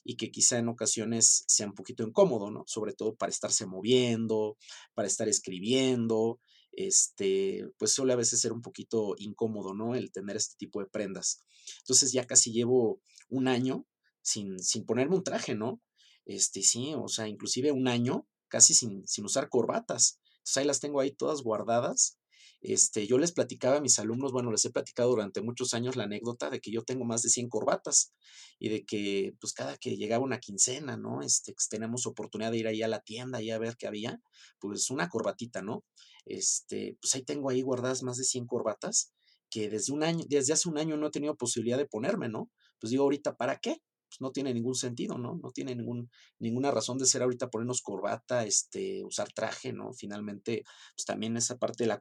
y 0.09 0.15
que 0.15 0.31
quizá 0.31 0.57
en 0.57 0.69
ocasiones 0.69 1.43
sea 1.47 1.67
un 1.67 1.73
poquito 1.73 2.01
incómodo, 2.01 2.49
¿no? 2.49 2.63
Sobre 2.65 2.93
todo 2.93 3.17
para 3.17 3.29
estarse 3.29 3.65
moviendo, 3.65 4.57
para 4.93 5.05
estar 5.05 5.27
escribiendo, 5.27 6.39
este, 6.71 7.67
pues 7.77 7.91
suele 7.91 8.13
a 8.13 8.15
veces 8.15 8.39
ser 8.39 8.53
un 8.53 8.61
poquito 8.61 9.15
incómodo, 9.17 9.73
¿no? 9.73 9.95
El 9.95 10.13
tener 10.13 10.37
este 10.37 10.55
tipo 10.57 10.79
de 10.79 10.85
prendas. 10.85 11.43
Entonces 11.79 12.13
ya 12.13 12.25
casi 12.25 12.53
llevo 12.53 13.01
un 13.27 13.49
año 13.49 13.85
sin, 14.21 14.59
sin 14.59 14.85
ponerme 14.85 15.17
un 15.17 15.25
traje, 15.25 15.55
¿no? 15.55 15.81
Este, 16.23 16.63
sí, 16.63 16.93
o 16.95 17.09
sea, 17.09 17.27
inclusive 17.27 17.73
un 17.73 17.89
año 17.89 18.29
casi 18.47 18.73
sin, 18.73 19.05
sin 19.05 19.25
usar 19.25 19.49
corbatas. 19.49 20.21
Entonces 20.37 20.57
ahí 20.57 20.65
las 20.65 20.79
tengo 20.79 21.01
ahí 21.01 21.11
todas 21.11 21.41
guardadas 21.41 22.17
este, 22.61 23.07
yo 23.07 23.17
les 23.17 23.31
platicaba 23.31 23.77
a 23.77 23.81
mis 23.81 23.99
alumnos, 23.99 24.31
bueno, 24.31 24.51
les 24.51 24.65
he 24.65 24.71
platicado 24.71 25.09
durante 25.09 25.41
muchos 25.41 25.73
años 25.73 25.95
la 25.95 26.05
anécdota 26.05 26.49
de 26.49 26.59
que 26.59 26.71
yo 26.71 26.83
tengo 26.83 27.05
más 27.05 27.21
de 27.21 27.29
100 27.29 27.49
corbatas 27.49 28.13
y 28.59 28.69
de 28.69 28.85
que, 28.85 29.35
pues, 29.39 29.53
cada 29.53 29.77
que 29.77 29.95
llegaba 29.97 30.23
una 30.23 30.39
quincena, 30.39 30.97
¿no? 30.97 31.21
Este, 31.21 31.53
pues, 31.53 31.69
tenemos 31.69 32.05
oportunidad 32.07 32.51
de 32.51 32.57
ir 32.57 32.67
ahí 32.67 32.81
a 32.81 32.87
la 32.87 33.01
tienda 33.01 33.41
y 33.41 33.51
a 33.51 33.59
ver 33.59 33.75
qué 33.77 33.87
había, 33.87 34.19
pues, 34.59 34.89
una 34.89 35.09
corbatita, 35.09 35.61
¿no? 35.61 35.83
Este, 36.25 36.97
pues, 37.01 37.15
ahí 37.15 37.23
tengo 37.23 37.49
ahí 37.49 37.61
guardadas 37.61 38.03
más 38.03 38.17
de 38.17 38.23
100 38.23 38.47
corbatas 38.47 39.13
que 39.49 39.69
desde 39.69 39.93
un 39.93 40.03
año, 40.03 40.25
desde 40.27 40.53
hace 40.53 40.69
un 40.69 40.77
año 40.77 40.97
no 40.97 41.07
he 41.07 41.11
tenido 41.11 41.35
posibilidad 41.37 41.77
de 41.77 41.85
ponerme, 41.85 42.29
¿no? 42.29 42.49
Pues 42.79 42.91
digo, 42.91 43.03
ahorita, 43.03 43.35
¿para 43.37 43.57
qué? 43.59 43.81
Pues 44.07 44.21
no 44.21 44.31
tiene 44.31 44.53
ningún 44.53 44.75
sentido, 44.75 45.17
¿no? 45.17 45.39
No 45.41 45.51
tiene 45.51 45.75
ningún, 45.75 46.09
ninguna 46.39 46.71
razón 46.71 46.97
de 46.97 47.05
ser 47.05 47.23
ahorita 47.23 47.49
ponernos 47.49 47.81
corbata, 47.81 48.45
este, 48.45 49.03
usar 49.03 49.31
traje, 49.33 49.73
¿no? 49.73 49.93
Finalmente, 49.93 50.63
pues 50.95 51.05
también 51.05 51.37
esa 51.37 51.57
parte 51.57 51.83
de 51.83 51.87
la, 51.87 51.99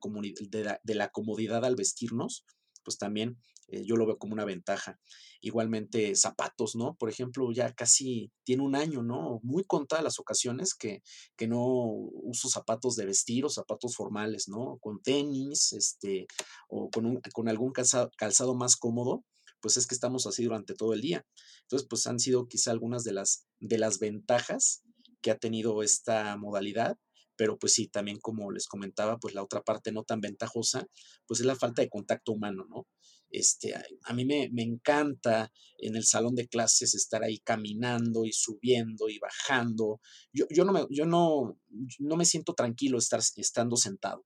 de 0.51 0.65
la, 0.65 0.81
de 0.83 0.95
la 0.95 1.09
comodidad 1.11 1.65
al 1.65 1.77
vestirnos, 1.77 2.45
pues 2.85 2.99
también 2.99 3.37
eh, 3.69 3.85
yo 3.85 3.97
lo 3.97 4.07
veo 4.07 4.19
como 4.19 4.33
una 4.33 4.45
ventaja. 4.45 4.99
Igualmente, 5.41 6.15
zapatos, 6.15 6.77
¿no? 6.77 6.95
Por 6.95 7.11
ejemplo, 7.11 7.51
ya 7.53 7.73
casi 7.75 8.33
tiene 8.45 8.63
un 8.63 8.77
año, 8.77 9.03
¿no? 9.03 9.41
Muy 9.43 9.65
contadas 9.65 10.05
las 10.05 10.21
ocasiones 10.21 10.75
que, 10.75 11.03
que 11.37 11.49
no 11.49 11.61
uso 11.61 12.49
zapatos 12.49 12.97
de 12.97 13.07
vestir 13.07 13.45
o 13.45 13.49
zapatos 13.49 13.97
formales, 13.97 14.49
¿no? 14.49 14.79
Con 14.81 15.03
tenis, 15.03 15.73
este, 15.73 16.27
o 16.69 16.89
con, 16.91 17.07
un, 17.07 17.21
con 17.33 17.49
algún 17.49 17.73
calzado 17.73 18.55
más 18.55 18.77
cómodo 18.77 19.25
pues 19.61 19.77
es 19.77 19.87
que 19.87 19.95
estamos 19.95 20.27
así 20.27 20.45
durante 20.45 20.75
todo 20.75 20.93
el 20.95 21.01
día. 21.01 21.27
Entonces, 21.63 21.87
pues 21.89 22.07
han 22.07 22.19
sido 22.19 22.49
quizá 22.49 22.71
algunas 22.71 23.05
de 23.05 23.13
las, 23.13 23.47
de 23.61 23.79
las 23.79 23.99
ventajas 23.99 24.83
que 25.21 25.31
ha 25.31 25.39
tenido 25.39 25.83
esta 25.83 26.37
modalidad, 26.37 26.99
pero 27.37 27.59
pues 27.59 27.75
sí, 27.75 27.89
también 27.89 28.19
como 28.19 28.51
les 28.51 28.67
comentaba, 28.67 29.19
pues 29.19 29.35
la 29.35 29.43
otra 29.43 29.63
parte 29.63 29.93
no 29.93 30.05
tan 30.05 30.21
ventajosa, 30.21 30.87
pues 31.27 31.41
es 31.41 31.47
la 31.47 31.57
falta 31.57 31.83
de 31.83 31.91
contacto 31.91 32.33
humano, 32.33 32.67
¿no? 32.69 32.87
Este, 33.29 33.75
a 33.75 34.15
mí 34.15 34.25
me, 34.25 34.49
me, 34.53 34.63
encanta 34.63 35.53
en 35.79 35.97
el 35.97 36.05
salón 36.05 36.37
de 36.37 36.47
clases 36.47 36.95
estar 36.95 37.25
ahí 37.25 37.39
caminando 37.41 38.25
y 38.25 38.33
subiendo 38.33 39.09
y 39.09 39.19
bajando. 39.19 40.01
Yo, 40.33 40.47
yo, 40.49 40.65
no, 40.65 40.73
me, 40.73 40.87
yo 40.91 41.07
no, 41.07 41.59
no 41.99 42.17
me 42.17 42.25
siento 42.25 42.55
tranquilo 42.55 42.99
estar 42.99 43.21
estando 43.37 43.77
sentado. 43.77 44.25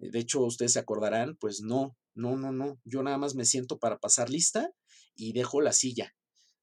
De 0.00 0.18
hecho, 0.18 0.40
ustedes 0.40 0.72
se 0.72 0.78
acordarán, 0.78 1.36
pues 1.36 1.60
no, 1.60 1.96
no, 2.14 2.36
no, 2.36 2.52
no. 2.52 2.80
Yo 2.84 3.02
nada 3.02 3.18
más 3.18 3.34
me 3.34 3.44
siento 3.44 3.78
para 3.78 3.98
pasar 3.98 4.30
lista 4.30 4.70
y 5.14 5.32
dejo 5.32 5.60
la 5.60 5.72
silla. 5.72 6.14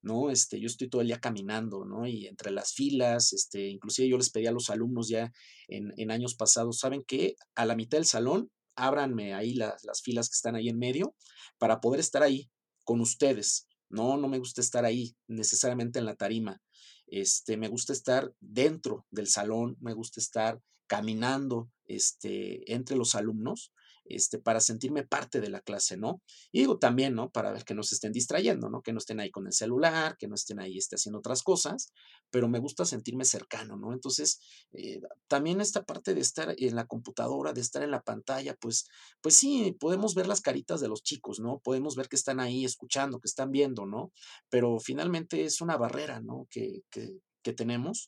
¿no? 0.01 0.29
Este, 0.29 0.59
yo 0.59 0.67
estoy 0.67 0.89
todo 0.89 1.01
el 1.01 1.07
día 1.07 1.19
caminando, 1.19 1.83
¿no? 1.83 2.07
Y 2.07 2.27
entre 2.27 2.51
las 2.51 2.73
filas, 2.73 3.33
este, 3.33 3.67
inclusive 3.67 4.07
yo 4.07 4.17
les 4.17 4.29
pedí 4.29 4.47
a 4.47 4.51
los 4.51 4.69
alumnos 4.69 5.09
ya 5.09 5.33
en, 5.67 5.93
en 5.97 6.11
años 6.11 6.35
pasados, 6.35 6.79
¿saben 6.79 7.03
qué? 7.05 7.35
A 7.55 7.65
la 7.65 7.75
mitad 7.75 7.97
del 7.97 8.05
salón, 8.05 8.49
ábranme 8.75 9.33
ahí 9.33 9.53
las, 9.53 9.83
las 9.83 10.01
filas 10.01 10.29
que 10.29 10.35
están 10.35 10.55
ahí 10.55 10.69
en 10.69 10.77
medio 10.77 11.15
para 11.57 11.81
poder 11.81 11.99
estar 11.99 12.23
ahí 12.23 12.49
con 12.85 13.01
ustedes. 13.01 13.67
No, 13.89 14.17
no 14.17 14.27
me 14.27 14.39
gusta 14.39 14.61
estar 14.61 14.85
ahí 14.85 15.15
necesariamente 15.27 15.99
en 15.99 16.05
la 16.05 16.15
tarima. 16.15 16.61
Este, 17.07 17.57
me 17.57 17.69
gusta 17.69 17.93
estar 17.93 18.33
dentro 18.39 19.05
del 19.11 19.27
salón, 19.27 19.77
me 19.79 19.93
gusta 19.93 20.19
estar 20.19 20.61
caminando 20.88 21.69
este, 21.85 22.73
entre 22.73 22.97
los 22.97 23.15
alumnos 23.15 23.71
este, 24.09 24.39
para 24.39 24.59
sentirme 24.59 25.05
parte 25.05 25.41
de 25.41 25.49
la 25.49 25.61
clase, 25.61 25.97
¿no? 25.97 26.21
Y 26.51 26.59
digo 26.59 26.79
también, 26.79 27.15
¿no? 27.15 27.29
Para 27.29 27.51
ver 27.51 27.63
que 27.63 27.73
no 27.73 27.83
se 27.83 27.95
estén 27.95 28.11
distrayendo, 28.11 28.69
¿no? 28.69 28.81
Que 28.81 28.93
no 28.93 28.99
estén 28.99 29.19
ahí 29.19 29.31
con 29.31 29.47
el 29.47 29.53
celular, 29.53 30.17
que 30.17 30.27
no 30.27 30.35
estén 30.35 30.59
ahí 30.59 30.77
este, 30.77 30.95
haciendo 30.95 31.19
otras 31.19 31.43
cosas, 31.43 31.91
pero 32.29 32.47
me 32.47 32.59
gusta 32.59 32.85
sentirme 32.85 33.25
cercano, 33.25 33.77
¿no? 33.77 33.93
Entonces, 33.93 34.39
eh, 34.71 35.01
también 35.27 35.61
esta 35.61 35.83
parte 35.83 36.13
de 36.13 36.21
estar 36.21 36.55
en 36.57 36.75
la 36.75 36.85
computadora, 36.85 37.53
de 37.53 37.61
estar 37.61 37.83
en 37.83 37.91
la 37.91 38.01
pantalla, 38.01 38.55
pues, 38.55 38.88
pues 39.21 39.35
sí, 39.35 39.75
podemos 39.79 40.15
ver 40.15 40.27
las 40.27 40.41
caritas 40.41 40.79
de 40.79 40.88
los 40.88 41.03
chicos, 41.03 41.39
¿no? 41.39 41.59
Podemos 41.59 41.95
ver 41.95 42.09
que 42.09 42.15
están 42.15 42.39
ahí 42.39 42.65
escuchando, 42.65 43.19
que 43.19 43.27
están 43.27 43.51
viendo, 43.51 43.85
¿no? 43.85 44.11
Pero 44.49 44.79
finalmente 44.79 45.43
es 45.43 45.61
una 45.61 45.77
barrera, 45.77 46.21
¿no? 46.21 46.47
Que, 46.49 46.83
que, 46.89 47.19
que 47.41 47.53
tenemos 47.53 48.07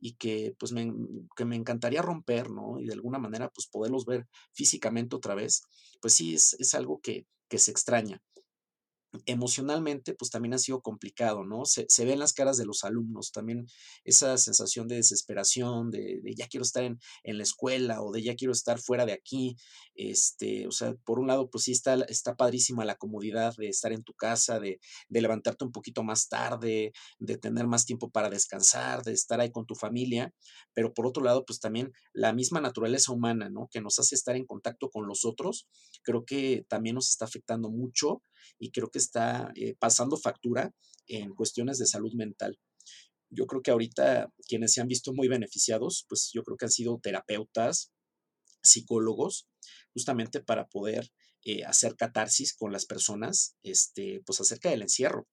y 0.00 0.14
que 0.14 0.54
pues 0.58 0.72
me, 0.72 0.92
que 1.36 1.44
me 1.44 1.56
encantaría 1.56 2.02
romper, 2.02 2.50
¿no? 2.50 2.80
Y 2.80 2.86
de 2.86 2.92
alguna 2.94 3.18
manera 3.18 3.50
pues 3.50 3.66
poderlos 3.66 4.04
ver 4.06 4.26
físicamente 4.52 5.16
otra 5.16 5.34
vez, 5.34 5.62
pues 6.00 6.14
sí, 6.14 6.34
es, 6.34 6.54
es 6.54 6.74
algo 6.74 7.00
que, 7.00 7.26
que 7.48 7.58
se 7.58 7.70
extraña 7.70 8.22
emocionalmente, 9.26 10.14
pues 10.14 10.30
también 10.30 10.54
ha 10.54 10.58
sido 10.58 10.82
complicado, 10.82 11.44
¿no? 11.44 11.64
Se, 11.64 11.86
se, 11.88 12.04
ve 12.04 12.12
en 12.12 12.18
las 12.18 12.32
caras 12.32 12.56
de 12.58 12.66
los 12.66 12.84
alumnos 12.84 13.32
también 13.32 13.66
esa 14.04 14.36
sensación 14.36 14.86
de 14.86 14.96
desesperación, 14.96 15.90
de, 15.90 16.20
de 16.22 16.34
ya 16.34 16.46
quiero 16.46 16.62
estar 16.62 16.84
en, 16.84 16.98
en, 17.22 17.38
la 17.38 17.42
escuela 17.42 18.02
o 18.02 18.12
de 18.12 18.22
ya 18.22 18.34
quiero 18.34 18.52
estar 18.52 18.78
fuera 18.78 19.06
de 19.06 19.12
aquí. 19.12 19.56
Este, 19.94 20.66
o 20.66 20.72
sea, 20.72 20.94
por 21.04 21.18
un 21.18 21.26
lado, 21.26 21.48
pues 21.50 21.64
sí 21.64 21.72
está, 21.72 21.94
está 22.08 22.36
padrísima 22.36 22.84
la 22.84 22.96
comodidad 22.96 23.54
de 23.56 23.68
estar 23.68 23.92
en 23.92 24.02
tu 24.04 24.12
casa, 24.12 24.60
de, 24.60 24.78
de 25.08 25.20
levantarte 25.22 25.64
un 25.64 25.72
poquito 25.72 26.02
más 26.02 26.28
tarde, 26.28 26.92
de 27.18 27.38
tener 27.38 27.66
más 27.66 27.86
tiempo 27.86 28.10
para 28.10 28.28
descansar, 28.28 29.02
de 29.02 29.12
estar 29.12 29.40
ahí 29.40 29.50
con 29.50 29.66
tu 29.66 29.74
familia, 29.74 30.32
pero 30.74 30.92
por 30.92 31.06
otro 31.06 31.24
lado, 31.24 31.44
pues 31.46 31.60
también 31.60 31.92
la 32.12 32.32
misma 32.32 32.60
naturaleza 32.60 33.12
humana, 33.12 33.48
¿no? 33.48 33.68
Que 33.70 33.80
nos 33.80 33.98
hace 33.98 34.14
estar 34.14 34.36
en 34.36 34.44
contacto 34.44 34.90
con 34.90 35.06
los 35.06 35.24
otros, 35.24 35.66
creo 36.02 36.24
que 36.24 36.64
también 36.68 36.94
nos 36.94 37.10
está 37.10 37.24
afectando 37.24 37.70
mucho 37.70 38.22
y 38.58 38.70
creo 38.70 38.90
que 38.90 38.97
está 38.98 39.52
eh, 39.54 39.74
pasando 39.78 40.16
factura 40.16 40.72
en 41.06 41.34
cuestiones 41.34 41.78
de 41.78 41.86
salud 41.86 42.12
mental. 42.14 42.58
Yo 43.30 43.46
creo 43.46 43.62
que 43.62 43.70
ahorita 43.70 44.32
quienes 44.46 44.72
se 44.72 44.80
han 44.80 44.88
visto 44.88 45.12
muy 45.12 45.28
beneficiados, 45.28 46.06
pues 46.08 46.30
yo 46.32 46.42
creo 46.42 46.56
que 46.56 46.64
han 46.64 46.70
sido 46.70 46.98
terapeutas, 47.02 47.92
psicólogos, 48.62 49.48
justamente 49.92 50.40
para 50.40 50.66
poder 50.66 51.10
eh, 51.44 51.64
hacer 51.64 51.96
catarsis 51.96 52.54
con 52.54 52.72
las 52.72 52.86
personas, 52.86 53.56
este, 53.62 54.22
pues 54.24 54.40
acerca 54.40 54.70
del 54.70 54.82
encierro. 54.82 55.28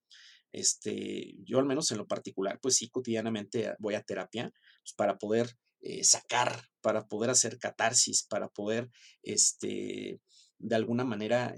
Este, 0.51 1.35
yo 1.43 1.59
al 1.59 1.65
menos 1.65 1.91
en 1.91 1.97
lo 1.97 2.07
particular, 2.07 2.59
pues 2.61 2.75
sí, 2.75 2.89
cotidianamente 2.89 3.75
voy 3.79 3.95
a 3.95 4.03
terapia 4.03 4.53
pues, 4.83 4.93
para 4.95 5.17
poder 5.17 5.57
eh, 5.81 6.03
sacar, 6.03 6.69
para 6.81 7.07
poder 7.07 7.29
hacer 7.29 7.57
catarsis, 7.59 8.23
para 8.23 8.49
poder, 8.49 8.89
este, 9.23 10.21
de 10.57 10.75
alguna 10.75 11.03
manera, 11.03 11.55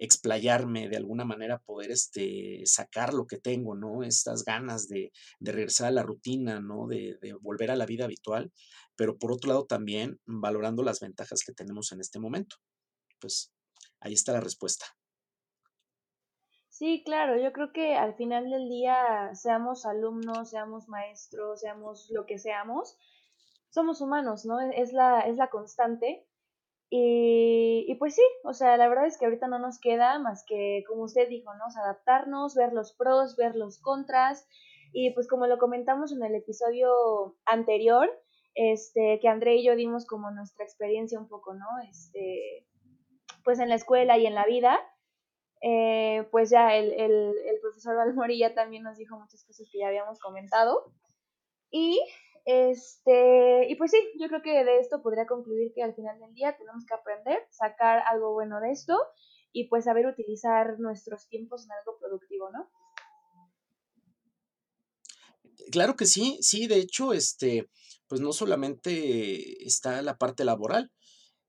explayarme, 0.00 0.88
de 0.88 0.96
alguna 0.96 1.26
manera 1.26 1.58
poder 1.58 1.90
este, 1.90 2.62
sacar 2.64 3.12
lo 3.12 3.26
que 3.26 3.36
tengo, 3.36 3.76
¿no? 3.76 4.02
Estas 4.02 4.44
ganas 4.44 4.88
de, 4.88 5.12
de 5.38 5.52
regresar 5.52 5.88
a 5.88 5.92
la 5.92 6.02
rutina, 6.02 6.58
¿no? 6.58 6.86
De, 6.88 7.18
de, 7.20 7.34
volver 7.34 7.70
a 7.70 7.76
la 7.76 7.84
vida 7.84 8.06
habitual, 8.06 8.50
pero 8.96 9.18
por 9.18 9.30
otro 9.30 9.48
lado 9.48 9.66
también 9.66 10.18
valorando 10.24 10.82
las 10.82 11.00
ventajas 11.00 11.44
que 11.44 11.52
tenemos 11.52 11.92
en 11.92 12.00
este 12.00 12.18
momento. 12.18 12.56
Pues 13.20 13.52
ahí 14.00 14.14
está 14.14 14.32
la 14.32 14.40
respuesta. 14.40 14.86
Sí, 16.70 17.02
claro, 17.04 17.38
yo 17.38 17.52
creo 17.52 17.72
que 17.74 17.94
al 17.94 18.14
final 18.14 18.48
del 18.48 18.70
día, 18.70 19.34
seamos 19.34 19.84
alumnos, 19.84 20.48
seamos 20.48 20.88
maestros, 20.88 21.60
seamos 21.60 22.08
lo 22.08 22.24
que 22.24 22.38
seamos, 22.38 22.96
somos 23.68 24.00
humanos, 24.00 24.46
¿no? 24.46 24.58
Es 24.60 24.94
la, 24.94 25.20
es 25.20 25.36
la 25.36 25.50
constante 25.50 26.26
y, 26.92 27.94
pues 28.00 28.16
sí, 28.16 28.22
o 28.42 28.52
sea, 28.52 28.76
la 28.76 28.88
verdad 28.88 29.06
es 29.06 29.16
que 29.16 29.24
ahorita 29.24 29.46
no 29.46 29.60
nos 29.60 29.78
queda 29.78 30.18
más 30.18 30.44
que, 30.44 30.82
como 30.88 31.04
usted 31.04 31.28
dijo, 31.28 31.54
¿no? 31.54 31.64
Adaptarnos, 31.80 32.56
ver 32.56 32.72
los 32.72 32.92
pros, 32.94 33.36
ver 33.36 33.54
los 33.54 33.80
contras. 33.80 34.48
Y 34.92 35.12
pues 35.12 35.28
como 35.28 35.46
lo 35.46 35.58
comentamos 35.58 36.10
en 36.12 36.24
el 36.24 36.34
episodio 36.34 37.36
anterior, 37.46 38.10
este, 38.56 39.20
que 39.22 39.28
André 39.28 39.56
y 39.56 39.64
yo 39.64 39.76
dimos 39.76 40.04
como 40.04 40.32
nuestra 40.32 40.64
experiencia 40.64 41.20
un 41.20 41.28
poco, 41.28 41.54
¿no? 41.54 41.66
Este, 41.88 42.66
pues 43.44 43.60
en 43.60 43.68
la 43.68 43.76
escuela 43.76 44.18
y 44.18 44.26
en 44.26 44.34
la 44.34 44.44
vida, 44.44 44.80
eh, 45.62 46.26
pues 46.32 46.50
ya 46.50 46.74
el, 46.74 46.92
el, 46.92 47.34
el 47.46 47.60
profesor 47.60 47.94
Valmorilla 47.94 48.52
también 48.52 48.82
nos 48.82 48.96
dijo 48.96 49.16
muchas 49.16 49.44
cosas 49.44 49.68
que 49.70 49.78
ya 49.78 49.86
habíamos 49.86 50.18
comentado. 50.18 50.92
Y 51.70 52.00
este, 52.44 53.70
y 53.70 53.74
pues 53.76 53.90
sí, 53.90 53.98
yo 54.18 54.28
creo 54.28 54.42
que 54.42 54.64
de 54.64 54.78
esto 54.78 55.02
podría 55.02 55.26
concluir 55.26 55.72
que 55.74 55.82
al 55.82 55.94
final 55.94 56.18
del 56.18 56.34
día 56.34 56.56
tenemos 56.56 56.84
que 56.86 56.94
aprender, 56.94 57.46
sacar 57.50 58.02
algo 58.10 58.32
bueno 58.32 58.60
de 58.60 58.70
esto 58.70 58.98
y 59.52 59.68
pues 59.68 59.84
saber 59.84 60.06
utilizar 60.06 60.78
nuestros 60.78 61.28
tiempos 61.28 61.64
en 61.64 61.72
algo 61.72 61.98
productivo, 61.98 62.50
¿no? 62.50 62.70
Claro 65.70 65.94
que 65.94 66.06
sí, 66.06 66.38
sí, 66.40 66.66
de 66.66 66.76
hecho, 66.76 67.12
este, 67.12 67.68
pues 68.08 68.20
no 68.20 68.32
solamente 68.32 69.64
está 69.64 70.02
la 70.02 70.16
parte 70.16 70.44
laboral, 70.44 70.90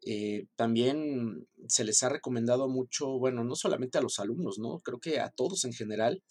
eh, 0.03 0.47
también 0.55 1.47
se 1.67 1.83
les 1.83 2.03
ha 2.03 2.09
recomendado 2.09 2.67
mucho, 2.67 3.19
bueno, 3.19 3.43
no 3.43 3.55
solamente 3.55 3.97
a 3.97 4.01
los 4.01 4.19
alumnos, 4.19 4.59
¿no? 4.59 4.79
Creo 4.79 4.99
que 4.99 5.19
a 5.19 5.29
todos 5.29 5.63
en 5.65 5.73
general, 5.73 6.23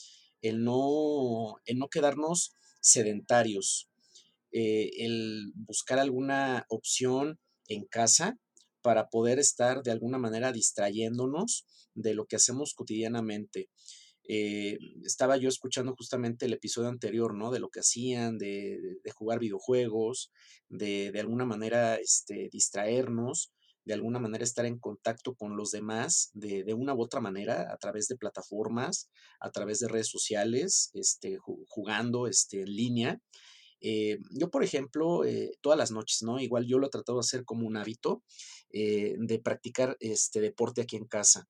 el 0.43 0.65
no, 0.65 1.57
el 1.65 1.79
no 1.79 1.89
quedarnos 1.89 2.55
sedentarios, 2.81 3.90
eh, 4.53 4.91
el 4.99 5.53
buscar 5.55 5.99
alguna 5.99 6.65
opción 6.69 7.39
en 7.69 7.85
casa 7.87 8.37
para 8.83 9.09
poder 9.09 9.39
estar 9.39 9.83
de 9.83 9.91
alguna 9.91 10.19
manera 10.19 10.53
distrayéndonos 10.53 11.67
de 11.95 12.15
lo 12.15 12.27
que 12.27 12.37
hacemos 12.37 12.75
cotidianamente. 12.75 13.69
Eh, 14.29 14.79
estaba 15.05 15.37
yo 15.37 15.49
escuchando 15.49 15.95
justamente 15.97 16.47
el 16.47 16.53
episodio 16.53 16.89
anterior, 16.89 17.35
¿no? 17.35 17.51
De 17.51 17.59
lo 17.59 17.69
que 17.69 17.81
hacían, 17.81 18.39
de, 18.39 18.79
de 19.03 19.11
jugar 19.11 19.41
videojuegos, 19.41 20.31
de, 20.69 21.11
de 21.11 21.21
alguna 21.21 21.45
manera 21.45 21.97
este, 21.97 22.49
distraernos, 22.53 23.53
de 23.85 23.95
alguna 23.95 24.21
manera 24.21 24.45
estar 24.45 24.67
en 24.67 24.79
contacto 24.79 25.35
con 25.35 25.57
los 25.57 25.71
demás 25.71 26.31
de, 26.35 26.65
de, 26.65 26.75
una 26.75 26.95
u 26.95 27.03
otra 27.03 27.21
manera, 27.21 27.73
a 27.73 27.77
través 27.79 28.07
de 28.09 28.17
plataformas, 28.17 29.11
a 29.41 29.51
través 29.51 29.81
de 29.81 29.89
redes 29.89 30.09
sociales, 30.09 30.91
este, 30.95 31.39
jugando 31.67 32.27
este, 32.27 32.61
en 32.61 32.73
línea. 32.77 33.21
Eh, 33.81 34.19
yo, 34.31 34.51
por 34.51 34.63
ejemplo, 34.63 35.25
eh, 35.25 35.53
todas 35.61 35.79
las 35.79 35.91
noches, 35.91 36.23
¿no? 36.23 36.39
Igual 36.39 36.67
yo 36.67 36.79
lo 36.79 36.87
he 36.87 36.91
tratado 36.91 37.19
de 37.19 37.25
hacer 37.25 37.45
como 37.45 37.67
un 37.67 37.77
hábito 37.77 38.23
eh, 38.71 39.17
de 39.19 39.39
practicar 39.39 39.97
este 40.01 40.41
deporte 40.41 40.83
aquí 40.83 40.97
en 40.97 41.07
casa. 41.07 41.49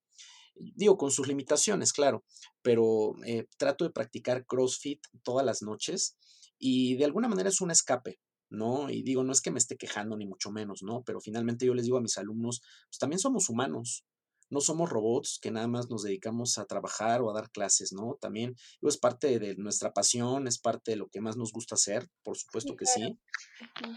Digo, 0.55 0.97
con 0.97 1.11
sus 1.11 1.26
limitaciones, 1.26 1.93
claro, 1.93 2.24
pero 2.61 3.14
trato 3.57 3.85
de 3.85 3.91
practicar 3.91 4.45
CrossFit 4.45 5.01
todas 5.22 5.47
las 5.47 5.62
noches 5.62 6.16
y 6.59 6.97
de 6.97 7.07
alguna 7.07 7.28
manera 7.28 7.49
es 7.49 7.62
un 7.62 7.70
escape, 7.70 8.20
¿no? 8.51 8.91
Y 8.91 9.03
digo, 9.03 9.24
no 9.24 9.33
es 9.33 9.41
que 9.41 9.51
me 9.51 9.59
esté 9.59 9.78
quejando 9.78 10.16
ni 10.16 10.26
mucho 10.26 10.51
menos, 10.51 10.83
¿no? 10.83 11.03
Pero 11.05 11.20
finalmente 11.20 11.64
yo 11.64 11.72
les 11.72 11.85
digo 11.85 11.97
a 11.97 12.03
mis 12.03 12.18
alumnos, 12.18 12.61
pues 12.89 12.99
también 12.99 13.20
somos 13.20 13.49
humanos, 13.49 14.05
no 14.51 14.61
somos 14.61 14.90
robots 14.90 15.38
que 15.40 15.51
nada 15.51 15.68
más 15.68 15.88
nos 15.88 16.03
dedicamos 16.03 16.59
a 16.59 16.66
trabajar 16.66 17.22
o 17.22 17.30
a 17.30 17.34
dar 17.34 17.51
clases, 17.51 17.92
¿no? 17.92 18.18
También 18.20 18.57
es 18.82 18.98
parte 18.98 19.38
de 19.38 19.57
nuestra 19.57 19.92
pasión, 19.92 20.46
es 20.46 20.59
parte 20.59 20.92
de 20.92 20.96
lo 20.96 21.09
que 21.09 21.20
más 21.20 21.36
nos 21.36 21.53
gusta 21.53 21.76
hacer, 21.76 22.09
por 22.22 22.36
supuesto 22.36 22.76
que 22.76 22.86
sí, 22.86 23.18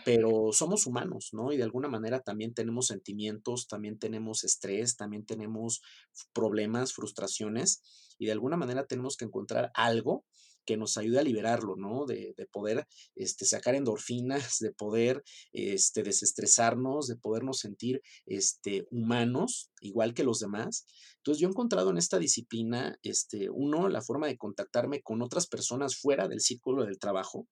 pero 0.05 0.51
somos 0.51 0.85
humanos, 0.85 1.29
¿no? 1.33 1.51
Y 1.51 1.57
de 1.57 1.63
alguna 1.63 1.89
manera 1.89 2.21
también 2.21 2.53
tenemos 2.53 2.87
sentimientos, 2.87 3.67
también 3.67 3.97
tenemos 3.97 4.43
estrés, 4.43 4.95
también 4.95 5.25
tenemos 5.25 5.81
problemas, 6.33 6.93
frustraciones, 6.93 7.81
y 8.19 8.27
de 8.27 8.31
alguna 8.31 8.57
manera 8.57 8.85
tenemos 8.85 9.17
que 9.17 9.25
encontrar 9.25 9.71
algo 9.73 10.23
que 10.65 10.77
nos 10.77 10.97
ayude 10.97 11.19
a 11.19 11.23
liberarlo, 11.23 11.75
¿no? 11.75 12.05
De, 12.05 12.33
de 12.37 12.45
poder 12.47 12.87
este, 13.15 13.45
sacar 13.45 13.75
endorfinas, 13.75 14.59
de 14.59 14.71
poder 14.71 15.23
este, 15.51 16.03
desestresarnos, 16.03 17.07
de 17.07 17.15
podernos 17.15 17.59
sentir 17.59 18.01
este, 18.25 18.85
humanos, 18.91 19.71
igual 19.81 20.13
que 20.13 20.23
los 20.23 20.39
demás. 20.39 20.85
Entonces 21.17 21.41
yo 21.41 21.47
he 21.47 21.51
encontrado 21.51 21.89
en 21.89 21.97
esta 21.97 22.19
disciplina, 22.19 22.99
este, 23.01 23.49
uno, 23.49 23.87
la 23.89 24.01
forma 24.01 24.27
de 24.27 24.37
contactarme 24.37 25.01
con 25.01 25.21
otras 25.21 25.47
personas 25.47 25.95
fuera 25.95 26.27
del 26.27 26.41
círculo 26.41 26.85
del 26.85 26.99
trabajo, 26.99 27.47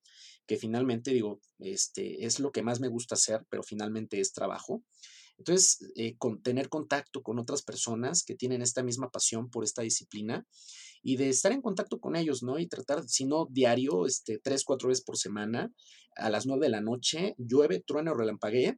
que 0.45 0.57
finalmente 0.57 1.11
digo, 1.11 1.39
este, 1.59 2.25
es 2.25 2.39
lo 2.39 2.51
que 2.51 2.63
más 2.63 2.79
me 2.79 2.89
gusta 2.89 3.15
hacer, 3.15 3.45
pero 3.49 3.63
finalmente 3.63 4.19
es 4.19 4.33
trabajo. 4.33 4.83
Entonces, 5.37 5.79
eh, 5.95 6.15
tener 6.43 6.69
contacto 6.69 7.23
con 7.23 7.39
otras 7.39 7.63
personas 7.63 8.23
que 8.23 8.35
tienen 8.35 8.61
esta 8.61 8.83
misma 8.83 9.09
pasión 9.09 9.49
por 9.49 9.63
esta 9.63 9.81
disciplina 9.81 10.45
y 11.03 11.17
de 11.17 11.29
estar 11.29 11.51
en 11.51 11.61
contacto 11.61 11.99
con 11.99 12.15
ellos, 12.15 12.43
¿no? 12.43 12.59
Y 12.59 12.67
tratar, 12.67 13.07
si 13.07 13.25
no 13.25 13.47
diario, 13.49 14.05
este, 14.05 14.37
tres, 14.37 14.63
cuatro 14.63 14.89
veces 14.89 15.03
por 15.03 15.17
semana, 15.17 15.73
a 16.15 16.29
las 16.29 16.45
nueve 16.45 16.67
de 16.67 16.71
la 16.71 16.81
noche, 16.81 17.35
llueve, 17.37 17.79
trueno, 17.79 18.13
relampaguee, 18.13 18.77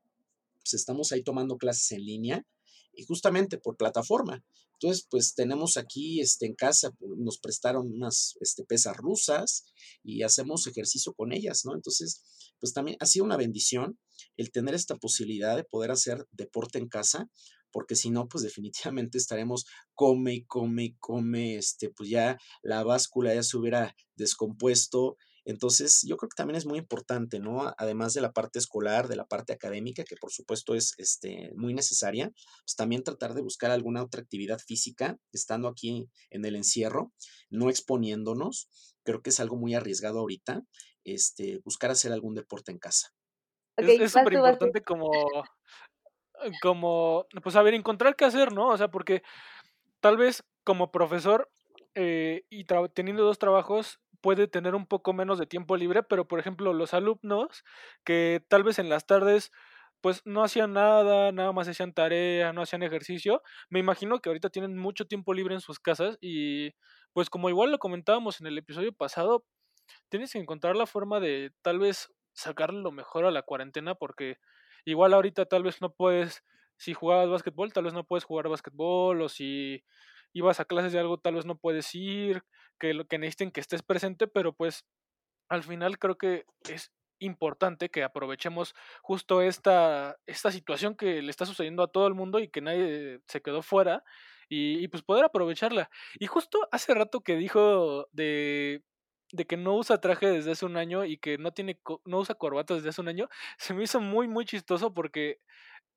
pues 0.64 0.74
estamos 0.74 1.12
ahí 1.12 1.24
tomando 1.24 1.58
clases 1.58 1.92
en 1.92 2.06
línea 2.06 2.46
y 2.94 3.04
justamente 3.04 3.58
por 3.58 3.76
plataforma. 3.76 4.44
Entonces, 4.74 5.08
pues 5.10 5.34
tenemos 5.34 5.78
aquí 5.78 6.20
este, 6.20 6.46
en 6.46 6.56
casa, 6.56 6.92
nos 7.18 7.38
prestaron 7.38 7.92
unas 7.92 8.36
este, 8.42 8.66
pesas 8.66 8.98
rusas 8.98 9.66
y 10.04 10.24
hacemos 10.24 10.68
ejercicio 10.68 11.14
con 11.14 11.32
ellas, 11.32 11.64
¿no? 11.64 11.74
Entonces, 11.74 12.22
pues 12.60 12.74
también 12.74 12.98
ha 13.00 13.06
sido 13.06 13.24
una 13.24 13.38
bendición 13.38 13.98
el 14.36 14.52
tener 14.52 14.76
esta 14.76 14.98
posibilidad 14.98 15.56
de 15.56 15.64
poder 15.64 15.92
hacer 15.92 16.28
deporte 16.32 16.80
en 16.80 16.90
casa, 16.90 17.30
porque 17.74 17.98
si 17.98 18.10
no, 18.10 18.30
pues 18.30 18.44
definitivamente 18.44 19.18
estaremos 19.18 19.66
come 19.94 20.36
y 20.36 20.46
come 20.46 20.84
y 20.86 20.96
come, 21.00 21.58
este, 21.58 21.90
pues 21.90 22.10
ya 22.10 22.38
la 22.62 22.84
báscula 22.86 23.34
ya 23.34 23.44
se 23.44 23.58
hubiera 23.58 23.94
descompuesto, 24.16 25.18
entonces, 25.46 26.04
yo 26.08 26.16
creo 26.16 26.30
que 26.30 26.36
también 26.36 26.56
es 26.56 26.66
muy 26.66 26.80
importante, 26.80 27.40
¿no? 27.40 27.74
Además 27.78 28.14
de 28.14 28.22
la 28.22 28.32
parte 28.32 28.60
escolar, 28.60 29.08
de 29.08 29.18
la 29.18 29.26
parte 29.26 29.52
académica, 29.54 30.04
que 30.04 30.16
por 30.16 30.32
supuesto 30.32 30.74
es 30.74 30.94
este, 30.98 31.52
muy 31.56 31.74
necesaria, 31.74 32.32
pues 32.66 32.76
también 32.78 33.04
tratar 33.04 33.34
de 33.34 33.42
buscar 33.42 33.72
alguna 33.72 34.04
otra 34.04 34.22
actividad 34.22 34.60
física, 34.60 35.18
estando 35.34 35.68
aquí 35.68 36.08
en 36.30 36.46
el 36.46 36.56
encierro, 36.56 37.12
no 37.50 37.70
exponiéndonos. 37.70 38.70
Creo 39.04 39.22
que 39.22 39.32
es 39.32 39.40
algo 39.42 39.58
muy 39.58 39.74
arriesgado 39.76 40.20
ahorita, 40.20 40.64
este, 41.04 41.60
buscar 41.66 41.92
hacer 41.92 42.14
algún 42.14 42.36
deporte 42.36 42.72
en 42.72 42.80
casa. 42.80 43.10
es 43.76 44.12
súper 44.12 44.34
importante 44.34 44.82
como, 44.82 45.12
como, 46.62 47.26
pues, 47.44 47.56
a 47.56 47.62
ver, 47.62 47.74
encontrar 47.74 48.16
qué 48.16 48.26
hacer, 48.26 48.52
¿no? 48.54 48.70
O 48.70 48.78
sea, 48.78 48.90
porque 48.90 49.24
tal 50.00 50.18
vez 50.18 50.44
como 50.64 50.92
profesor 50.92 51.50
eh, 51.96 52.46
y 52.50 52.66
teniendo 52.94 53.24
dos 53.24 53.40
trabajos, 53.40 54.00
puede 54.24 54.48
tener 54.48 54.74
un 54.74 54.88
poco 54.88 55.12
menos 55.12 55.38
de 55.38 55.46
tiempo 55.46 55.76
libre, 55.76 56.02
pero 56.02 56.28
por 56.28 56.40
ejemplo 56.40 56.72
los 56.72 56.94
alumnos 56.94 57.66
que 58.06 58.42
tal 58.48 58.64
vez 58.64 58.80
en 58.80 58.88
las 58.88 59.06
tardes 59.06 59.52
pues 60.00 60.22
no 60.26 60.44
hacían 60.44 60.74
nada, 60.74 61.34
nada 61.34 61.52
más 61.52 61.68
hacían 61.68 61.94
tarea, 61.94 62.54
no 62.54 62.62
hacían 62.62 62.84
ejercicio, 62.84 63.42
me 63.70 63.80
imagino 63.80 64.20
que 64.20 64.30
ahorita 64.30 64.50
tienen 64.50 64.78
mucho 64.78 65.06
tiempo 65.06 65.34
libre 65.34 65.56
en 65.56 65.62
sus 65.62 65.80
casas 65.80 66.18
y 66.22 66.72
pues 67.12 67.30
como 67.30 67.50
igual 67.50 67.72
lo 67.72 67.80
comentábamos 67.80 68.40
en 68.40 68.48
el 68.48 68.58
episodio 68.58 68.94
pasado, 68.94 69.46
tienes 70.10 70.32
que 70.32 70.40
encontrar 70.40 70.78
la 70.78 70.86
forma 70.86 71.20
de 71.20 71.52
tal 71.62 71.80
vez 71.80 72.14
sacarle 72.32 72.82
lo 72.82 72.92
mejor 72.92 73.26
a 73.26 73.32
la 73.32 73.42
cuarentena 73.44 73.94
porque 73.96 74.38
igual 74.86 75.14
ahorita 75.14 75.46
tal 75.46 75.64
vez 75.64 75.82
no 75.82 75.94
puedes, 75.94 76.44
si 76.78 76.94
jugabas 76.94 77.30
básquetbol, 77.30 77.74
tal 77.74 77.86
vez 77.86 77.94
no 77.94 78.04
puedes 78.04 78.24
jugar 78.24 78.50
básquetbol 78.50 79.22
o 79.22 79.30
si 79.30 79.84
ibas 80.34 80.60
a 80.60 80.66
clases 80.66 80.94
de 80.94 81.00
algo, 81.00 81.18
tal 81.18 81.36
vez 81.36 81.46
no 81.46 81.58
puedes 81.58 81.94
ir, 81.96 82.44
que 82.80 82.94
lo 82.94 83.06
que 83.06 83.20
necesiten 83.20 83.52
que 83.52 83.62
estés 83.62 83.84
presente, 83.84 84.28
pero 84.28 84.54
pues 84.54 84.86
al 85.50 85.64
final 85.64 86.00
creo 86.00 86.18
que 86.18 86.46
es 86.70 86.92
importante 87.20 87.90
que 87.90 88.04
aprovechemos 88.04 88.74
justo 89.02 89.42
esta, 89.42 90.18
esta 90.26 90.52
situación 90.52 90.96
que 90.96 91.22
le 91.22 91.30
está 91.30 91.46
sucediendo 91.46 91.84
a 91.84 91.92
todo 91.92 92.08
el 92.08 92.14
mundo 92.14 92.40
y 92.40 92.50
que 92.50 92.62
nadie 92.62 93.22
se 93.28 93.42
quedó 93.42 93.62
fuera 93.62 94.04
y, 94.50 94.88
pues 94.90 95.04
poder 95.04 95.26
aprovecharla. 95.26 95.90
Y 96.20 96.28
justo 96.28 96.68
hace 96.72 96.94
rato 96.94 97.22
que 97.22 97.36
dijo 97.38 98.08
de, 98.12 98.84
de 99.34 99.46
que 99.46 99.58
no 99.58 99.76
usa 99.76 100.00
traje 100.00 100.28
desde 100.30 100.52
hace 100.52 100.66
un 100.66 100.78
año 100.78 101.06
y 101.06 101.18
que 101.18 101.38
no 101.40 101.52
tiene 101.54 101.80
no 102.06 102.20
usa 102.20 102.36
corbata 102.36 102.76
desde 102.76 102.90
hace 102.90 103.02
un 103.02 103.10
año, 103.10 103.30
se 103.58 103.74
me 103.74 103.84
hizo 103.84 104.00
muy 104.00 104.28
muy 104.30 104.46
chistoso 104.46 104.94
porque 104.94 105.40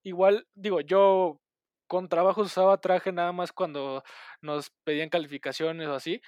igual 0.05 0.49
digo, 0.55 0.81
yo 0.83 1.41
con 1.89 2.09
trabajo 2.09 2.43
usaba 2.43 2.81
traje 2.81 3.13
nada 3.13 3.33
más 3.33 3.53
cuando 3.53 4.03
nos 4.43 4.71
pedían 4.85 5.11
calificaciones 5.11 5.89
o 5.89 5.95
así, 5.95 6.21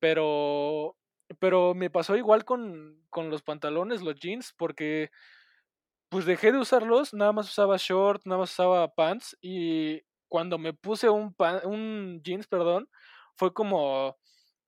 pero, 0.00 0.96
pero 1.40 1.74
me 1.74 1.90
pasó 1.90 2.16
igual 2.16 2.44
con, 2.44 3.02
con 3.10 3.30
los 3.30 3.42
pantalones, 3.42 4.02
los 4.02 4.16
jeans, 4.16 4.54
porque 4.56 5.10
pues 6.08 6.26
dejé 6.26 6.52
de 6.52 6.58
usarlos, 6.58 7.14
nada 7.14 7.32
más 7.32 7.48
usaba 7.48 7.76
short, 7.78 8.22
nada 8.26 8.40
más 8.40 8.52
usaba 8.52 8.94
pants 8.94 9.36
y 9.40 10.02
cuando 10.28 10.58
me 10.58 10.72
puse 10.74 11.08
un, 11.08 11.34
un 11.64 12.20
jeans, 12.22 12.46
perdón, 12.46 12.88
fue 13.36 13.52
como, 13.54 14.18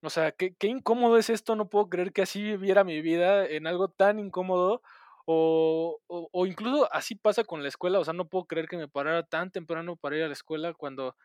o 0.04 0.10
sea, 0.10 0.32
¿qué, 0.32 0.54
qué 0.56 0.66
incómodo 0.68 1.16
es 1.18 1.30
esto, 1.30 1.56
no 1.56 1.68
puedo 1.68 1.88
creer 1.88 2.12
que 2.12 2.22
así 2.22 2.42
viviera 2.42 2.84
mi 2.84 3.00
vida 3.00 3.46
en 3.46 3.66
algo 3.66 3.88
tan 3.88 4.18
incómodo 4.18 4.82
o, 5.26 6.00
o, 6.06 6.46
incluso 6.46 6.92
así 6.92 7.14
pasa 7.14 7.44
con 7.44 7.62
la 7.62 7.68
escuela, 7.68 7.98
o 7.98 8.04
sea, 8.04 8.12
no 8.12 8.28
puedo 8.28 8.44
creer 8.44 8.68
que 8.68 8.76
me 8.76 8.88
parara 8.88 9.22
tan 9.22 9.50
temprano 9.50 9.96
para 9.96 10.16
ir 10.16 10.24
a 10.24 10.26
la 10.26 10.34
escuela 10.34 10.74
cuando 10.74 11.16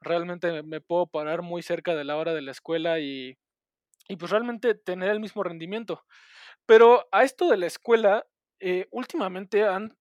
realmente 0.00 0.62
me 0.62 0.80
puedo 0.80 1.06
parar 1.06 1.42
muy 1.42 1.62
cerca 1.62 1.94
de 1.94 2.04
la 2.04 2.16
hora 2.16 2.34
de 2.34 2.42
la 2.42 2.50
escuela 2.50 3.00
y, 3.00 3.38
y 4.08 4.16
pues 4.16 4.30
realmente 4.30 4.74
tener 4.74 5.10
el 5.10 5.20
mismo 5.20 5.42
rendimiento. 5.42 6.04
Pero 6.66 7.08
a 7.12 7.24
esto 7.24 7.48
de 7.48 7.56
la 7.56 7.66
escuela, 7.66 8.26
eh, 8.60 8.86
últimamente 8.90 9.64
han 9.64 9.96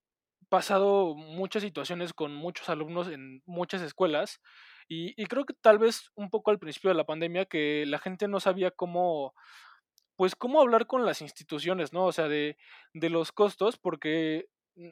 pasado 0.49 1.15
muchas 1.15 1.63
situaciones 1.63 2.13
con 2.13 2.35
muchos 2.35 2.69
alumnos 2.69 3.07
en 3.09 3.41
muchas 3.45 3.81
escuelas 3.81 4.41
y, 4.87 5.21
y 5.21 5.25
creo 5.27 5.45
que 5.45 5.53
tal 5.53 5.79
vez 5.79 6.11
un 6.15 6.29
poco 6.29 6.51
al 6.51 6.59
principio 6.59 6.89
de 6.89 6.95
la 6.95 7.05
pandemia 7.05 7.45
que 7.45 7.85
la 7.87 7.99
gente 7.99 8.27
no 8.27 8.39
sabía 8.39 8.71
cómo 8.71 9.33
pues 10.17 10.35
cómo 10.35 10.59
hablar 10.61 10.87
con 10.87 11.05
las 11.05 11.21
instituciones, 11.21 11.93
¿no? 11.93 12.05
O 12.05 12.11
sea, 12.11 12.27
de, 12.27 12.57
de 12.93 13.09
los 13.09 13.31
costos, 13.31 13.77
porque 13.77 14.47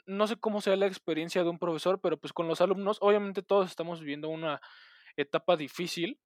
no 0.06 0.28
sé 0.28 0.38
cómo 0.38 0.62
sea 0.62 0.76
la 0.76 0.86
experiencia 0.88 1.44
de 1.44 1.50
un 1.50 1.60
profesor, 1.60 2.00
pero 2.02 2.18
pues 2.18 2.32
con 2.32 2.48
los 2.48 2.62
alumnos, 2.62 3.00
obviamente 3.02 3.42
todos 3.42 3.70
estamos 3.70 4.00
viviendo 4.00 4.30
una 4.30 4.62
etapa 5.18 5.58
difícil, 5.58 6.20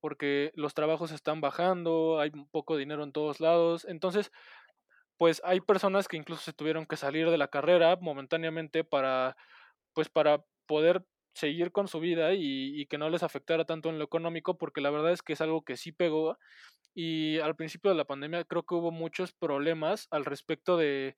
porque 0.00 0.52
los 0.54 0.74
trabajos 0.74 1.10
están 1.12 1.40
bajando, 1.40 2.20
hay 2.20 2.30
poco 2.52 2.76
dinero 2.76 3.02
en 3.04 3.12
todos 3.12 3.40
lados, 3.40 3.84
entonces, 3.86 4.30
pues 5.16 5.42
hay 5.44 5.60
personas 5.60 6.08
que 6.08 6.16
incluso 6.16 6.42
se 6.42 6.52
tuvieron 6.52 6.86
que 6.86 6.96
salir 6.96 7.30
de 7.30 7.38
la 7.38 7.48
carrera 7.48 7.96
momentáneamente 8.00 8.84
para, 8.84 9.36
pues 9.94 10.08
para 10.08 10.44
poder 10.66 11.04
seguir 11.34 11.72
con 11.72 11.88
su 11.88 12.00
vida 12.00 12.34
y, 12.34 12.80
y 12.80 12.86
que 12.86 12.98
no 12.98 13.10
les 13.10 13.22
afectara 13.22 13.64
tanto 13.64 13.90
en 13.90 13.98
lo 13.98 14.04
económico, 14.04 14.56
porque 14.56 14.80
la 14.80 14.90
verdad 14.90 15.12
es 15.12 15.22
que 15.22 15.34
es 15.34 15.40
algo 15.40 15.62
que 15.64 15.76
sí 15.76 15.92
pegó. 15.92 16.38
Y 16.94 17.38
al 17.40 17.56
principio 17.56 17.90
de 17.90 17.96
la 17.96 18.04
pandemia 18.04 18.44
creo 18.44 18.62
que 18.62 18.74
hubo 18.74 18.92
muchos 18.92 19.32
problemas 19.32 20.06
al 20.10 20.24
respecto 20.24 20.76
de, 20.76 21.16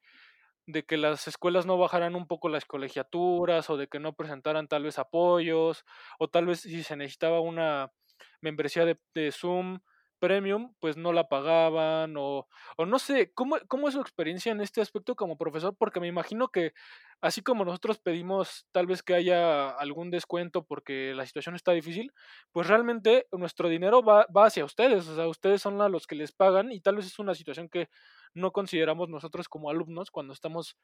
de 0.66 0.84
que 0.84 0.96
las 0.96 1.28
escuelas 1.28 1.66
no 1.66 1.78
bajaran 1.78 2.16
un 2.16 2.26
poco 2.26 2.48
las 2.48 2.64
colegiaturas 2.64 3.70
o 3.70 3.76
de 3.76 3.86
que 3.86 4.00
no 4.00 4.14
presentaran 4.14 4.68
tal 4.68 4.82
vez 4.82 4.98
apoyos 4.98 5.84
o 6.18 6.28
tal 6.28 6.46
vez 6.46 6.60
si 6.60 6.82
se 6.82 6.96
necesitaba 6.96 7.40
una 7.40 7.92
membresía 8.40 8.84
de, 8.84 8.98
de 9.14 9.30
Zoom 9.32 9.80
premium, 10.18 10.74
pues 10.80 10.96
no 10.96 11.12
la 11.12 11.28
pagaban 11.28 12.14
o, 12.16 12.46
o 12.76 12.86
no 12.86 12.98
sé, 12.98 13.32
¿cómo, 13.34 13.56
¿cómo 13.68 13.88
es 13.88 13.94
su 13.94 14.00
experiencia 14.00 14.52
en 14.52 14.60
este 14.60 14.80
aspecto 14.80 15.14
como 15.16 15.36
profesor? 15.36 15.76
Porque 15.78 16.00
me 16.00 16.08
imagino 16.08 16.48
que 16.48 16.72
así 17.20 17.42
como 17.42 17.64
nosotros 17.64 17.98
pedimos 17.98 18.66
tal 18.72 18.86
vez 18.86 19.02
que 19.02 19.14
haya 19.14 19.70
algún 19.70 20.10
descuento 20.10 20.64
porque 20.64 21.14
la 21.14 21.26
situación 21.26 21.54
está 21.54 21.72
difícil, 21.72 22.12
pues 22.52 22.66
realmente 22.68 23.26
nuestro 23.32 23.68
dinero 23.68 24.02
va, 24.02 24.26
va 24.36 24.46
hacia 24.46 24.64
ustedes, 24.64 25.08
o 25.08 25.16
sea, 25.16 25.28
ustedes 25.28 25.62
son 25.62 25.78
los 25.90 26.06
que 26.06 26.16
les 26.16 26.32
pagan 26.32 26.72
y 26.72 26.80
tal 26.80 26.96
vez 26.96 27.06
es 27.06 27.18
una 27.18 27.34
situación 27.34 27.68
que 27.68 27.88
no 28.34 28.52
consideramos 28.52 29.08
nosotros 29.08 29.48
como 29.48 29.70
alumnos 29.70 30.10
cuando 30.10 30.32
estamos 30.32 30.76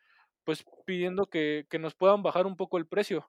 pues 0.44 0.64
pidiendo 0.86 1.26
que, 1.26 1.66
que 1.70 1.78
nos 1.78 1.94
puedan 1.94 2.22
bajar 2.22 2.46
un 2.46 2.56
poco 2.56 2.78
el 2.78 2.86
precio. 2.86 3.28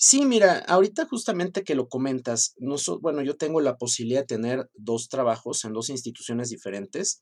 Sí, 0.00 0.24
mira, 0.24 0.58
ahorita 0.68 1.06
justamente 1.06 1.64
que 1.64 1.74
lo 1.74 1.88
comentas, 1.88 2.54
no 2.58 2.76
bueno, 3.00 3.20
yo 3.22 3.36
tengo 3.36 3.60
la 3.60 3.76
posibilidad 3.78 4.20
de 4.20 4.26
tener 4.26 4.70
dos 4.74 5.08
trabajos 5.08 5.64
en 5.64 5.72
dos 5.72 5.90
instituciones 5.90 6.50
diferentes 6.50 7.20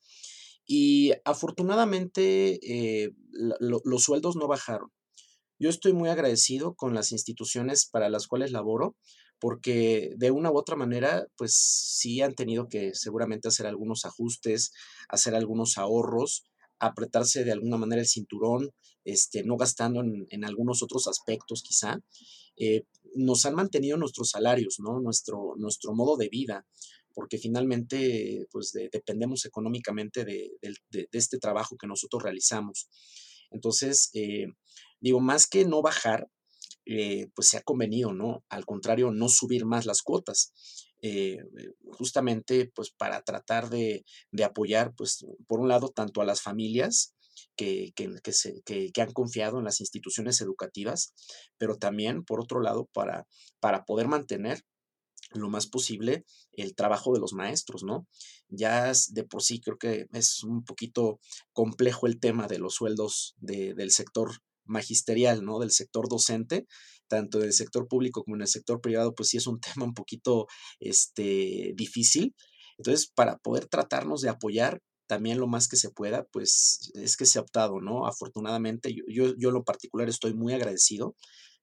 y 0.66 1.12
afortunadamente 1.24 2.58
eh, 2.62 3.12
los 3.32 4.02
sueldos 4.02 4.36
no 4.36 4.46
bajaron. 4.46 4.90
Yo 5.58 5.70
estoy 5.70 5.94
muy 5.94 6.10
agradecido 6.10 6.74
con 6.74 6.94
las 6.94 7.12
instituciones 7.12 7.88
para 7.90 8.10
las 8.10 8.26
cuales 8.26 8.52
laboro 8.52 8.94
porque 9.38 10.12
de 10.16 10.30
una 10.30 10.50
u 10.50 10.58
otra 10.58 10.76
manera, 10.76 11.26
pues 11.36 11.54
sí 11.54 12.20
han 12.20 12.34
tenido 12.34 12.68
que 12.68 12.92
seguramente 12.94 13.48
hacer 13.48 13.66
algunos 13.66 14.04
ajustes, 14.04 14.72
hacer 15.08 15.34
algunos 15.34 15.78
ahorros, 15.78 16.44
apretarse 16.78 17.44
de 17.44 17.52
alguna 17.52 17.76
manera 17.76 18.02
el 18.02 18.08
cinturón, 18.08 18.70
este, 19.04 19.44
no 19.44 19.56
gastando 19.56 20.00
en, 20.00 20.26
en 20.30 20.44
algunos 20.44 20.82
otros 20.82 21.06
aspectos 21.06 21.62
quizá. 21.62 22.00
Eh, 22.56 22.82
nos 23.14 23.44
han 23.46 23.54
mantenido 23.54 23.96
nuestros 23.96 24.30
salarios, 24.30 24.76
¿no? 24.78 25.00
Nuestro, 25.00 25.54
nuestro 25.56 25.94
modo 25.94 26.16
de 26.16 26.28
vida, 26.28 26.66
porque 27.14 27.38
finalmente 27.38 28.46
pues 28.50 28.72
dependemos 28.72 29.44
económicamente 29.44 30.24
de, 30.24 30.50
este 31.12 31.38
trabajo 31.38 31.76
que 31.76 31.86
nosotros 31.86 32.22
realizamos. 32.22 32.88
Entonces, 33.50 34.10
eh, 34.14 34.46
digo, 35.00 35.20
más 35.20 35.46
que 35.46 35.64
no 35.64 35.82
bajar, 35.82 36.28
eh, 36.84 37.28
pues 37.34 37.48
se 37.48 37.56
ha 37.56 37.62
convenido, 37.62 38.12
¿no? 38.12 38.44
Al 38.48 38.64
contrario, 38.64 39.10
no 39.10 39.28
subir 39.28 39.64
más 39.64 39.86
las 39.86 40.02
cuotas. 40.02 40.52
Eh, 41.02 41.38
justamente 41.92 42.70
pues 42.74 42.90
para 42.90 43.22
tratar 43.22 43.68
de, 43.68 44.04
apoyar, 44.42 44.94
pues 44.96 45.26
por 45.46 45.60
un 45.60 45.68
lado, 45.68 45.90
tanto 45.90 46.20
a 46.20 46.24
las 46.24 46.40
familias 46.40 47.14
que, 47.54 47.92
que, 47.94 49.02
han 49.02 49.12
confiado 49.12 49.58
en 49.58 49.64
las 49.64 49.80
instituciones 49.80 50.40
educativas, 50.40 51.12
pero 51.58 51.76
también, 51.76 52.24
por 52.24 52.40
otro 52.40 52.60
lado, 52.60 52.88
para, 52.92 53.26
para 53.60 53.84
poder 53.84 54.08
mantener 54.08 54.62
lo 55.32 55.50
más 55.50 55.66
posible 55.66 56.24
el 56.52 56.74
trabajo 56.74 57.12
de 57.12 57.20
los 57.20 57.32
maestros, 57.32 57.82
¿no? 57.82 58.06
Ya 58.48 58.92
de 59.10 59.24
por 59.24 59.42
sí 59.42 59.60
creo 59.60 59.78
que 59.78 60.06
es 60.12 60.42
un 60.44 60.64
poquito 60.64 61.20
complejo 61.52 62.06
el 62.06 62.20
tema 62.20 62.46
de 62.46 62.58
los 62.58 62.74
sueldos 62.74 63.34
del 63.38 63.90
sector 63.90 64.30
magisterial, 64.64 65.44
¿no? 65.44 65.58
Del 65.58 65.70
sector 65.70 66.08
docente, 66.08 66.66
tanto 67.08 67.38
del 67.38 67.52
sector 67.52 67.88
público 67.88 68.22
como 68.22 68.36
en 68.36 68.42
el 68.42 68.48
sector 68.48 68.80
privado, 68.80 69.14
pues 69.14 69.28
sí 69.28 69.36
es 69.36 69.46
un 69.46 69.60
tema 69.74 69.84
un 69.84 69.94
poquito 69.94 70.46
este, 70.80 71.72
difícil. 71.76 72.34
Entonces, 72.78 73.10
para 73.14 73.38
poder 73.38 73.66
tratarnos 73.66 74.20
de 74.20 74.28
apoyar 74.28 74.80
también 75.06 75.38
lo 75.38 75.46
más 75.46 75.68
que 75.68 75.76
se 75.76 75.90
pueda, 75.90 76.24
pues 76.32 76.90
es 76.94 77.16
que 77.16 77.26
se 77.26 77.38
ha 77.38 77.42
optado, 77.42 77.80
¿no? 77.80 78.06
Afortunadamente, 78.06 78.92
yo, 78.92 79.04
yo, 79.08 79.34
yo 79.38 79.48
en 79.48 79.54
lo 79.54 79.64
particular 79.64 80.08
estoy 80.08 80.34
muy 80.34 80.52
agradecido 80.52 81.14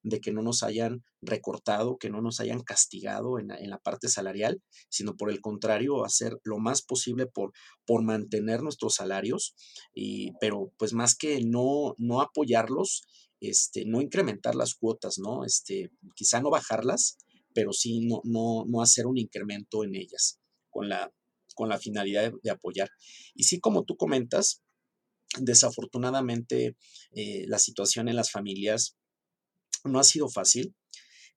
de 0.04 0.20
que 0.20 0.32
no 0.32 0.42
nos 0.42 0.64
hayan 0.64 1.04
recortado, 1.22 1.98
que 1.98 2.10
no 2.10 2.22
nos 2.22 2.40
hayan 2.42 2.62
castigado 2.62 3.40
en, 3.40 3.48
la 3.48 3.80
parte 3.80 4.10
salarial, 4.10 4.62
sino 4.90 5.16
por 5.16 5.32
el 5.32 5.40
contrario, 5.40 6.06
hacer 6.06 6.38
lo 6.44 6.60
más 6.60 6.82
posible 6.82 7.26
por, 7.26 7.54
por 7.86 8.04
mantener 8.04 8.62
nuestros 8.62 8.96
salarios, 8.96 9.56
y, 9.94 10.34
pero 10.40 10.74
pues 10.78 10.94
más 10.94 11.16
que 11.16 11.42
no, 11.44 11.96
no 11.98 12.22
apoyarlos, 12.22 13.04
este, 13.50 13.86
no 13.86 14.02
incrementar 14.02 14.56
las 14.56 14.76
cuotas, 14.76 15.18
¿no? 15.20 15.46
Este, 15.46 15.92
quizá 16.16 16.42
no 16.42 16.50
bajarlas, 16.50 17.18
pero 17.54 17.74
sí 17.74 18.06
no, 18.06 18.22
no, 18.24 18.66
no 18.68 18.82
hacer 18.82 19.06
un 19.06 19.18
incremento 19.18 19.84
en 19.84 19.96
ellas 19.96 20.40
con 20.70 20.90
la, 20.90 21.12
con 21.56 21.70
la 21.70 21.80
finalidad 21.80 22.32
de, 22.42 22.52
apoyar. 22.52 22.90
Y 23.36 23.44
sí, 23.44 23.60
como 23.60 23.84
tú 23.84 23.96
comentas, 23.96 24.62
desafortunadamente 25.40 26.76
eh, 27.12 27.46
la 27.48 27.60
situación 27.60 28.08
en 28.08 28.16
las 28.16 28.32
familias 28.32 28.96
no 29.84 30.00
ha 30.00 30.04
sido 30.04 30.30
fácil. 30.30 30.76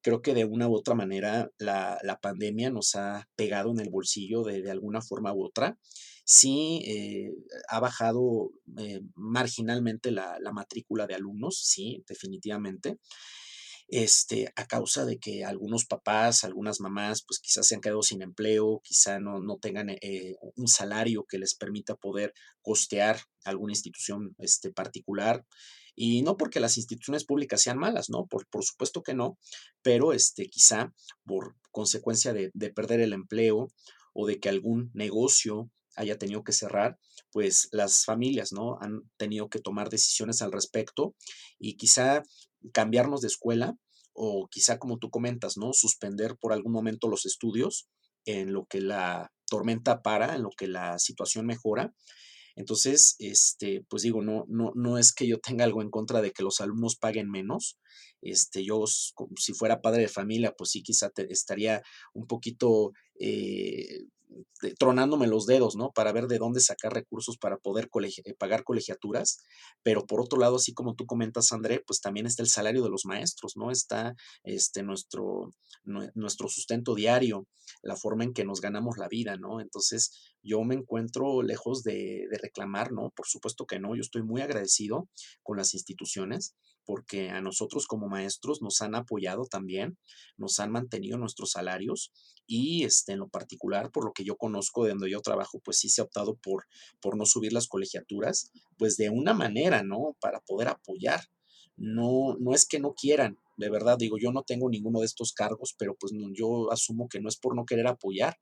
Creo 0.02 0.22
que 0.22 0.34
de 0.34 0.44
una 0.44 0.68
u 0.68 0.74
otra 0.74 0.94
manera 0.94 1.50
la, 1.58 2.18
pandemia 2.22 2.70
nos 2.70 2.94
ha 2.94 3.28
pegado 3.36 3.70
en 3.72 3.80
el 3.80 3.90
bolsillo 3.90 4.42
de, 4.42 4.70
alguna 4.70 5.00
forma 5.00 5.32
u 5.34 5.44
otra. 5.44 5.78
Sí, 6.24 6.82
eh, 6.86 7.32
ha 7.68 7.80
bajado 7.80 8.50
eh, 8.78 9.00
marginalmente 9.14 10.10
la, 10.10 10.38
matrícula 10.52 11.06
de 11.06 11.14
alumnos, 11.14 11.60
sí, 11.64 12.04
definitivamente 12.08 12.98
este, 13.88 14.52
a 14.56 14.66
causa 14.66 15.04
de 15.04 15.18
que 15.18 15.44
algunos 15.44 15.84
papás, 15.84 16.44
algunas 16.44 16.80
mamás, 16.80 17.22
pues 17.22 17.38
quizás 17.38 17.66
se 17.66 17.74
han 17.74 17.80
quedado 17.80 18.02
sin 18.02 18.22
empleo, 18.22 18.80
quizá 18.82 19.20
no, 19.20 19.40
no 19.40 19.58
tengan 19.58 19.90
eh, 19.90 20.36
un 20.56 20.68
salario 20.68 21.24
que 21.28 21.38
les 21.38 21.54
permita 21.54 21.94
poder 21.94 22.34
costear 22.62 23.20
alguna 23.44 23.72
institución 23.72 24.34
este, 24.38 24.72
particular. 24.72 25.44
Y 25.96 26.22
no 26.22 26.36
porque 26.36 26.60
las 26.60 26.76
instituciones 26.76 27.24
públicas 27.24 27.62
sean 27.62 27.78
malas, 27.78 28.10
¿no? 28.10 28.26
Por, 28.26 28.46
por 28.48 28.64
supuesto 28.64 29.02
que 29.02 29.14
no, 29.14 29.38
pero 29.82 30.12
este, 30.12 30.46
quizá 30.46 30.92
por 31.24 31.56
consecuencia 31.72 32.32
de, 32.32 32.50
de 32.52 32.70
perder 32.70 33.00
el 33.00 33.14
empleo 33.14 33.68
o 34.12 34.26
de 34.26 34.38
que 34.38 34.48
algún 34.48 34.90
negocio 34.94 35.70
haya 35.96 36.18
tenido 36.18 36.44
que 36.44 36.52
cerrar, 36.52 36.98
pues 37.32 37.68
las 37.72 38.04
familias, 38.04 38.52
¿no? 38.52 38.78
Han 38.80 39.00
tenido 39.16 39.48
que 39.48 39.58
tomar 39.58 39.88
decisiones 39.88 40.42
al 40.42 40.52
respecto 40.52 41.14
y 41.58 41.76
quizá 41.76 42.22
cambiarnos 42.72 43.22
de 43.22 43.28
escuela 43.28 43.74
o 44.12 44.48
quizá, 44.50 44.78
como 44.78 44.98
tú 44.98 45.10
comentas, 45.10 45.56
¿no? 45.56 45.72
Suspender 45.72 46.36
por 46.38 46.52
algún 46.52 46.72
momento 46.72 47.08
los 47.08 47.26
estudios 47.26 47.88
en 48.26 48.52
lo 48.52 48.66
que 48.66 48.80
la 48.80 49.32
tormenta 49.46 50.02
para, 50.02 50.34
en 50.34 50.42
lo 50.42 50.50
que 50.50 50.66
la 50.66 50.98
situación 50.98 51.46
mejora 51.46 51.92
entonces, 52.56 53.16
este, 53.18 53.84
pues 53.88 54.02
digo, 54.02 54.22
no, 54.22 54.44
no, 54.48 54.72
no 54.74 54.98
es 54.98 55.12
que 55.12 55.26
yo 55.26 55.38
tenga 55.38 55.64
algo 55.64 55.82
en 55.82 55.90
contra 55.90 56.22
de 56.22 56.32
que 56.32 56.42
los 56.42 56.60
alumnos 56.60 56.96
paguen 56.96 57.30
menos. 57.30 57.78
Este, 58.22 58.64
yo, 58.64 58.84
si 58.86 59.52
fuera 59.52 59.82
padre 59.82 60.02
de 60.02 60.08
familia, 60.08 60.54
pues 60.56 60.70
sí, 60.70 60.82
quizá 60.82 61.10
estaría 61.28 61.82
un 62.14 62.26
poquito 62.26 62.92
eh, 63.20 64.06
tronándome 64.78 65.26
los 65.26 65.46
dedos, 65.46 65.76
¿no? 65.76 65.92
Para 65.92 66.12
ver 66.12 66.26
de 66.26 66.38
dónde 66.38 66.60
sacar 66.60 66.92
recursos 66.92 67.36
para 67.38 67.58
poder 67.58 67.88
eh, 68.24 68.34
pagar 68.34 68.64
colegiaturas. 68.64 69.38
Pero 69.82 70.06
por 70.06 70.20
otro 70.20 70.38
lado, 70.38 70.56
así 70.56 70.72
como 70.72 70.94
tú 70.94 71.06
comentas, 71.06 71.52
André, 71.52 71.82
pues 71.86 72.00
también 72.00 72.26
está 72.26 72.42
el 72.42 72.48
salario 72.48 72.82
de 72.82 72.90
los 72.90 73.04
maestros, 73.04 73.52
¿no? 73.56 73.70
Está 73.70 74.14
este, 74.44 74.82
nuestro, 74.82 75.50
nuestro 75.84 76.48
sustento 76.48 76.94
diario, 76.94 77.46
la 77.82 77.96
forma 77.96 78.24
en 78.24 78.32
que 78.32 78.44
nos 78.44 78.60
ganamos 78.60 78.98
la 78.98 79.08
vida, 79.08 79.36
¿no? 79.36 79.60
Entonces, 79.60 80.10
yo 80.46 80.62
me 80.62 80.74
encuentro 80.74 81.42
lejos 81.42 81.82
de, 81.82 82.26
de 82.30 82.38
reclamar, 82.38 82.92
¿no? 82.92 83.10
Por 83.10 83.26
supuesto 83.26 83.66
que 83.66 83.78
no, 83.78 83.94
yo 83.94 84.00
estoy 84.00 84.22
muy 84.22 84.40
agradecido 84.40 85.08
con 85.42 85.56
las 85.56 85.74
instituciones 85.74 86.54
porque 86.86 87.30
a 87.30 87.40
nosotros 87.40 87.86
como 87.86 88.08
maestros 88.08 88.62
nos 88.62 88.80
han 88.80 88.94
apoyado 88.94 89.44
también, 89.44 89.98
nos 90.36 90.60
han 90.60 90.70
mantenido 90.70 91.18
nuestros 91.18 91.50
salarios 91.50 92.12
y 92.46 92.84
este, 92.84 93.12
en 93.12 93.18
lo 93.18 93.28
particular, 93.28 93.90
por 93.90 94.04
lo 94.04 94.12
que 94.12 94.24
yo 94.24 94.36
conozco 94.36 94.84
de 94.84 94.90
donde 94.90 95.10
yo 95.10 95.20
trabajo, 95.20 95.60
pues 95.64 95.78
sí 95.78 95.88
se 95.88 96.00
ha 96.00 96.04
optado 96.04 96.36
por, 96.36 96.64
por 97.00 97.16
no 97.18 97.26
subir 97.26 97.52
las 97.52 97.66
colegiaturas, 97.66 98.52
pues 98.78 98.96
de 98.96 99.10
una 99.10 99.34
manera, 99.34 99.82
¿no? 99.82 100.16
Para 100.20 100.40
poder 100.40 100.68
apoyar. 100.68 101.20
No, 101.76 102.36
no 102.38 102.54
es 102.54 102.66
que 102.66 102.78
no 102.78 102.94
quieran, 102.94 103.38
de 103.56 103.68
verdad, 103.68 103.98
digo, 103.98 104.16
yo 104.18 104.32
no 104.32 104.42
tengo 104.42 104.70
ninguno 104.70 105.00
de 105.00 105.06
estos 105.06 105.32
cargos, 105.32 105.74
pero 105.76 105.96
pues 105.98 106.12
yo 106.34 106.72
asumo 106.72 107.08
que 107.08 107.20
no 107.20 107.28
es 107.28 107.36
por 107.36 107.54
no 107.56 107.64
querer 107.64 107.86
apoyar. 107.86 108.38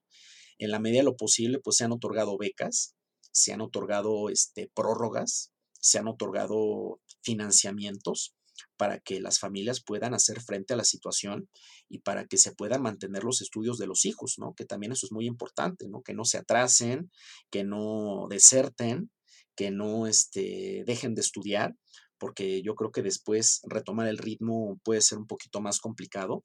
En 0.58 0.70
la 0.70 0.80
medida 0.80 1.00
de 1.00 1.04
lo 1.04 1.16
posible, 1.16 1.58
pues 1.58 1.76
se 1.76 1.84
han 1.84 1.92
otorgado 1.92 2.36
becas, 2.38 2.94
se 3.32 3.52
han 3.52 3.60
otorgado 3.60 4.28
este, 4.30 4.70
prórrogas, 4.74 5.52
se 5.80 5.98
han 5.98 6.08
otorgado 6.08 7.00
financiamientos 7.22 8.34
para 8.76 9.00
que 9.00 9.20
las 9.20 9.38
familias 9.38 9.82
puedan 9.82 10.14
hacer 10.14 10.40
frente 10.40 10.74
a 10.74 10.76
la 10.76 10.84
situación 10.84 11.48
y 11.88 11.98
para 12.00 12.26
que 12.26 12.38
se 12.38 12.54
puedan 12.54 12.82
mantener 12.82 13.24
los 13.24 13.40
estudios 13.40 13.78
de 13.78 13.86
los 13.86 14.04
hijos, 14.04 14.36
¿no? 14.38 14.54
Que 14.54 14.64
también 14.64 14.92
eso 14.92 15.06
es 15.06 15.12
muy 15.12 15.26
importante, 15.26 15.88
¿no? 15.88 16.02
Que 16.02 16.14
no 16.14 16.24
se 16.24 16.38
atrasen, 16.38 17.10
que 17.50 17.64
no 17.64 18.26
deserten, 18.28 19.10
que 19.56 19.70
no 19.70 20.06
este, 20.06 20.84
dejen 20.86 21.14
de 21.14 21.20
estudiar, 21.20 21.74
porque 22.18 22.62
yo 22.62 22.74
creo 22.74 22.90
que 22.90 23.02
después 23.02 23.60
retomar 23.64 24.08
el 24.08 24.18
ritmo 24.18 24.80
puede 24.84 25.00
ser 25.00 25.18
un 25.18 25.26
poquito 25.26 25.60
más 25.60 25.78
complicado. 25.80 26.44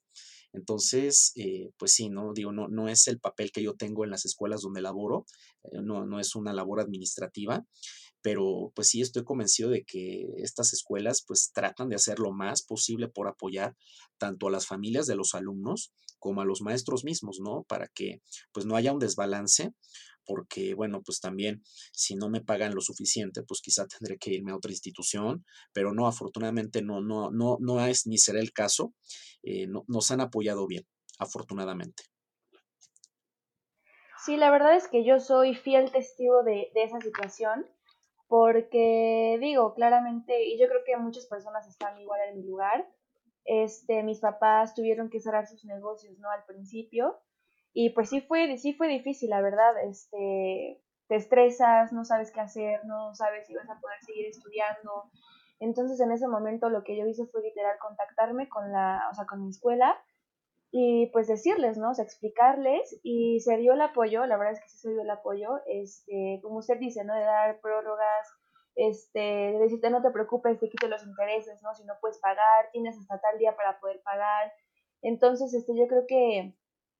Entonces, 0.53 1.31
eh, 1.35 1.71
pues 1.77 1.93
sí, 1.93 2.09
no 2.09 2.33
digo, 2.33 2.51
no, 2.51 2.67
no 2.67 2.89
es 2.89 3.07
el 3.07 3.19
papel 3.19 3.51
que 3.51 3.63
yo 3.63 3.75
tengo 3.75 4.03
en 4.03 4.11
las 4.11 4.25
escuelas 4.25 4.61
donde 4.61 4.81
laboro, 4.81 5.25
eh, 5.63 5.79
no, 5.83 6.05
no 6.05 6.19
es 6.19 6.35
una 6.35 6.53
labor 6.53 6.79
administrativa, 6.79 7.65
pero 8.21 8.71
pues 8.75 8.89
sí 8.89 9.01
estoy 9.01 9.23
convencido 9.23 9.69
de 9.69 9.83
que 9.83 10.25
estas 10.37 10.73
escuelas 10.73 11.23
pues 11.25 11.51
tratan 11.53 11.89
de 11.89 11.95
hacer 11.95 12.19
lo 12.19 12.31
más 12.31 12.63
posible 12.63 13.07
por 13.07 13.27
apoyar 13.27 13.75
tanto 14.17 14.47
a 14.47 14.51
las 14.51 14.65
familias 14.67 15.07
de 15.07 15.15
los 15.15 15.35
alumnos 15.35 15.93
como 16.19 16.41
a 16.41 16.45
los 16.45 16.61
maestros 16.61 17.05
mismos, 17.05 17.39
¿no? 17.41 17.63
Para 17.63 17.87
que 17.87 18.21
pues 18.51 18.65
no 18.65 18.75
haya 18.75 18.91
un 18.91 18.99
desbalance, 18.99 19.71
porque 20.29 20.75
bueno, 20.75 21.01
pues 21.03 21.19
también 21.19 21.63
si 21.91 22.15
no 22.15 22.29
me 22.29 22.41
pagan 22.41 22.75
lo 22.75 22.81
suficiente, 22.81 23.41
pues 23.41 23.61
quizá 23.61 23.87
tendré 23.99 24.19
que 24.19 24.31
irme 24.31 24.51
a 24.51 24.55
otra 24.55 24.71
institución, 24.71 25.43
pero 25.73 25.91
no, 25.91 26.05
afortunadamente 26.05 26.83
no, 26.83 27.01
no, 27.01 27.31
no, 27.31 27.57
no 27.59 27.83
es 27.83 28.05
ni 28.05 28.19
será 28.19 28.39
el 28.39 28.53
caso, 28.53 28.93
eh, 29.41 29.65
nos 29.87 30.11
han 30.11 30.21
apoyado 30.21 30.67
bien, 30.67 30.85
afortunadamente. 31.17 32.03
Sí, 34.23 34.37
la 34.37 34.51
verdad 34.51 34.75
es 34.75 34.87
que 34.87 35.03
yo 35.03 35.19
soy 35.19 35.55
fiel 35.55 35.91
testigo 35.91 36.43
de, 36.43 36.69
de 36.75 36.83
esa 36.83 36.99
situación 36.99 37.65
porque 38.27 39.39
digo, 39.41 39.73
claramente, 39.73 40.45
y 40.45 40.59
yo 40.59 40.67
creo 40.67 40.81
que 40.85 40.95
muchas 40.97 41.25
personas 41.25 41.67
están 41.67 41.99
igual 41.99 42.19
en 42.29 42.37
mi 42.37 42.43
lugar, 42.45 42.87
este, 43.45 44.03
mis 44.03 44.19
papás 44.19 44.75
tuvieron 44.75 45.09
que 45.09 45.19
cerrar 45.19 45.47
sus 45.47 45.65
negocios, 45.65 46.19
¿no? 46.19 46.29
Al 46.29 46.45
principio, 46.45 47.19
y 47.73 47.91
pues 47.91 48.09
sí 48.09 48.21
fue, 48.21 48.57
sí 48.57 48.73
fue 48.73 48.87
difícil, 48.87 49.29
la 49.29 49.41
verdad, 49.41 49.73
este, 49.83 50.81
te 51.07 51.15
estresas, 51.15 51.91
no 51.93 52.05
sabes 52.05 52.31
qué 52.31 52.41
hacer, 52.41 52.85
no 52.85 53.13
sabes 53.15 53.47
si 53.47 53.55
vas 53.55 53.69
a 53.69 53.79
poder 53.79 53.99
seguir 54.01 54.27
estudiando, 54.27 55.09
entonces 55.59 55.99
en 55.99 56.11
ese 56.11 56.27
momento 56.27 56.69
lo 56.69 56.83
que 56.83 56.97
yo 56.97 57.05
hice 57.05 57.25
fue 57.27 57.41
literal 57.41 57.77
contactarme 57.79 58.47
con 58.49 58.71
la, 58.71 59.07
o 59.11 59.15
sea, 59.15 59.25
con 59.25 59.43
mi 59.43 59.49
escuela, 59.49 59.97
y 60.71 61.07
pues 61.07 61.27
decirles, 61.27 61.77
¿no? 61.77 61.91
O 61.91 61.93
sea, 61.95 62.05
explicarles 62.05 62.99
y 63.01 63.39
se 63.39 63.57
dio 63.57 63.73
el 63.73 63.81
apoyo, 63.81 64.25
la 64.25 64.37
verdad 64.37 64.53
es 64.53 64.61
que 64.61 64.69
sí 64.69 64.77
se 64.77 64.91
dio 64.91 65.01
el 65.01 65.09
apoyo, 65.09 65.59
este, 65.65 66.39
como 66.43 66.57
usted 66.59 66.77
dice, 66.77 67.03
¿no? 67.03 67.15
De 67.15 67.23
dar 67.23 67.59
prórrogas, 67.59 68.27
este, 68.75 69.19
de 69.19 69.59
decirte 69.59 69.89
no 69.89 70.01
te 70.01 70.11
preocupes, 70.11 70.59
te 70.59 70.69
quito 70.69 70.87
los 70.87 71.03
intereses, 71.03 71.61
¿no? 71.63 71.73
Si 71.73 71.83
no 71.85 71.95
puedes 71.99 72.19
pagar, 72.19 72.69
tienes 72.71 72.97
hasta 72.97 73.19
tal 73.19 73.39
día 73.39 73.55
para 73.55 73.79
poder 73.79 74.01
pagar. 74.03 74.53
Entonces, 75.01 75.53
este, 75.53 75.75
yo 75.75 75.87
creo 75.87 76.05
que 76.07 76.55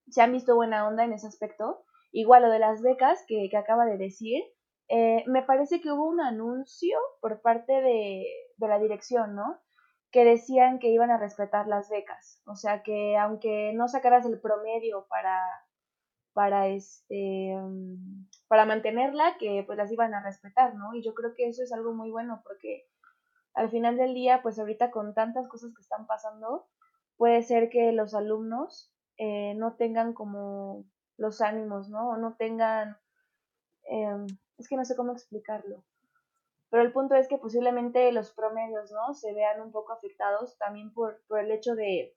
se 0.08 0.22
han 0.22 0.32
visto 0.32 0.54
buena 0.54 0.86
onda 0.86 1.04
en 1.04 1.12
ese 1.12 1.26
aspecto 1.26 1.84
igual 2.12 2.42
lo 2.42 2.50
de 2.50 2.58
las 2.58 2.82
becas 2.82 3.24
que, 3.26 3.48
que 3.50 3.56
acaba 3.56 3.84
de 3.84 3.96
decir, 3.96 4.42
eh, 4.88 5.24
me 5.26 5.42
parece 5.42 5.80
que 5.80 5.92
hubo 5.92 6.06
un 6.06 6.20
anuncio 6.20 6.98
por 7.20 7.40
parte 7.40 7.72
de, 7.72 8.26
de 8.56 8.68
la 8.68 8.78
dirección, 8.78 9.34
¿no? 9.34 9.58
Que 10.10 10.24
decían 10.24 10.80
que 10.80 10.88
iban 10.88 11.10
a 11.10 11.18
respetar 11.18 11.68
las 11.68 11.88
becas. 11.88 12.42
O 12.46 12.56
sea 12.56 12.82
que 12.82 13.16
aunque 13.16 13.72
no 13.74 13.86
sacaras 13.86 14.26
el 14.26 14.40
promedio 14.40 15.06
para, 15.08 15.40
para 16.32 16.68
este 16.68 17.54
mm, 17.56 18.26
para 18.48 18.66
mantenerla 18.66 19.36
que 19.38 19.62
pues 19.64 19.78
las 19.78 19.92
iban 19.92 20.14
a 20.14 20.22
respetar 20.22 20.74
no 20.74 20.94
y 20.94 21.02
yo 21.02 21.14
creo 21.14 21.34
que 21.36 21.48
eso 21.48 21.62
es 21.62 21.72
algo 21.72 21.92
muy 21.92 22.10
bueno 22.10 22.40
porque 22.44 22.84
al 23.54 23.70
final 23.70 23.96
del 23.96 24.14
día 24.14 24.40
pues 24.42 24.58
ahorita 24.58 24.90
con 24.90 25.14
tantas 25.14 25.48
cosas 25.48 25.72
que 25.74 25.82
están 25.82 26.06
pasando 26.06 26.68
puede 27.16 27.42
ser 27.42 27.68
que 27.68 27.92
los 27.92 28.14
alumnos 28.14 28.92
eh, 29.20 29.54
no 29.54 29.76
tengan 29.76 30.14
como 30.14 30.84
los 31.18 31.42
ánimos 31.42 31.90
no 31.90 32.10
o 32.10 32.16
no 32.16 32.36
tengan 32.36 32.96
em, 33.84 34.26
es 34.56 34.68
que 34.68 34.76
no 34.76 34.84
sé 34.84 34.96
cómo 34.96 35.12
explicarlo 35.12 35.84
pero 36.70 36.82
el 36.82 36.92
punto 36.92 37.16
es 37.16 37.28
que 37.28 37.36
posiblemente 37.36 38.10
los 38.12 38.30
promedios 38.30 38.90
no 38.92 39.12
se 39.12 39.34
vean 39.34 39.60
un 39.60 39.72
poco 39.72 39.92
afectados 39.92 40.56
también 40.56 40.92
por, 40.94 41.20
por 41.28 41.40
el 41.40 41.50
hecho 41.50 41.74
de 41.74 42.16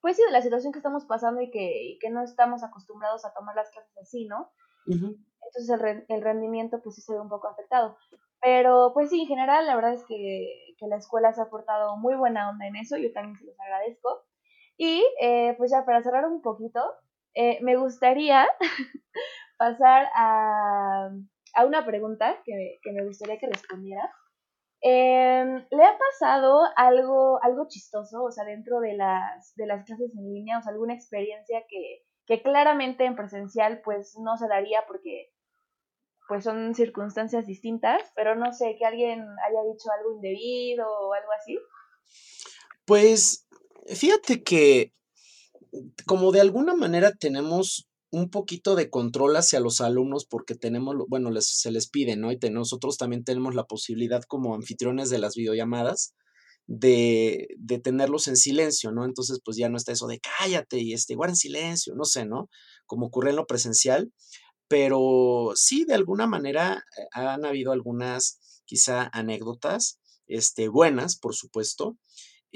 pues 0.00 0.16
sí, 0.16 0.22
de 0.22 0.32
la 0.32 0.42
situación 0.42 0.70
que 0.70 0.80
estamos 0.80 1.06
pasando 1.06 1.40
y 1.40 1.50
que, 1.50 1.96
que 1.98 2.10
no 2.10 2.22
estamos 2.22 2.62
acostumbrados 2.62 3.24
a 3.24 3.32
tomar 3.32 3.56
las 3.56 3.70
clases 3.70 3.96
así, 3.96 4.26
¿no? 4.26 4.50
Entonces 4.86 5.70
el, 5.70 6.04
el, 6.08 6.22
rendimiento 6.22 6.82
pues 6.82 6.96
sí 6.96 7.00
se 7.00 7.14
ve 7.14 7.20
un 7.20 7.30
poco 7.30 7.48
afectado. 7.48 7.96
Pero 8.42 8.90
pues 8.92 9.08
sí, 9.08 9.22
en 9.22 9.28
general 9.28 9.66
la 9.66 9.74
verdad 9.74 9.94
es 9.94 10.04
que, 10.04 10.74
que, 10.78 10.88
la 10.88 10.96
escuela 10.96 11.32
se 11.32 11.40
ha 11.40 11.48
portado 11.48 11.96
muy 11.96 12.14
buena 12.16 12.50
onda 12.50 12.66
en 12.66 12.76
eso, 12.76 12.98
yo 12.98 13.14
también 13.14 13.38
se 13.38 13.46
los 13.46 13.58
agradezco. 13.58 14.26
Y 14.76 15.04
eh, 15.20 15.54
pues 15.56 15.70
ya 15.70 15.84
para 15.84 16.02
cerrar 16.02 16.26
un 16.26 16.42
poquito, 16.42 16.80
eh, 17.34 17.58
me 17.62 17.76
gustaría 17.76 18.46
pasar 19.58 20.08
a, 20.14 21.10
a 21.54 21.64
una 21.64 21.84
pregunta 21.84 22.40
que, 22.44 22.78
que, 22.82 22.92
me 22.92 23.04
gustaría 23.04 23.38
que 23.38 23.48
respondiera. 23.48 24.12
Eh, 24.82 25.66
¿Le 25.70 25.84
ha 25.84 25.98
pasado 25.98 26.60
algo, 26.76 27.42
algo 27.42 27.66
chistoso, 27.68 28.22
o 28.22 28.30
sea, 28.30 28.44
dentro 28.44 28.80
de 28.80 28.94
las, 28.94 29.54
de 29.56 29.66
las 29.66 29.84
clases 29.84 30.12
en 30.14 30.32
línea, 30.32 30.58
o 30.58 30.62
sea, 30.62 30.72
alguna 30.72 30.94
experiencia 30.94 31.64
que, 31.68 32.02
que 32.26 32.42
claramente 32.42 33.04
en 33.04 33.16
presencial 33.16 33.80
pues 33.82 34.16
no 34.18 34.36
se 34.36 34.48
daría 34.48 34.84
porque 34.86 35.30
pues 36.28 36.44
son 36.44 36.74
circunstancias 36.74 37.46
distintas, 37.46 38.02
pero 38.14 38.34
no 38.34 38.52
sé, 38.52 38.76
que 38.78 38.84
alguien 38.84 39.20
haya 39.20 39.62
dicho 39.70 39.90
algo 39.98 40.16
indebido 40.16 40.86
o 40.86 41.12
algo 41.12 41.32
así? 41.32 41.58
Pues 42.86 43.43
fíjate 43.86 44.42
que 44.42 44.92
como 46.06 46.32
de 46.32 46.40
alguna 46.40 46.74
manera 46.74 47.12
tenemos 47.12 47.88
un 48.10 48.30
poquito 48.30 48.76
de 48.76 48.90
control 48.90 49.36
hacia 49.36 49.60
los 49.60 49.80
alumnos 49.80 50.24
porque 50.24 50.54
tenemos, 50.54 50.94
bueno, 51.08 51.30
les, 51.30 51.46
se 51.46 51.70
les 51.72 51.88
pide, 51.88 52.16
¿no? 52.16 52.30
Y 52.30 52.38
nosotros 52.50 52.96
también 52.96 53.24
tenemos 53.24 53.54
la 53.54 53.64
posibilidad 53.64 54.22
como 54.22 54.54
anfitriones 54.54 55.10
de 55.10 55.18
las 55.18 55.34
videollamadas 55.34 56.14
de, 56.66 57.48
de, 57.58 57.78
tenerlos 57.80 58.28
en 58.28 58.36
silencio, 58.36 58.92
¿no? 58.92 59.04
Entonces, 59.04 59.40
pues 59.44 59.56
ya 59.56 59.68
no 59.68 59.76
está 59.76 59.92
eso 59.92 60.06
de 60.06 60.20
cállate 60.20 60.78
y 60.78 60.92
este, 60.92 61.16
guarda 61.16 61.32
en 61.32 61.36
silencio, 61.36 61.94
no 61.94 62.04
sé, 62.04 62.24
¿no? 62.24 62.48
Como 62.86 63.06
ocurre 63.06 63.30
en 63.30 63.36
lo 63.36 63.46
presencial, 63.46 64.12
pero 64.68 65.52
sí, 65.56 65.84
de 65.84 65.94
alguna 65.94 66.26
manera 66.26 66.84
eh, 66.96 67.02
han 67.12 67.44
habido 67.44 67.72
algunas, 67.72 68.62
quizá, 68.64 69.10
anécdotas, 69.12 69.98
este, 70.26 70.68
buenas, 70.68 71.18
por 71.18 71.34
supuesto. 71.34 71.98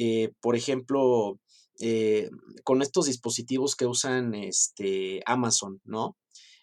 Eh, 0.01 0.31
por 0.41 0.55
ejemplo, 0.55 1.41
eh, 1.81 2.31
con 2.63 2.83
estos 2.83 3.07
dispositivos 3.07 3.75
que 3.75 3.87
usan 3.87 4.33
este, 4.33 5.23
Amazon, 5.27 5.81
¿no? 5.85 6.17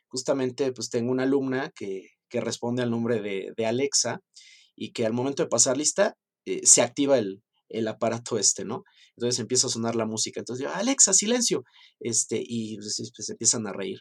Justamente, 0.08 0.72
pues 0.72 0.90
tengo 0.90 1.12
una 1.12 1.24
alumna 1.24 1.70
que, 1.76 2.12
que 2.30 2.40
responde 2.40 2.82
al 2.82 2.92
nombre 2.92 3.22
de, 3.22 3.52
de, 3.58 3.66
Alexa 3.66 4.22
y 4.74 4.94
que 4.94 5.06
al 5.06 5.12
momento 5.12 5.44
de 5.44 5.50
pasar 5.50 5.76
lista 5.76 6.16
eh, 6.46 6.62
se 6.64 6.82
activa 6.82 7.18
el, 7.18 7.44
el, 7.68 7.90
aparato 7.90 8.38
este, 8.40 8.64
¿no? 8.64 8.86
Entonces 9.18 9.40
empieza 9.42 9.68
a 9.68 9.70
sonar 9.70 9.98
la 9.98 10.06
música. 10.06 10.40
Entonces 10.40 10.64
yo, 10.64 10.74
Alexa, 10.74 11.12
silencio. 11.12 11.64
Este, 12.00 12.42
y 12.42 12.78
pues, 12.78 13.12
pues 13.14 13.30
empiezan 13.30 13.68
a 13.68 13.74
reír. 13.74 14.00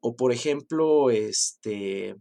O 0.00 0.14
por 0.14 0.32
ejemplo, 0.32 1.10
este, 1.10 2.14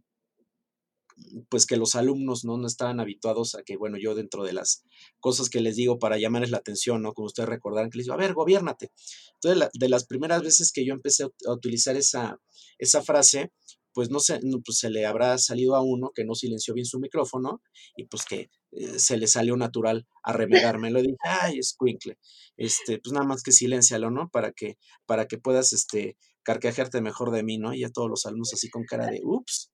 pues 1.49 1.65
que 1.65 1.78
los 1.78 1.95
alumnos 1.95 2.45
¿no? 2.45 2.57
no 2.57 2.68
estaban 2.68 2.99
habituados 2.99 3.55
a 3.55 3.63
que, 3.63 3.78
bueno, 3.78 3.97
yo 3.97 4.15
dentro 4.15 4.43
de 4.43 4.53
las 4.53 4.84
cosas 5.20 5.49
que 5.49 5.61
les 5.61 5.76
digo 5.76 5.99
para 5.99 6.18
llamarles 6.18 6.51
la 6.51 6.57
atención, 6.57 7.01
¿no? 7.01 7.13
Como 7.13 7.28
ustedes 7.28 7.49
recordarán, 7.49 7.89
que 7.89 7.97
les 7.97 8.05
digo, 8.05 8.13
a 8.13 8.18
ver, 8.18 8.34
gobiernate. 8.34 8.91
Entonces, 9.36 9.70
de 9.74 9.89
las 9.89 10.05
primeras 10.05 10.41
veces 10.41 10.72
que 10.72 10.86
yo 10.86 10.93
empecé 10.93 11.24
a, 11.24 11.51
utilizar 11.51 11.95
esa, 11.95 12.39
esa 12.78 13.01
frase, 13.01 13.51
pues 13.93 14.11
no 14.11 14.20
sé, 14.20 14.39
pues 14.63 14.78
se 14.78 14.91
le 14.91 15.05
habrá 15.05 15.38
salido 15.39 15.76
a 15.76 15.82
uno 15.82 16.11
que 16.13 16.24
no 16.24 16.36
silenció 16.36 16.76
bien 16.76 16.86
su 16.86 16.99
micrófono 16.99 17.61
y 17.95 18.05
pues 18.05 18.26
que 18.26 18.51
eh, 18.72 18.99
se 18.99 19.18
le 19.18 19.26
salió 19.26 19.57
natural 19.57 20.05
a 20.22 20.34
remedarme. 20.34 20.91
Lo 20.91 21.01
dije, 21.01 21.18
ay, 21.24 21.57
escuincle, 21.57 22.18
este, 22.57 22.99
pues 22.99 23.13
nada 23.13 23.26
más 23.26 23.41
que 23.41 23.51
silencialo, 23.51 24.11
¿no? 24.11 24.30
Para 24.30 24.51
que, 24.51 24.78
para 25.07 25.26
que 25.26 25.39
puedas, 25.39 25.74
este, 25.74 26.15
carcajearte 26.47 27.01
mejor 27.01 27.32
de 27.32 27.43
mí, 27.43 27.57
¿no? 27.57 27.74
Y 27.74 27.84
a 27.84 27.89
todos 27.89 28.09
los 28.09 28.26
alumnos 28.26 28.53
así 28.53 28.70
con 28.70 28.86
cara 28.86 29.07
de, 29.07 29.20
ups, 29.22 29.70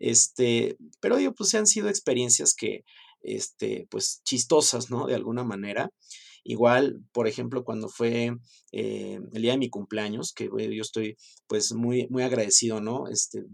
este, 0.00 0.76
pero 1.00 1.16
digo, 1.16 1.32
pues 1.34 1.54
han 1.54 1.66
sido 1.66 1.88
experiencias 1.88 2.54
que, 2.54 2.84
este, 3.22 3.86
pues 3.90 4.22
chistosas, 4.24 4.90
¿no? 4.90 5.06
De 5.06 5.14
alguna 5.14 5.44
manera. 5.44 5.90
Igual, 6.42 7.04
por 7.12 7.28
ejemplo, 7.28 7.64
cuando 7.64 7.88
fue 7.90 8.32
eh, 8.72 9.20
el 9.32 9.42
día 9.42 9.52
de 9.52 9.58
mi 9.58 9.68
cumpleaños, 9.68 10.32
que 10.32 10.46
yo 10.46 10.82
estoy 10.82 11.16
pues 11.46 11.72
muy, 11.74 12.08
muy 12.08 12.22
agradecido, 12.22 12.80
¿no? 12.80 13.08
Este, 13.08 13.44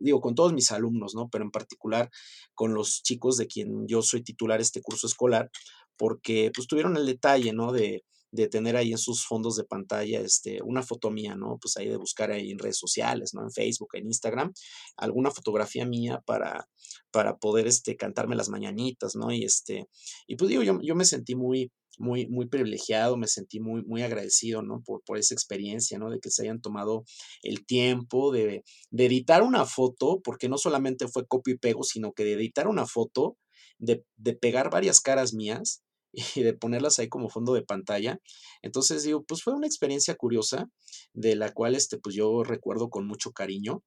digo, 0.00 0.20
con 0.22 0.34
todos 0.34 0.54
mis 0.54 0.72
alumnos, 0.72 1.14
¿no? 1.14 1.28
Pero 1.30 1.44
en 1.44 1.50
particular 1.50 2.10
con 2.54 2.72
los 2.74 3.02
chicos 3.02 3.36
de 3.36 3.46
quien 3.46 3.86
yo 3.86 4.00
soy 4.02 4.22
titular 4.22 4.60
este 4.62 4.80
curso 4.80 5.06
escolar, 5.06 5.50
porque 5.98 6.50
pues 6.54 6.66
tuvieron 6.66 6.96
el 6.96 7.06
detalle, 7.06 7.52
¿no? 7.52 7.70
De, 7.70 8.02
de 8.32 8.48
tener 8.48 8.76
ahí 8.76 8.92
en 8.92 8.98
sus 8.98 9.24
fondos 9.26 9.56
de 9.56 9.64
pantalla 9.64 10.20
este, 10.20 10.60
una 10.62 10.82
foto 10.82 11.10
mía, 11.10 11.36
¿no? 11.36 11.58
Pues 11.60 11.76
ahí 11.76 11.88
de 11.88 11.98
buscar 11.98 12.30
ahí 12.30 12.50
en 12.50 12.58
redes 12.58 12.78
sociales, 12.78 13.34
¿no? 13.34 13.42
En 13.42 13.52
Facebook, 13.52 13.90
en 13.92 14.06
Instagram, 14.06 14.52
alguna 14.96 15.30
fotografía 15.30 15.84
mía 15.84 16.22
para, 16.24 16.66
para 17.10 17.36
poder 17.36 17.66
este, 17.66 17.94
cantarme 17.96 18.34
las 18.34 18.48
mañanitas, 18.48 19.14
¿no? 19.14 19.30
Y, 19.30 19.44
este, 19.44 19.86
y 20.26 20.36
pues 20.36 20.48
digo, 20.48 20.62
yo, 20.62 20.80
yo 20.82 20.94
me 20.94 21.04
sentí 21.04 21.34
muy, 21.34 21.70
muy, 21.98 22.26
muy 22.26 22.48
privilegiado, 22.48 23.18
me 23.18 23.26
sentí 23.28 23.60
muy, 23.60 23.84
muy 23.84 24.02
agradecido, 24.02 24.62
¿no? 24.62 24.82
Por, 24.82 25.02
por 25.04 25.18
esa 25.18 25.34
experiencia, 25.34 25.98
¿no? 25.98 26.08
De 26.08 26.18
que 26.18 26.30
se 26.30 26.42
hayan 26.42 26.62
tomado 26.62 27.04
el 27.42 27.66
tiempo 27.66 28.32
de, 28.32 28.64
de 28.90 29.06
editar 29.06 29.42
una 29.42 29.66
foto, 29.66 30.20
porque 30.24 30.48
no 30.48 30.56
solamente 30.56 31.06
fue 31.06 31.26
copio 31.26 31.54
y 31.54 31.58
pego, 31.58 31.82
sino 31.82 32.14
que 32.14 32.24
de 32.24 32.32
editar 32.32 32.66
una 32.66 32.86
foto, 32.86 33.36
de, 33.78 34.06
de 34.16 34.34
pegar 34.34 34.70
varias 34.70 35.00
caras 35.00 35.34
mías, 35.34 35.82
y 36.12 36.42
de 36.42 36.54
ponerlas 36.54 36.98
ahí 36.98 37.08
como 37.08 37.30
fondo 37.30 37.54
de 37.54 37.62
pantalla. 37.62 38.20
Entonces 38.62 39.02
digo, 39.02 39.24
pues 39.24 39.42
fue 39.42 39.54
una 39.54 39.66
experiencia 39.66 40.14
curiosa 40.14 40.68
de 41.14 41.36
la 41.36 41.52
cual 41.52 41.74
este, 41.74 41.98
pues 41.98 42.14
yo 42.14 42.44
recuerdo 42.44 42.90
con 42.90 43.06
mucho 43.06 43.32
cariño. 43.32 43.82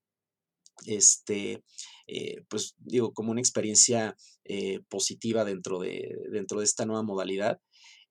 Este, 0.86 1.64
eh, 2.08 2.44
pues 2.50 2.76
digo, 2.78 3.14
como 3.14 3.32
una 3.32 3.40
experiencia 3.40 4.16
eh, 4.44 4.82
positiva 4.90 5.46
dentro 5.46 5.80
de, 5.80 6.16
dentro 6.32 6.60
de 6.60 6.66
esta 6.66 6.86
nueva 6.86 7.04
modalidad. 7.04 7.60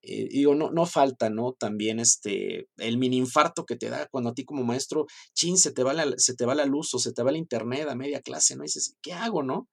Eh, 0.06 0.28
digo, 0.30 0.54
no, 0.54 0.70
no 0.70 0.84
falta, 0.86 1.30
¿no? 1.30 1.54
También 1.54 1.98
este, 1.98 2.68
el 2.76 2.98
mini 2.98 3.16
infarto 3.16 3.64
que 3.64 3.76
te 3.76 3.88
da 3.88 4.06
cuando 4.10 4.30
a 4.30 4.34
ti 4.34 4.44
como 4.44 4.62
maestro, 4.62 5.06
chin, 5.34 5.56
se 5.56 5.72
te 5.72 5.82
va 5.82 5.94
la, 5.94 6.12
se 6.18 6.34
te 6.34 6.44
va 6.44 6.54
la 6.54 6.66
luz 6.66 6.92
o 6.94 6.98
se 6.98 7.12
te 7.12 7.22
va 7.22 7.30
el 7.30 7.36
internet 7.38 7.88
a 7.88 7.94
media 7.94 8.20
clase, 8.20 8.54
¿no? 8.56 8.64
Y 8.64 8.66
dices, 8.66 8.96
¿qué 9.02 9.14
hago, 9.14 9.42
no? 9.42 9.68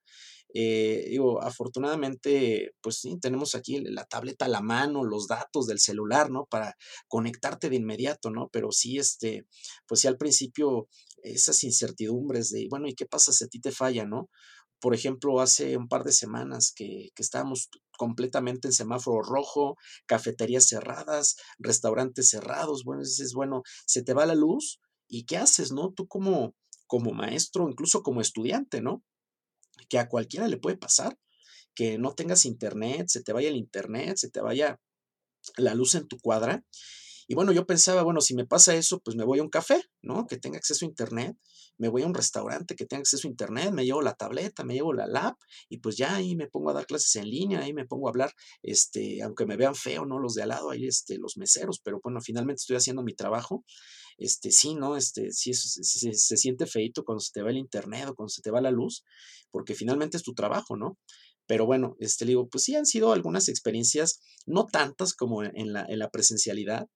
Eh, 0.54 1.06
digo, 1.08 1.42
afortunadamente, 1.42 2.74
pues 2.82 2.98
sí, 2.98 3.18
tenemos 3.20 3.54
aquí 3.54 3.80
la 3.80 4.04
tableta 4.04 4.44
a 4.44 4.48
la 4.48 4.60
mano, 4.60 5.04
los 5.04 5.26
datos 5.26 5.66
del 5.66 5.78
celular, 5.78 6.30
¿no? 6.30 6.46
Para 6.46 6.76
conectarte 7.08 7.70
de 7.70 7.76
inmediato, 7.76 8.30
¿no? 8.30 8.48
Pero 8.52 8.70
sí, 8.72 8.98
este, 8.98 9.46
pues 9.86 10.00
sí, 10.00 10.08
al 10.08 10.18
principio 10.18 10.88
esas 11.22 11.62
incertidumbres 11.64 12.50
de, 12.50 12.66
bueno, 12.68 12.88
¿y 12.88 12.94
qué 12.94 13.06
pasa 13.06 13.32
si 13.32 13.44
a 13.44 13.48
ti 13.48 13.60
te 13.60 13.72
falla, 13.72 14.04
¿no? 14.04 14.28
Por 14.80 14.94
ejemplo, 14.94 15.40
hace 15.40 15.76
un 15.76 15.88
par 15.88 16.02
de 16.04 16.12
semanas 16.12 16.72
que, 16.74 17.10
que 17.14 17.22
estábamos 17.22 17.68
completamente 17.96 18.68
en 18.68 18.72
semáforo 18.72 19.22
rojo, 19.22 19.76
cafeterías 20.06 20.66
cerradas, 20.66 21.36
restaurantes 21.58 22.28
cerrados, 22.30 22.82
bueno, 22.84 23.02
dices, 23.02 23.32
bueno, 23.32 23.62
se 23.86 24.02
te 24.02 24.12
va 24.12 24.26
la 24.26 24.34
luz 24.34 24.80
y 25.08 25.24
¿qué 25.24 25.36
haces, 25.36 25.72
no? 25.72 25.92
Tú 25.92 26.08
como, 26.08 26.54
como 26.86 27.12
maestro, 27.12 27.68
incluso 27.70 28.02
como 28.02 28.20
estudiante, 28.20 28.80
¿no? 28.82 29.02
Que 29.92 29.98
a 29.98 30.08
cualquiera 30.08 30.48
le 30.48 30.56
puede 30.56 30.78
pasar, 30.78 31.18
que 31.74 31.98
no 31.98 32.14
tengas 32.14 32.46
internet, 32.46 33.08
se 33.08 33.22
te 33.22 33.34
vaya 33.34 33.50
el 33.50 33.56
internet, 33.56 34.16
se 34.16 34.30
te 34.30 34.40
vaya 34.40 34.80
la 35.58 35.74
luz 35.74 35.94
en 35.96 36.08
tu 36.08 36.18
cuadra. 36.18 36.64
Y 37.28 37.34
bueno, 37.34 37.52
yo 37.52 37.66
pensaba, 37.66 38.02
bueno, 38.02 38.22
si 38.22 38.34
me 38.34 38.46
pasa 38.46 38.74
eso, 38.74 39.00
pues 39.00 39.18
me 39.18 39.24
voy 39.24 39.40
a 39.40 39.42
un 39.42 39.50
café, 39.50 39.84
¿no? 40.00 40.26
Que 40.26 40.38
tenga 40.38 40.56
acceso 40.56 40.86
a 40.86 40.88
internet, 40.88 41.36
me 41.76 41.90
voy 41.90 42.04
a 42.04 42.06
un 42.06 42.14
restaurante 42.14 42.74
que 42.74 42.86
tenga 42.86 43.02
acceso 43.02 43.28
a 43.28 43.30
internet, 43.30 43.70
me 43.70 43.84
llevo 43.84 44.00
la 44.00 44.14
tableta, 44.14 44.64
me 44.64 44.72
llevo 44.72 44.94
la 44.94 45.06
lap 45.06 45.36
y 45.68 45.76
pues 45.76 45.98
ya 45.98 46.14
ahí 46.14 46.36
me 46.36 46.46
pongo 46.46 46.70
a 46.70 46.72
dar 46.72 46.86
clases 46.86 47.14
en 47.16 47.28
línea, 47.28 47.60
ahí 47.60 47.74
me 47.74 47.84
pongo 47.84 48.08
a 48.08 48.12
hablar, 48.12 48.32
este, 48.62 49.20
aunque 49.22 49.44
me 49.44 49.58
vean 49.58 49.74
feo, 49.74 50.06
¿no? 50.06 50.18
Los 50.18 50.32
de 50.32 50.44
al 50.44 50.48
lado, 50.48 50.70
ahí 50.70 50.86
este, 50.86 51.18
los 51.18 51.36
meseros, 51.36 51.80
pero 51.84 52.00
bueno, 52.02 52.22
finalmente 52.22 52.60
estoy 52.60 52.76
haciendo 52.76 53.02
mi 53.02 53.12
trabajo. 53.12 53.62
Este, 54.18 54.50
sí, 54.50 54.74
¿no? 54.74 54.96
Este, 54.96 55.30
sí, 55.32 55.54
se, 55.54 56.12
se, 56.12 56.36
siente 56.36 56.66
feito 56.66 57.04
cuando 57.04 57.20
se 57.20 57.32
te 57.32 57.42
va 57.42 57.50
el 57.50 57.58
internet 57.58 58.08
o 58.08 58.14
cuando 58.14 58.30
se 58.30 58.42
te 58.42 58.50
va 58.50 58.60
la 58.60 58.70
luz, 58.70 59.04
porque 59.50 59.74
finalmente 59.74 60.16
es 60.16 60.22
tu 60.22 60.34
trabajo, 60.34 60.76
¿no? 60.76 60.98
Pero 61.46 61.66
bueno, 61.66 61.96
este, 61.98 62.24
digo, 62.24 62.48
pues 62.48 62.64
sí 62.64 62.74
han 62.76 62.86
sido 62.86 63.12
algunas 63.12 63.48
experiencias, 63.48 64.20
no 64.46 64.66
tantas 64.66 65.14
como 65.14 65.42
en 65.42 65.72
la, 65.72 65.84
en 65.88 65.98
la 65.98 66.10
presencialidad, 66.10 66.86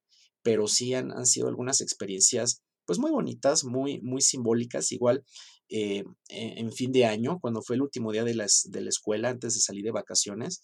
pero 0.43 0.69
sí 0.69 0.95
han, 0.95 1.13
han 1.13 1.27
sido 1.27 1.49
algunas 1.49 1.81
experiencias 1.81 2.63
pues 2.87 2.99
muy 2.99 3.11
bonitas, 3.11 3.65
muy, 3.65 4.01
muy 4.01 4.23
simbólicas. 4.23 4.93
Igual 4.93 5.25
eh, 5.69 6.05
en 6.29 6.73
fin 6.73 6.93
de 6.93 7.07
año, 7.07 7.39
cuando 7.41 7.61
fue 7.61 7.77
el 7.77 7.83
último 7.83 8.13
día 8.13 8.25
de, 8.25 8.35
las, 8.35 8.69
de 8.71 8.81
la 8.81 8.89
escuela, 8.89 9.31
antes 9.31 9.55
de 9.55 9.61
salir 9.61 9.85
de 9.85 9.91
vacaciones, 9.91 10.63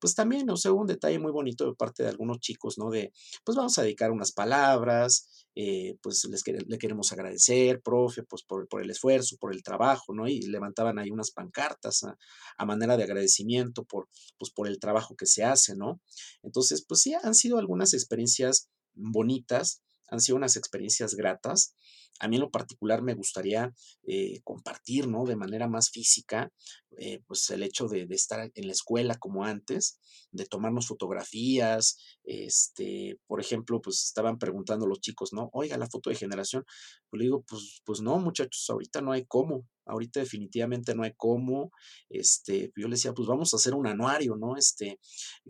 pues 0.00 0.14
también, 0.14 0.48
o 0.50 0.56
sea, 0.56 0.72
hubo 0.72 0.82
un 0.82 0.86
detalle 0.86 1.18
muy 1.18 1.32
bonito 1.32 1.66
de 1.66 1.74
parte 1.74 2.02
de 2.02 2.08
algunos 2.08 2.38
chicos, 2.38 2.78
¿no? 2.78 2.90
De, 2.90 3.12
pues 3.44 3.56
vamos 3.56 3.76
a 3.78 3.82
dedicar 3.82 4.12
unas 4.12 4.32
palabras, 4.32 5.46
eh, 5.56 5.96
pues 6.02 6.24
les 6.30 6.42
le 6.46 6.78
queremos 6.78 7.12
agradecer, 7.12 7.80
profe, 7.80 8.22
pues 8.22 8.42
por, 8.42 8.68
por, 8.68 8.82
el 8.82 8.90
esfuerzo, 8.90 9.36
por 9.38 9.52
el 9.52 9.62
trabajo, 9.62 10.14
¿no? 10.14 10.28
Y 10.28 10.42
levantaban 10.42 10.98
ahí 10.98 11.10
unas 11.10 11.30
pancartas 11.30 12.04
a, 12.04 12.16
a, 12.56 12.66
manera 12.66 12.96
de 12.96 13.04
agradecimiento 13.04 13.84
por, 13.84 14.08
pues 14.38 14.50
por 14.52 14.68
el 14.68 14.78
trabajo 14.78 15.16
que 15.16 15.26
se 15.26 15.44
hace, 15.44 15.76
¿no? 15.76 16.00
Entonces, 16.42 16.84
pues 16.86 17.00
sí, 17.00 17.14
han 17.14 17.34
sido 17.34 17.58
algunas 17.58 17.94
experiencias 17.94 18.68
bonitas, 18.94 19.82
han 20.08 20.20
sido 20.20 20.36
unas 20.36 20.56
experiencias 20.56 21.14
gratas. 21.14 21.74
A 22.20 22.28
mí 22.28 22.36
en 22.36 22.42
lo 22.42 22.50
particular 22.50 23.02
me 23.02 23.14
gustaría 23.14 23.72
eh, 24.06 24.40
compartir, 24.44 25.08
¿no? 25.08 25.24
De 25.24 25.36
manera 25.36 25.68
más 25.68 25.90
física, 25.90 26.52
eh, 26.98 27.20
pues 27.26 27.48
el 27.50 27.62
hecho 27.62 27.88
de, 27.88 28.06
estar 28.10 28.50
en 28.54 28.66
la 28.66 28.72
escuela 28.72 29.16
como 29.18 29.44
antes, 29.44 29.98
de 30.30 30.46
tomarnos 30.46 30.86
fotografías, 30.86 31.98
este, 32.24 33.18
por 33.26 33.40
ejemplo, 33.40 33.80
pues 33.80 34.04
estaban 34.04 34.38
preguntando 34.38 34.86
los 34.86 35.00
chicos, 35.00 35.32
¿no? 35.32 35.50
Oiga, 35.52 35.76
la 35.76 35.88
foto 35.88 36.10
de 36.10 36.16
generación. 36.16 36.64
Pues 37.10 37.18
le 37.18 37.24
digo, 37.24 37.44
pues, 37.46 37.82
pues 37.84 38.00
no, 38.00 38.18
muchachos, 38.18 38.66
ahorita 38.68 39.00
no 39.00 39.12
hay 39.12 39.24
cómo. 39.26 39.66
Ahorita 39.86 40.20
definitivamente 40.20 40.94
no 40.94 41.02
hay 41.02 41.12
cómo. 41.16 41.70
Este, 42.08 42.72
yo 42.76 42.88
le 42.88 42.94
decía, 42.94 43.12
pues 43.12 43.28
vamos 43.28 43.52
a 43.52 43.56
hacer 43.56 43.74
un 43.74 43.86
anuario, 43.86 44.36
¿no? 44.36 44.56
Este, 44.56 44.98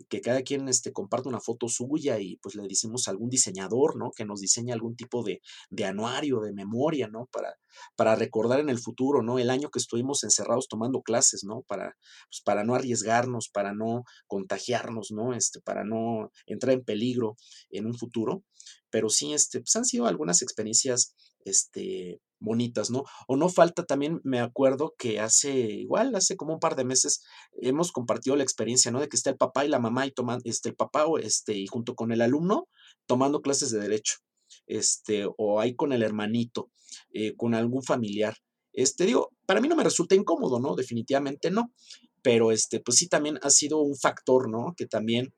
que 0.09 0.21
cada 0.21 0.41
quien 0.41 0.67
este, 0.67 0.91
comparte 0.91 1.29
una 1.29 1.39
foto 1.39 1.69
suya 1.69 2.19
y 2.19 2.37
pues 2.37 2.55
le 2.55 2.67
decimos 2.67 3.07
a 3.07 3.11
algún 3.11 3.29
diseñador, 3.29 3.95
¿no? 3.95 4.11
Que 4.11 4.25
nos 4.25 4.41
diseñe 4.41 4.73
algún 4.73 4.95
tipo 4.95 5.23
de, 5.23 5.41
de 5.69 5.85
anuario, 5.85 6.41
de 6.41 6.53
memoria, 6.53 7.07
¿no? 7.07 7.27
Para, 7.31 7.55
para 7.95 8.15
recordar 8.15 8.59
en 8.59 8.69
el 8.69 8.79
futuro, 8.79 9.21
¿no? 9.21 9.39
El 9.39 9.49
año 9.49 9.69
que 9.69 9.79
estuvimos 9.79 10.23
encerrados 10.23 10.67
tomando 10.67 11.01
clases, 11.01 11.34
¿no? 11.43 11.63
Para, 11.67 11.95
pues, 12.29 12.41
para 12.43 12.63
no 12.63 12.75
arriesgarnos, 12.75 13.49
para 13.49 13.73
no 13.73 14.03
contagiarnos, 14.27 15.11
¿no? 15.11 15.33
Este, 15.33 15.61
para 15.61 15.83
no 15.83 16.31
entrar 16.45 16.73
en 16.73 16.83
peligro 16.83 17.35
en 17.69 17.85
un 17.85 17.95
futuro. 17.95 18.43
Pero 18.89 19.09
sí, 19.09 19.33
este, 19.33 19.59
pues 19.59 19.75
han 19.75 19.85
sido 19.85 20.07
algunas 20.07 20.41
experiencias, 20.41 21.15
este, 21.43 22.19
bonitas, 22.39 22.89
¿no? 22.89 23.03
O 23.27 23.35
no 23.35 23.49
falta 23.49 23.83
también, 23.83 24.21
me 24.23 24.39
acuerdo 24.39 24.93
que 24.97 25.19
hace, 25.19 25.51
igual, 25.51 26.15
hace 26.15 26.35
como 26.37 26.53
un 26.53 26.59
par 26.59 26.75
de 26.75 26.85
meses, 26.85 27.23
hemos 27.61 27.91
compartido 27.91 28.35
la 28.35 28.43
experiencia, 28.43 28.91
¿no? 28.91 28.99
De 28.99 29.09
que 29.09 29.17
está 29.17 29.29
el 29.29 29.37
papá 29.37 29.65
y 29.65 29.69
la 29.69 29.79
mamá 29.79 30.05
y 30.05 30.11
toman, 30.11 30.39
este, 30.43 30.69
el 30.69 30.75
papá, 30.75 31.05
este, 31.21 31.53
y 31.53 31.67
junto 31.67 31.95
con 31.95 32.11
el 32.11 32.21
alumno, 32.21 32.67
tomando 33.05 33.41
clases 33.41 33.71
de 33.71 33.79
derecho, 33.79 34.17
este, 34.67 35.25
o 35.37 35.59
ahí 35.59 35.75
con 35.75 35.93
el 35.93 36.03
hermanito, 36.03 36.71
eh, 37.11 37.35
con 37.35 37.53
algún 37.53 37.83
familiar. 37.83 38.35
Este, 38.75 39.05
digo, 39.05 39.31
para 39.45 39.61
mí 39.61 39.67
no 39.67 39.75
me 39.75 39.83
resulta 39.83 40.15
incómodo, 40.15 40.59
¿no? 40.59 40.75
Definitivamente 40.75 41.49
no. 41.49 41.73
Pero, 42.21 42.51
este, 42.51 42.79
pues 42.79 42.97
sí, 42.97 43.07
también 43.07 43.39
ha 43.41 43.49
sido 43.49 43.79
un 43.79 43.95
factor, 43.95 44.49
¿no? 44.49 44.73
Que 44.75 44.85
también, 44.85 45.33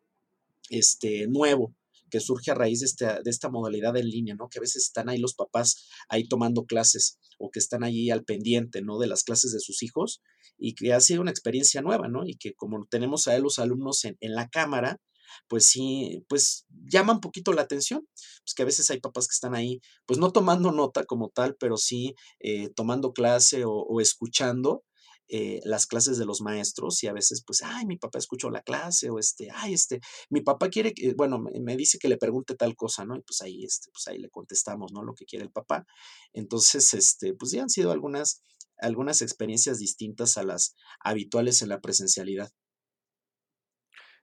este, 0.70 1.28
nuevo, 1.28 1.76
que 2.10 2.20
surge 2.20 2.52
a 2.52 2.56
raíz 2.56 2.80
de 2.80 2.86
esta, 2.86 3.22
de 3.22 3.30
esta 3.30 3.50
modalidad 3.50 3.96
en 3.98 4.10
línea, 4.10 4.36
¿no? 4.36 4.50
Que 4.50 4.60
a 4.60 4.62
veces 4.62 4.84
están 4.84 5.10
ahí 5.10 5.18
los 5.18 5.34
papás 5.34 5.88
ahí 6.10 6.28
tomando 6.28 6.66
clases 6.66 7.20
o 7.38 7.52
que 7.52 7.60
están 7.60 7.84
allí 7.84 8.10
al 8.10 8.24
pendiente, 8.24 8.82
¿no? 8.82 8.98
De 8.98 9.08
las 9.08 9.24
clases 9.24 9.52
de 9.52 9.60
sus 9.60 9.84
hijos 9.84 10.22
y 10.58 10.74
que 10.74 10.94
ha 10.94 11.00
sido 11.00 11.22
una 11.22 11.32
experiencia 11.32 11.82
nueva, 11.82 12.08
¿no? 12.08 12.26
Y 12.26 12.36
que 12.36 12.54
como 12.54 12.86
tenemos 12.90 13.28
a 13.28 13.38
los 13.38 13.60
alumnos 13.60 14.06
en, 14.06 14.18
en 14.22 14.34
la 14.34 14.50
cámara, 14.50 15.00
pues 15.48 15.66
sí, 15.66 16.24
pues 16.30 16.66
llama 16.70 17.14
un 17.14 17.22
poquito 17.22 17.54
la 17.54 17.64
atención, 17.64 18.08
pues 18.44 18.54
que 18.56 18.64
a 18.64 18.66
veces 18.66 18.90
hay 18.90 19.00
papás 19.00 19.28
que 19.28 19.34
están 19.34 19.56
ahí, 19.56 19.82
pues 20.06 20.20
no 20.20 20.32
tomando 20.32 20.72
nota 20.72 21.06
como 21.06 21.30
tal, 21.30 21.56
pero 21.60 21.78
sí 21.78 22.16
eh, 22.40 22.70
tomando 22.76 23.14
clase 23.14 23.66
o, 23.66 23.72
o 23.72 24.02
escuchando 24.02 24.84
eh, 25.30 25.60
las 25.66 25.88
clases 25.88 26.18
de 26.18 26.26
los 26.26 26.40
maestros 26.40 27.04
y 27.04 27.08
a 27.08 27.14
veces 27.14 27.44
pues, 27.46 27.62
ay, 27.62 27.86
mi 27.86 27.98
papá 27.98 28.18
escuchó 28.18 28.50
la 28.50 28.62
clase 28.62 29.10
o 29.10 29.20
este, 29.20 29.50
ay, 29.54 29.74
este, 29.74 30.00
mi 30.30 30.40
papá 30.40 30.70
quiere 30.70 30.94
que, 30.94 31.14
bueno, 31.16 31.38
me, 31.38 31.52
me, 31.60 31.76
dice 31.76 32.00
que 32.00 32.08
le 32.08 32.18
pregunte 32.18 32.56
tal 32.56 32.78
cosa, 32.78 33.04
¿no? 33.04 33.18
Y 33.18 33.22
pues 33.24 33.42
ahí, 33.42 33.66
este, 33.66 33.90
pues 33.92 34.08
ahí 34.08 34.20
le 34.20 34.30
contestamos, 34.30 34.94
¿no? 34.94 35.04
Lo 35.04 35.14
que 35.14 35.26
quiere 35.26 35.44
el 35.44 35.52
papá. 35.52 35.86
Entonces, 36.32 36.94
este, 36.94 37.34
pues 37.34 37.52
ya 37.52 37.62
han 37.64 37.70
sido 37.70 37.92
algunas, 37.92 38.42
algunas 38.78 39.22
experiencias 39.22 39.80
distintas 39.80 40.38
a 40.38 40.44
las 40.44 40.76
habituales 41.04 41.62
en 41.62 41.70
la 41.70 41.82
presencialidad. 41.82 42.50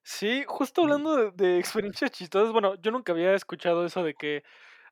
Sí, 0.06 0.44
justo 0.46 0.82
hablando 0.82 1.16
de, 1.16 1.30
de 1.32 1.58
experiencias 1.58 2.10
chistosas, 2.10 2.52
bueno, 2.52 2.74
yo 2.82 2.90
nunca 2.90 3.12
había 3.12 3.34
escuchado 3.34 3.86
eso 3.86 4.02
de 4.02 4.14
que 4.14 4.42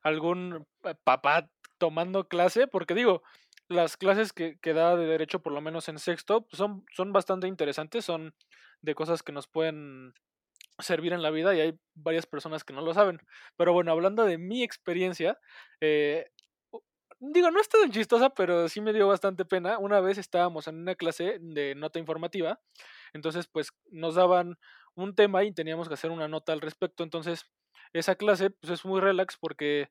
algún 0.01 0.65
papá 1.03 1.49
tomando 1.77 2.27
clase, 2.27 2.65
porque 2.67 2.95
digo, 2.95 3.21
las 3.67 3.95
clases 3.95 4.33
que, 4.33 4.57
que, 4.59 4.73
da 4.73 4.95
de 4.95 5.05
derecho, 5.05 5.39
por 5.41 5.53
lo 5.53 5.61
menos 5.61 5.87
en 5.87 5.99
sexto, 5.99 6.41
pues 6.47 6.57
son, 6.57 6.83
son 6.95 7.13
bastante 7.13 7.47
interesantes, 7.47 8.05
son 8.05 8.33
de 8.81 8.95
cosas 8.95 9.21
que 9.23 9.31
nos 9.31 9.47
pueden 9.47 10.13
servir 10.79 11.13
en 11.13 11.21
la 11.23 11.31
vida 11.31 11.55
y 11.55 11.61
hay 11.61 11.79
varias 11.95 12.25
personas 12.25 12.63
que 12.63 12.73
no 12.73 12.81
lo 12.81 12.93
saben. 12.93 13.19
Pero 13.57 13.73
bueno, 13.73 13.91
hablando 13.91 14.25
de 14.25 14.37
mi 14.39 14.63
experiencia, 14.63 15.39
eh, 15.81 16.27
digo, 17.19 17.51
no 17.51 17.59
es 17.61 17.69
tan 17.69 17.91
chistosa, 17.91 18.29
pero 18.31 18.67
sí 18.69 18.81
me 18.81 18.93
dio 18.93 19.07
bastante 19.07 19.45
pena. 19.45 19.77
Una 19.77 19.99
vez 20.01 20.17
estábamos 20.17 20.67
en 20.67 20.77
una 20.77 20.95
clase 20.95 21.37
de 21.39 21.75
nota 21.75 21.99
informativa, 21.99 22.59
entonces 23.13 23.47
pues 23.47 23.69
nos 23.91 24.15
daban 24.15 24.57
un 24.95 25.15
tema 25.15 25.43
y 25.43 25.53
teníamos 25.53 25.87
que 25.87 25.95
hacer 25.95 26.11
una 26.11 26.27
nota 26.27 26.53
al 26.53 26.61
respecto. 26.61 27.03
Entonces, 27.03 27.45
esa 27.93 28.15
clase 28.15 28.49
pues 28.49 28.71
es 28.71 28.85
muy 28.85 29.01
relax 29.01 29.37
porque 29.39 29.89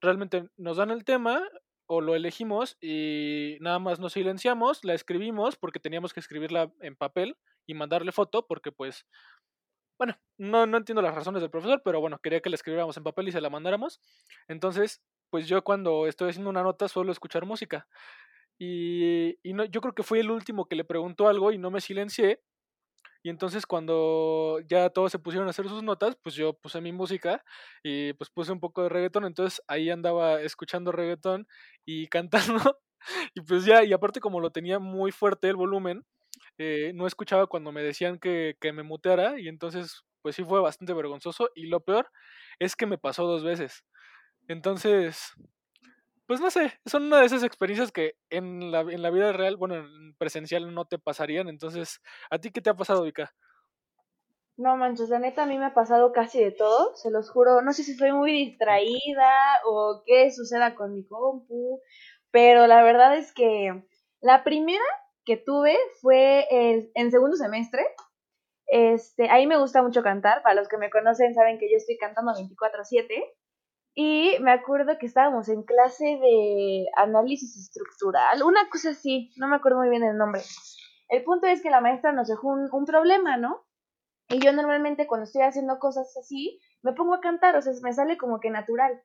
realmente 0.00 0.48
nos 0.56 0.76
dan 0.78 0.90
el 0.90 1.04
tema 1.04 1.42
o 1.86 2.00
lo 2.00 2.14
elegimos 2.14 2.76
y 2.80 3.58
nada 3.60 3.78
más 3.78 4.00
nos 4.00 4.14
silenciamos, 4.14 4.84
la 4.84 4.94
escribimos 4.94 5.56
porque 5.56 5.80
teníamos 5.80 6.12
que 6.12 6.20
escribirla 6.20 6.72
en 6.80 6.96
papel 6.96 7.36
y 7.66 7.74
mandarle 7.74 8.12
foto 8.12 8.46
porque 8.46 8.72
pues 8.72 9.06
bueno, 9.98 10.18
no, 10.38 10.66
no 10.66 10.78
entiendo 10.78 11.02
las 11.02 11.14
razones 11.14 11.42
del 11.42 11.50
profesor, 11.50 11.80
pero 11.84 12.00
bueno, 12.00 12.18
quería 12.18 12.40
que 12.40 12.50
la 12.50 12.56
escribiéramos 12.56 12.96
en 12.96 13.04
papel 13.04 13.28
y 13.28 13.32
se 13.32 13.40
la 13.40 13.50
mandáramos. 13.50 14.00
Entonces, 14.48 15.00
pues 15.30 15.46
yo 15.46 15.62
cuando 15.62 16.06
estoy 16.08 16.30
haciendo 16.30 16.50
una 16.50 16.62
nota 16.64 16.88
suelo 16.88 17.12
escuchar 17.12 17.46
música. 17.46 17.86
Y, 18.58 19.38
y 19.42 19.52
no, 19.52 19.64
yo 19.64 19.80
creo 19.80 19.94
que 19.94 20.02
fui 20.02 20.18
el 20.18 20.30
último 20.30 20.66
que 20.66 20.76
le 20.76 20.84
preguntó 20.84 21.28
algo 21.28 21.52
y 21.52 21.58
no 21.58 21.70
me 21.70 21.80
silencié 21.80 22.40
y 23.22 23.30
entonces 23.30 23.66
cuando 23.66 24.58
ya 24.68 24.90
todos 24.90 25.12
se 25.12 25.18
pusieron 25.18 25.46
a 25.46 25.50
hacer 25.50 25.68
sus 25.68 25.82
notas, 25.82 26.16
pues 26.22 26.34
yo 26.34 26.54
puse 26.54 26.80
mi 26.80 26.92
música 26.92 27.44
y 27.82 28.12
pues 28.14 28.30
puse 28.30 28.50
un 28.52 28.60
poco 28.60 28.82
de 28.82 28.88
reggaetón. 28.88 29.24
Entonces 29.24 29.62
ahí 29.68 29.90
andaba 29.90 30.40
escuchando 30.42 30.90
reggaetón 30.92 31.46
y 31.84 32.08
cantando. 32.08 32.78
y 33.34 33.40
pues 33.42 33.64
ya, 33.64 33.84
y 33.84 33.92
aparte 33.92 34.20
como 34.20 34.40
lo 34.40 34.50
tenía 34.50 34.78
muy 34.80 35.12
fuerte 35.12 35.48
el 35.48 35.56
volumen, 35.56 36.04
eh, 36.58 36.92
no 36.94 37.06
escuchaba 37.06 37.46
cuando 37.46 37.72
me 37.72 37.82
decían 37.82 38.18
que, 38.18 38.56
que 38.60 38.72
me 38.72 38.82
muteara. 38.82 39.38
Y 39.38 39.48
entonces 39.48 40.02
pues 40.22 40.36
sí 40.36 40.44
fue 40.44 40.60
bastante 40.60 40.92
vergonzoso. 40.92 41.48
Y 41.54 41.66
lo 41.66 41.80
peor 41.80 42.10
es 42.58 42.74
que 42.76 42.86
me 42.86 42.98
pasó 42.98 43.24
dos 43.26 43.44
veces. 43.44 43.84
Entonces, 44.48 45.32
pues 46.26 46.40
no 46.40 46.50
sé, 46.50 46.72
son 46.86 47.04
una 47.04 47.20
de 47.20 47.26
esas 47.26 47.42
experiencias 47.42 47.92
que 47.92 48.14
en 48.30 48.70
la, 48.70 48.80
en 48.80 49.02
la 49.02 49.10
vida 49.10 49.32
real, 49.32 49.56
bueno, 49.56 49.76
en 49.76 50.14
presencial 50.16 50.74
no 50.74 50.84
te 50.84 50.98
pasarían. 50.98 51.48
Entonces, 51.48 52.00
¿a 52.30 52.38
ti 52.38 52.50
qué 52.50 52.60
te 52.60 52.70
ha 52.70 52.74
pasado, 52.74 53.02
Vika? 53.02 53.32
No 54.56 54.76
manches, 54.76 55.08
la 55.08 55.18
neta 55.18 55.44
a 55.44 55.46
mí 55.46 55.58
me 55.58 55.64
ha 55.64 55.74
pasado 55.74 56.12
casi 56.12 56.42
de 56.42 56.52
todo, 56.52 56.94
se 56.94 57.10
los 57.10 57.30
juro. 57.30 57.62
No 57.62 57.72
sé 57.72 57.84
si 57.84 57.92
estoy 57.92 58.12
muy 58.12 58.32
distraída 58.32 59.60
o 59.64 60.02
qué 60.06 60.30
suceda 60.30 60.74
con 60.74 60.94
mi 60.94 61.06
compu, 61.06 61.80
pero 62.30 62.66
la 62.66 62.82
verdad 62.82 63.16
es 63.16 63.32
que 63.32 63.84
la 64.20 64.44
primera 64.44 64.84
que 65.24 65.36
tuve 65.36 65.76
fue 66.00 66.46
el, 66.50 66.90
en 66.94 67.10
segundo 67.10 67.36
semestre. 67.36 67.84
Este, 68.66 69.28
ahí 69.30 69.46
me 69.46 69.58
gusta 69.58 69.82
mucho 69.82 70.02
cantar. 70.02 70.42
Para 70.42 70.54
los 70.54 70.68
que 70.68 70.78
me 70.78 70.90
conocen 70.90 71.34
saben 71.34 71.58
que 71.58 71.70
yo 71.70 71.76
estoy 71.76 71.96
cantando 71.98 72.32
24/7. 72.32 73.22
Y 73.94 74.36
me 74.40 74.52
acuerdo 74.52 74.96
que 74.98 75.06
estábamos 75.06 75.48
en 75.48 75.64
clase 75.64 76.04
de 76.04 76.86
análisis 76.96 77.56
estructural, 77.56 78.42
una 78.42 78.68
cosa 78.70 78.90
así, 78.90 79.30
no 79.36 79.48
me 79.48 79.56
acuerdo 79.56 79.78
muy 79.78 79.90
bien 79.90 80.02
el 80.02 80.16
nombre. 80.16 80.40
El 81.10 81.24
punto 81.24 81.46
es 81.46 81.62
que 81.62 81.70
la 81.70 81.82
maestra 81.82 82.12
nos 82.12 82.28
dejó 82.28 82.48
un, 82.48 82.70
un, 82.72 82.86
problema, 82.86 83.36
¿no? 83.36 83.66
Y 84.30 84.38
yo 84.38 84.52
normalmente 84.54 85.06
cuando 85.06 85.24
estoy 85.24 85.42
haciendo 85.42 85.78
cosas 85.78 86.16
así, 86.16 86.58
me 86.82 86.94
pongo 86.94 87.12
a 87.12 87.20
cantar, 87.20 87.54
o 87.54 87.60
sea, 87.60 87.74
me 87.82 87.92
sale 87.92 88.16
como 88.16 88.40
que 88.40 88.48
natural. 88.48 89.02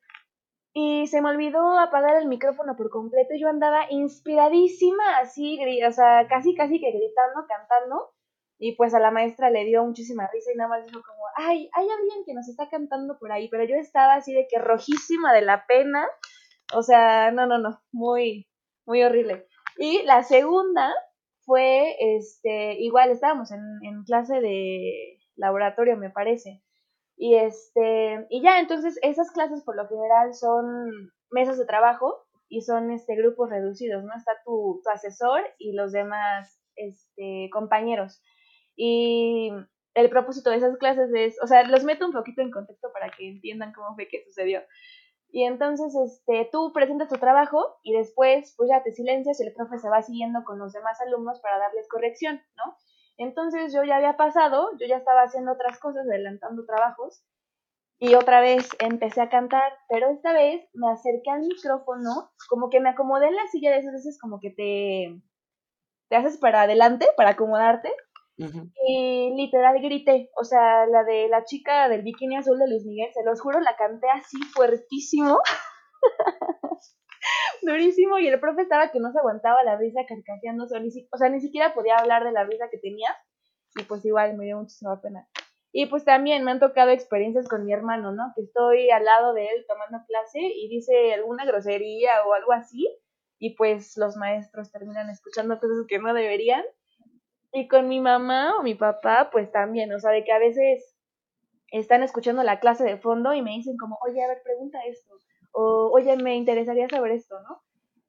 Y 0.74 1.08
se 1.08 1.22
me 1.22 1.32
olvidó 1.32 1.78
apagar 1.80 2.16
el 2.16 2.28
micrófono 2.28 2.78
por 2.78 2.90
completo, 2.90 3.34
yo 3.38 3.50
andaba 3.50 3.88
inspiradísima, 3.90 5.18
así, 5.18 5.60
o 5.84 5.92
sea, 5.92 6.28
casi, 6.30 6.56
casi 6.56 6.80
que 6.80 6.92
gritando, 6.92 7.46
cantando. 7.48 8.14
Y 8.60 8.76
pues 8.76 8.94
a 8.94 9.00
la 9.00 9.12
maestra 9.12 9.50
le 9.50 9.66
dio 9.66 9.84
muchísima 9.84 10.28
risa 10.32 10.52
y 10.52 10.58
nada 10.58 10.70
más 10.70 10.86
dijo 10.86 11.02
como, 11.06 11.24
ay, 11.36 11.70
hay 11.74 11.88
alguien 11.90 12.24
que 12.26 12.34
nos 12.34 12.50
está 12.50 12.70
cantando 12.70 13.18
por 13.20 13.32
ahí, 13.32 13.50
pero 13.50 13.64
yo 13.66 13.76
estaba 13.76 14.16
así 14.16 14.34
de 14.34 14.48
que 14.50 14.60
rojísima 14.60 15.34
de 15.34 15.42
la 15.42 15.66
pena. 15.68 16.08
O 16.74 16.82
sea, 16.82 17.32
no, 17.32 17.46
no, 17.46 17.60
no, 17.60 17.82
muy, 17.92 18.48
muy 18.86 19.04
horrible. 19.04 19.48
Y 19.78 20.02
la 20.04 20.24
segunda 20.24 20.94
fue, 21.46 21.96
este, 22.00 22.74
igual 22.80 23.12
estábamos 23.12 23.52
en, 23.52 23.62
en 23.84 24.04
clase 24.04 24.42
de 24.42 25.20
laboratorio, 25.36 25.96
me 25.96 26.10
parece. 26.10 26.64
Y 27.16 27.36
este, 27.36 28.28
y 28.30 28.44
ya, 28.44 28.60
entonces 28.60 29.00
esas 29.02 29.32
clases 29.32 29.64
por 29.64 29.76
lo 29.76 29.88
general 29.88 30.34
son 30.34 31.12
mesas 31.32 31.58
de 31.58 31.66
trabajo 31.66 32.28
y 32.48 32.62
son 32.62 32.92
este 32.92 33.16
grupos 33.16 33.50
reducidos, 33.50 34.04
¿no? 34.04 34.16
Está 34.16 34.34
tu, 34.46 34.82
tu 34.84 34.90
asesor 34.90 35.42
y 35.58 35.74
los 35.74 35.92
demás 35.92 36.62
este, 36.76 37.50
compañeros. 37.52 38.22
Y 38.78 39.52
el 39.96 40.10
propósito 40.10 40.52
de 40.52 40.58
esas 40.58 40.78
clases 40.78 41.10
es, 41.14 41.36
o 41.44 41.48
sea, 41.48 41.64
los 41.64 41.84
meto 41.84 42.06
un 42.06 42.14
poquito 42.14 42.42
en 42.42 42.52
contexto 42.52 42.94
para 42.94 43.10
que 43.10 43.28
entiendan 43.28 43.74
cómo 43.74 43.96
fue 43.96 44.08
que 44.08 44.24
sucedió. 44.24 44.62
Y 45.30 45.44
entonces, 45.44 45.94
este, 45.96 46.48
tú 46.52 46.72
presentas 46.72 47.10
tu 47.10 47.18
trabajo 47.18 47.80
y 47.84 47.94
después, 47.94 48.54
pues 48.56 48.70
ya 48.70 48.84
te 48.84 48.94
silencias 48.94 49.42
y 49.42 49.48
el 49.48 49.54
profe 49.54 49.80
se 49.80 49.90
va 49.90 50.02
siguiendo 50.02 50.44
con 50.46 50.60
los 50.60 50.72
demás 50.72 51.02
alumnos 51.02 51.42
para 51.42 51.58
darles 51.58 51.88
corrección, 51.90 52.42
¿no? 52.56 52.78
Entonces 53.18 53.74
yo 53.74 53.84
ya 53.84 53.98
había 53.98 54.16
pasado, 54.16 54.70
yo 54.80 54.88
ya 54.88 54.98
estaba 54.98 55.24
haciendo 55.24 55.54
otras 55.54 55.80
cosas, 55.80 56.06
adelantando 56.08 56.66
trabajos, 56.66 57.24
y 58.00 58.14
otra 58.14 58.42
vez 58.42 58.70
empecé 58.80 59.22
a 59.22 59.30
cantar, 59.30 59.74
pero 59.90 60.10
esta 60.12 60.32
vez 60.32 60.70
me 60.74 60.92
acerqué 60.92 61.32
al 61.32 61.42
micrófono, 61.42 62.32
como 62.48 62.70
que 62.70 62.80
me 62.80 62.90
acomodé 62.90 63.28
en 63.28 63.36
la 63.36 63.48
silla 63.48 63.72
de 63.72 63.80
esas 63.80 63.94
veces 63.94 64.20
como 64.22 64.40
que 64.40 64.52
te, 64.52 65.20
te 66.10 66.16
haces 66.16 66.38
para 66.38 66.62
adelante, 66.62 67.08
para 67.18 67.32
acomodarte, 67.32 67.92
y 68.38 69.34
literal 69.36 69.82
grité, 69.82 70.30
o 70.40 70.44
sea, 70.44 70.86
la 70.86 71.04
de 71.04 71.28
la 71.28 71.44
chica 71.44 71.90
del 71.90 72.04
bikini 72.04 72.38
azul 72.38 72.60
de 72.60 72.68
Luis 72.68 72.86
Miguel, 72.86 73.12
se 73.14 73.24
los 73.24 73.42
juro, 73.42 73.60
la 73.60 73.76
canté 73.76 74.08
así 74.10 74.38
fuertísimo. 74.54 75.40
Durísimo, 77.64 78.20
y 78.20 78.28
el 78.28 78.40
profe 78.40 78.62
estaba 78.62 78.92
que 78.92 79.00
no 79.00 79.12
se 79.12 79.20
aguantaba 79.20 79.64
la 79.64 79.78
risa 79.78 80.02
carcajeándose, 80.08 80.76
o 81.12 81.18
sea, 81.18 81.30
ni 81.30 81.42
siquiera 81.42 81.74
podía 81.74 81.98
hablar 81.98 82.24
de 82.24 82.32
la 82.32 82.44
risa 82.44 82.70
que 82.70 82.78
tenía, 82.78 83.10
y 83.76 83.84
pues 83.84 84.06
igual 84.06 84.38
me 84.38 84.46
dio 84.46 84.58
muchísima 84.58 85.02
pena. 85.02 85.28
Y 85.72 85.88
pues 85.88 86.06
también 86.06 86.44
me 86.44 86.52
han 86.52 86.60
tocado 86.60 86.92
experiencias 86.92 87.48
con 87.48 87.66
mi 87.66 87.74
hermano, 87.74 88.12
¿no? 88.12 88.32
Que 88.36 88.44
estoy 88.44 88.90
al 88.90 89.04
lado 89.04 89.34
de 89.34 89.48
él 89.48 89.66
tomando 89.68 90.06
clase 90.08 90.40
y 90.40 90.70
dice 90.70 91.14
alguna 91.14 91.46
grosería 91.46 92.24
o 92.26 92.34
algo 92.34 92.54
así, 92.54 92.88
y 93.40 93.56
pues 93.56 93.98
los 93.98 94.16
maestros 94.16 94.72
terminan 94.72 95.10
escuchando 95.10 95.60
cosas 95.60 95.86
que 95.88 96.00
no 96.00 96.14
deberían, 96.14 96.64
y 97.54 97.68
con 97.68 97.88
mi 97.88 98.00
mamá 98.00 98.58
o 98.58 98.64
mi 98.64 98.76
papá, 98.76 99.30
pues 99.32 99.52
también, 99.52 99.92
o 99.94 100.00
sea, 100.00 100.12
de 100.12 100.24
que 100.24 100.32
a 100.32 100.40
veces 100.40 100.96
están 101.72 102.04
escuchando 102.04 102.44
la 102.44 102.60
clase 102.60 102.84
de 102.84 102.98
fondo 102.98 103.34
y 103.34 103.42
me 103.42 103.52
dicen 103.52 103.78
como, 103.78 103.98
oye, 104.06 104.24
a 104.24 104.28
ver, 104.28 104.42
pregunta 104.44 104.80
esto, 104.86 105.14
o 105.52 105.90
oye, 105.94 106.16
me 106.18 106.36
interesaría 106.36 106.88
saber 106.90 107.12
esto, 107.12 107.40
¿no? 107.42 107.62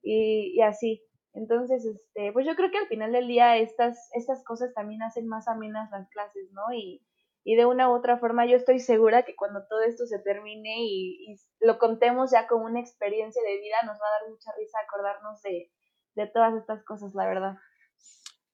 Y, 0.03 0.53
y 0.57 0.63
así. 0.63 1.03
Entonces, 1.35 1.85
este, 1.85 2.33
pues 2.33 2.47
yo 2.47 2.57
creo 2.57 2.71
que 2.71 2.79
al 2.79 2.89
final 2.89 3.13
del 3.13 3.29
día 3.29 3.57
estas, 3.57 4.11
estas 4.15 4.43
cosas 4.45 4.73
también 4.75 5.03
hacen 5.03 5.27
más 5.29 5.47
amenas 5.47 5.91
las 5.91 6.09
clases, 6.11 6.51
¿no? 6.53 6.73
Y, 6.75 7.05
y 7.45 7.57
de 7.57 7.65
una 7.65 7.89
u 7.89 7.95
otra 7.95 8.19
forma 8.19 8.45
yo 8.47 8.57
estoy 8.57 8.81
segura 8.81 9.23
que 9.23 9.37
cuando 9.37 9.67
todo 9.69 9.81
esto 9.83 10.05
se 10.07 10.19
termine 10.19 10.83
y, 10.83 11.33
y, 11.33 11.37
lo 11.61 11.79
contemos 11.79 12.31
ya 12.31 12.47
como 12.47 12.65
una 12.65 12.81
experiencia 12.81 13.43
de 13.43 13.59
vida, 13.59 13.77
nos 13.87 13.99
va 14.01 14.07
a 14.07 14.21
dar 14.21 14.31
mucha 14.31 14.53
risa 14.59 14.79
acordarnos 14.81 15.41
de, 15.43 15.71
de 16.15 16.27
todas 16.27 16.55
estas 16.55 16.85
cosas, 16.85 17.15
la 17.15 17.27
verdad. 17.27 17.57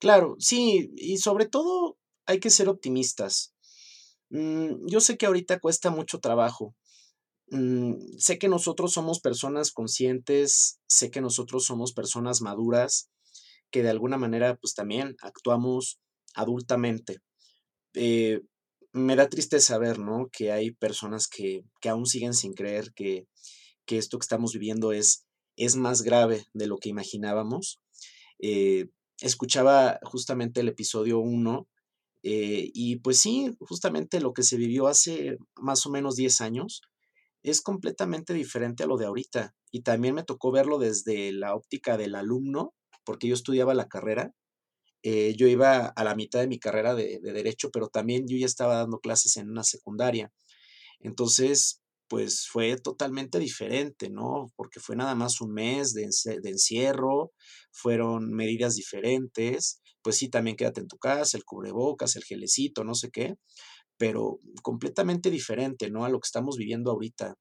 Claro, 0.05 0.35
sí, 0.37 0.91
y 0.95 1.17
sobre 1.17 1.47
todo 1.47 1.97
hay 2.27 2.39
que 2.39 2.51
ser 2.51 2.69
optimistas. 2.69 3.55
Mm, 4.29 4.85
yo 4.87 4.99
sé 4.99 5.17
que 5.17 5.25
ahorita 5.25 5.59
cuesta 5.59 5.89
mucho 5.89 6.19
trabajo. 6.19 6.75
Mm, 7.49 7.95
sé 8.19 8.37
que 8.37 8.47
nosotros 8.47 8.93
somos 8.93 9.19
personas 9.19 9.71
conscientes, 9.71 10.79
sé 10.87 11.09
que 11.09 11.21
nosotros 11.21 11.65
somos 11.65 11.91
personas 11.91 12.41
maduras, 12.41 13.09
que 13.71 13.81
de 13.81 13.89
alguna 13.89 14.17
manera 14.17 14.57
pues 14.57 14.75
también 14.75 15.15
actuamos 15.23 15.99
adultamente. 16.35 17.17
Eh, 17.95 18.41
me 18.93 19.15
da 19.15 19.27
triste 19.27 19.59
saber, 19.59 19.97
¿no? 19.97 20.29
Que 20.31 20.51
hay 20.51 20.69
personas 20.71 21.27
que, 21.27 21.63
que 21.81 21.89
aún 21.89 22.05
siguen 22.05 22.35
sin 22.35 22.53
creer 22.53 22.93
que, 22.93 23.27
que, 23.87 23.97
esto 23.97 24.19
que 24.19 24.25
estamos 24.25 24.53
viviendo 24.53 24.91
es, 24.91 25.25
es 25.57 25.77
más 25.77 26.03
grave 26.03 26.45
de 26.53 26.67
lo 26.67 26.77
que 26.77 26.89
imaginábamos. 26.89 27.81
Eh, 28.39 28.87
escuchaba 29.21 29.99
justamente 30.03 30.61
el 30.61 30.67
episodio 30.67 31.19
1 31.19 31.67
eh, 32.27 32.71
y 32.73 32.95
pues 32.97 33.19
sí, 33.19 33.55
justamente 33.59 34.19
lo 34.19 34.33
que 34.33 34.41
se 34.41 34.57
vivió 34.57 34.87
hace 34.87 35.37
más 35.57 35.85
o 35.85 35.91
menos 35.91 36.15
10 36.15 36.41
años 36.41 36.81
es 37.43 37.61
completamente 37.61 38.33
diferente 38.33 38.83
a 38.83 38.87
lo 38.87 38.97
de 38.97 39.05
ahorita. 39.05 39.53
Y 39.71 39.81
también 39.81 40.15
me 40.15 40.23
tocó 40.23 40.51
verlo 40.51 40.79
desde 40.79 41.31
la 41.31 41.53
óptica 41.53 41.97
del 41.97 42.15
alumno, 42.15 42.73
porque 43.03 43.27
yo 43.27 43.35
estudiaba 43.35 43.75
la 43.75 43.87
carrera. 43.87 44.33
Eh, 45.03 45.35
yo 45.37 45.47
iba 45.47 45.85
a 45.85 46.03
la 46.03 46.15
mitad 46.15 46.39
de 46.39 46.47
mi 46.47 46.57
carrera 46.57 46.95
de, 46.95 47.19
de 47.19 47.31
derecho, 47.31 47.69
pero 47.71 47.89
también 47.89 48.27
yo 48.27 48.37
ya 48.37 48.47
estaba 48.47 48.77
dando 48.77 48.99
clases 48.99 49.37
en 49.37 49.51
una 49.51 49.63
secundaria. 49.63 50.31
Entonces, 50.99 51.83
pues 52.15 52.47
fue 52.47 52.77
totalmente 52.77 53.39
diferente, 53.39 54.09
¿no? 54.09 54.49
Porque 54.55 54.79
fue 54.79 54.95
nada 54.95 55.15
más 55.15 55.41
un 55.41 55.51
mes 55.51 55.93
de, 55.93 56.07
encierro, 56.45 57.33
fueron 57.73 58.29
medidas 58.29 58.75
diferentes, 58.75 59.81
pues 60.01 60.15
sí, 60.15 60.29
también 60.29 60.55
quédate 60.55 60.79
en 60.79 60.87
tu 60.87 60.97
casa, 60.97 61.35
el 61.35 61.43
cubrebocas, 61.43 62.15
el 62.15 62.23
gelecito, 62.23 62.85
no 62.85 62.95
sé 62.95 63.09
qué, 63.11 63.35
pero 63.97 64.39
completamente 64.63 65.29
diferente, 65.29 65.91
¿no? 65.91 66.05
A 66.05 66.09
lo 66.09 66.21
que 66.21 66.27
estamos 66.27 66.55
viviendo 66.55 66.89
ahorita. 66.91 67.35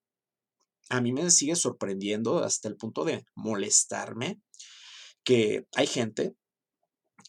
A 0.89 1.01
mí 1.01 1.13
me 1.13 1.31
sigue 1.31 1.55
sorprendiendo 1.55 2.43
hasta 2.43 2.67
el 2.67 2.77
punto 2.77 3.05
de 3.05 3.23
molestarme 3.37 4.41
que 5.23 5.69
hay 5.77 5.87
gente 5.87 6.35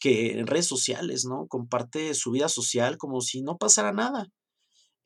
que 0.00 0.32
en 0.32 0.48
redes 0.48 0.66
sociales, 0.66 1.24
¿no? 1.26 1.46
Comparte 1.46 2.12
su 2.14 2.32
vida 2.32 2.48
social 2.48 2.98
como 2.98 3.20
si 3.20 3.42
no 3.42 3.56
pasara 3.56 3.92
nada. 3.92 4.26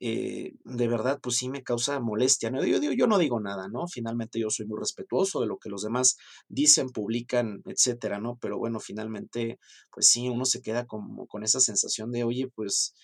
Eh, 0.02 0.54
de 0.64 0.88
verdad, 0.88 1.20
pues 1.22 1.36
sí 1.36 1.50
me 1.50 1.62
causa 1.62 2.00
molestia. 2.00 2.50
¿no? 2.50 2.64
Yo, 2.64 2.80
yo, 2.80 2.92
yo, 2.92 3.06
no 3.06 3.18
digo 3.18 3.38
nada, 3.38 3.68
¿no? 3.68 3.86
Finalmente 3.86 4.40
yo 4.40 4.48
soy 4.48 4.66
muy 4.66 4.78
respetuoso 4.78 5.40
de 5.40 5.46
lo 5.46 5.58
que 5.58 5.68
los 5.68 5.82
demás 5.82 6.16
dicen, 6.48 6.88
publican, 6.88 7.62
etcétera, 7.66 8.18
¿no? 8.18 8.38
Pero 8.40 8.58
bueno, 8.58 8.80
finalmente, 8.80 9.58
pues 9.92 10.08
sí, 10.08 10.28
uno 10.28 10.46
se 10.46 10.62
queda 10.62 10.86
como 10.86 11.26
con 11.26 11.44
esa 11.44 11.60
sensación 11.60 12.10
de, 12.12 12.24
oye, 12.24 12.48
pues, 12.54 12.94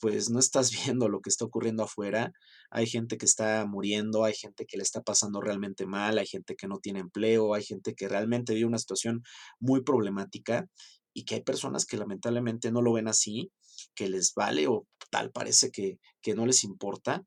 pues 0.00 0.30
no 0.30 0.40
estás 0.40 0.70
viendo 0.96 1.08
lo 1.08 1.20
que 1.20 1.30
está 1.30 1.44
ocurriendo 1.44 1.84
afuera. 1.84 2.32
Hay 2.70 2.86
gente 2.86 3.16
que 3.16 3.26
está 3.26 3.64
muriendo, 3.66 4.24
hay 4.24 4.34
gente 4.34 4.66
que 4.66 4.76
le 4.76 4.82
está 4.82 5.02
pasando 5.02 5.40
realmente 5.40 5.86
mal, 5.86 6.18
hay 6.18 6.26
gente 6.26 6.56
que 6.56 6.66
no 6.66 6.78
tiene 6.78 7.00
empleo, 7.00 7.54
hay 7.54 7.62
gente 7.62 7.94
que 7.94 8.08
realmente 8.08 8.54
vive 8.54 8.66
una 8.66 8.78
situación 8.78 9.22
muy 9.60 9.82
problemática 9.82 10.66
y 11.12 11.24
que 11.24 11.36
hay 11.36 11.42
personas 11.42 11.86
que 11.86 11.96
lamentablemente 11.96 12.72
no 12.72 12.82
lo 12.82 12.92
ven 12.92 13.08
así, 13.08 13.50
que 13.94 14.08
les 14.08 14.34
vale 14.34 14.66
o 14.68 14.86
tal 15.10 15.30
parece 15.30 15.70
que, 15.70 15.98
que 16.22 16.34
no 16.34 16.46
les 16.46 16.64
importa. 16.64 17.24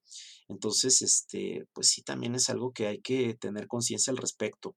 Entonces, 0.47 1.01
este, 1.01 1.65
pues 1.73 1.89
sí, 1.89 2.01
también 2.01 2.35
es 2.35 2.49
algo 2.49 2.71
que 2.71 2.87
hay 2.87 3.01
que 3.01 3.35
tener 3.35 3.67
conciencia 3.67 4.11
al 4.11 4.17
respecto. 4.17 4.75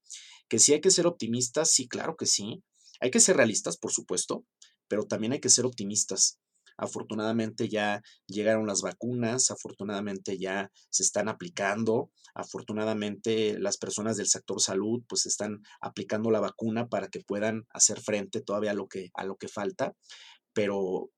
Que 0.49 0.59
sí 0.59 0.73
hay 0.73 0.81
que 0.81 0.91
ser 0.91 1.07
optimistas, 1.07 1.71
sí, 1.71 1.89
claro 1.89 2.17
que 2.17 2.27
sí. 2.27 2.63
Hay 3.01 3.11
que 3.11 3.21
ser 3.21 3.37
realistas, 3.37 3.77
por 3.77 3.93
supuesto, 3.93 4.45
pero 4.89 5.05
también 5.05 5.33
hay 5.33 5.41
que 5.41 5.51
ser 5.51 5.67
optimistas. 5.67 6.39
Afortunadamente 6.79 7.69
ya 7.69 8.03
llegaron 8.27 8.67
las 8.67 8.83
vacunas, 8.83 9.51
afortunadamente 9.51 10.39
ya 10.39 10.71
se 10.91 11.03
están 11.03 11.29
aplicando, 11.29 12.11
afortunadamente 12.35 13.59
las 13.59 13.79
personas 13.79 14.19
del 14.19 14.29
sector 14.29 14.61
salud 14.61 15.03
pues 15.09 15.25
están 15.25 15.63
aplicando 15.81 16.31
la 16.31 16.41
vacuna 16.41 16.89
para 16.89 17.09
que 17.09 17.21
puedan 17.21 17.67
hacer 17.71 18.01
frente 18.01 18.43
todavía 18.43 18.73
a 18.73 18.75
lo 18.75 18.89
que, 18.89 19.11
a 19.15 19.25
lo 19.25 19.37
que 19.37 19.49
falta, 19.49 19.95
pero 20.57 21.11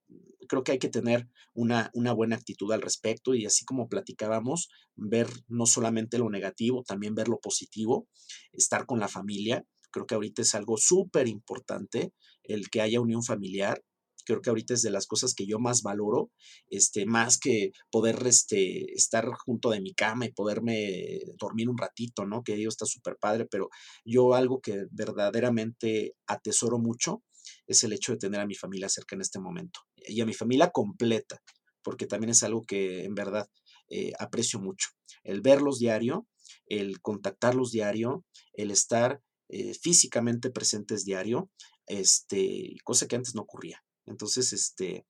creo 0.48 0.64
que 0.64 0.72
hay 0.72 0.78
que 0.80 0.88
tener 0.88 1.28
una, 1.54 1.92
una, 1.94 2.12
buena 2.12 2.34
actitud 2.34 2.72
al 2.72 2.82
respecto 2.82 3.36
y 3.36 3.46
así 3.46 3.64
como 3.64 3.88
platicábamos, 3.88 4.68
ver 4.96 5.28
no 5.46 5.64
solamente 5.64 6.18
lo 6.18 6.28
negativo, 6.28 6.82
también 6.82 7.14
ver 7.14 7.28
lo 7.28 7.38
positivo, 7.38 8.08
estar 8.52 8.84
con 8.84 8.98
la 8.98 9.06
familia. 9.06 9.64
Creo 9.92 10.06
que 10.06 10.16
ahorita 10.16 10.42
es 10.42 10.56
algo 10.56 10.76
súper 10.76 11.28
importante 11.28 12.12
el 12.42 12.68
que 12.68 12.80
haya 12.80 13.00
unión 13.00 13.22
familiar, 13.22 13.80
creo 14.26 14.42
que 14.42 14.50
ahorita 14.50 14.74
es 14.74 14.82
de 14.82 14.90
las 14.90 15.06
cosas 15.06 15.34
que 15.34 15.46
yo 15.46 15.60
más 15.60 15.82
valoro, 15.82 16.32
este, 16.68 17.06
más 17.06 17.38
que 17.38 17.70
poder 17.92 18.26
este, 18.26 18.92
estar 18.92 19.24
junto 19.46 19.70
de 19.70 19.80
mi 19.80 19.94
cama 19.94 20.26
y 20.26 20.32
poderme 20.32 21.20
dormir 21.38 21.70
un 21.70 21.78
ratito, 21.78 22.26
¿no? 22.26 22.42
Que 22.42 22.56
Dios 22.56 22.74
está 22.74 22.86
súper 22.86 23.16
padre, 23.18 23.46
pero 23.46 23.68
yo 24.04 24.34
algo 24.34 24.60
que 24.60 24.84
verdaderamente 24.90 26.14
atesoro 26.26 26.78
mucho 26.78 27.22
es 27.66 27.84
el 27.84 27.92
hecho 27.92 28.12
de 28.12 28.18
tener 28.18 28.40
a 28.40 28.46
mi 28.46 28.54
familia 28.54 28.88
cerca 28.88 29.14
en 29.16 29.22
este 29.22 29.38
momento 29.38 29.80
y 29.96 30.20
a 30.20 30.26
mi 30.26 30.34
familia 30.34 30.70
completa, 30.70 31.40
porque 31.82 32.06
también 32.06 32.30
es 32.30 32.42
algo 32.42 32.62
que 32.62 33.04
en 33.04 33.14
verdad 33.14 33.48
eh, 33.88 34.12
aprecio 34.18 34.60
mucho. 34.60 34.88
El 35.24 35.40
verlos 35.40 35.78
diario, 35.78 36.26
el 36.66 37.00
contactarlos 37.00 37.70
diario, 37.70 38.24
el 38.52 38.70
estar 38.70 39.22
eh, 39.48 39.74
físicamente 39.74 40.50
presentes 40.50 41.04
diario, 41.04 41.50
este, 41.86 42.76
cosa 42.84 43.06
que 43.06 43.16
antes 43.16 43.34
no 43.34 43.42
ocurría. 43.42 43.82
Entonces, 44.04 44.52
este, 44.52 45.06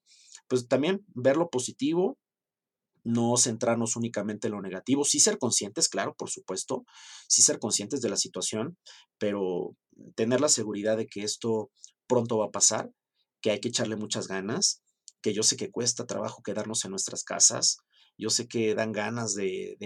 pues 0.49 0.68
también 0.68 1.05
ver 1.09 1.36
lo 1.36 1.51
positivo, 1.51 2.18
no 3.05 3.36
centrarnos 3.36 3.97
únicamente 3.97 4.49
en 4.49 4.55
lo 4.55 4.61
negativo, 4.61 5.05
sí 5.05 5.18
ser 5.18 5.39
conscientes, 5.39 5.89
claro, 5.89 6.14
por 6.16 6.30
supuesto, 6.30 6.84
sí 7.28 7.43
ser 7.43 7.59
conscientes 7.59 8.01
de 8.01 8.11
la 8.11 8.16
situación, 8.16 8.76
pero 9.18 9.76
tener 10.14 10.41
la 10.41 10.49
seguridad 10.49 10.97
de 10.97 11.07
que 11.07 11.22
esto 11.22 11.70
pronto 12.09 12.38
va 12.38 12.46
a 12.46 12.50
pasar, 12.50 12.90
que 13.40 13.50
hay 13.52 13.61
que 13.61 13.68
echarle 13.68 13.96
muchas 13.96 14.26
ganas, 14.26 14.82
que 15.22 15.32
yo 15.32 15.42
sé 15.42 15.56
que 15.56 15.70
cuesta 15.70 16.06
trabajo 16.06 16.42
quedarnos 16.42 16.84
en 16.84 16.90
nuestras 16.90 17.22
casas, 17.22 17.78
yo 18.20 18.30
sé 18.30 18.48
que 18.48 18.74
dan 18.74 18.90
ganas 18.90 19.34
de, 19.34 19.76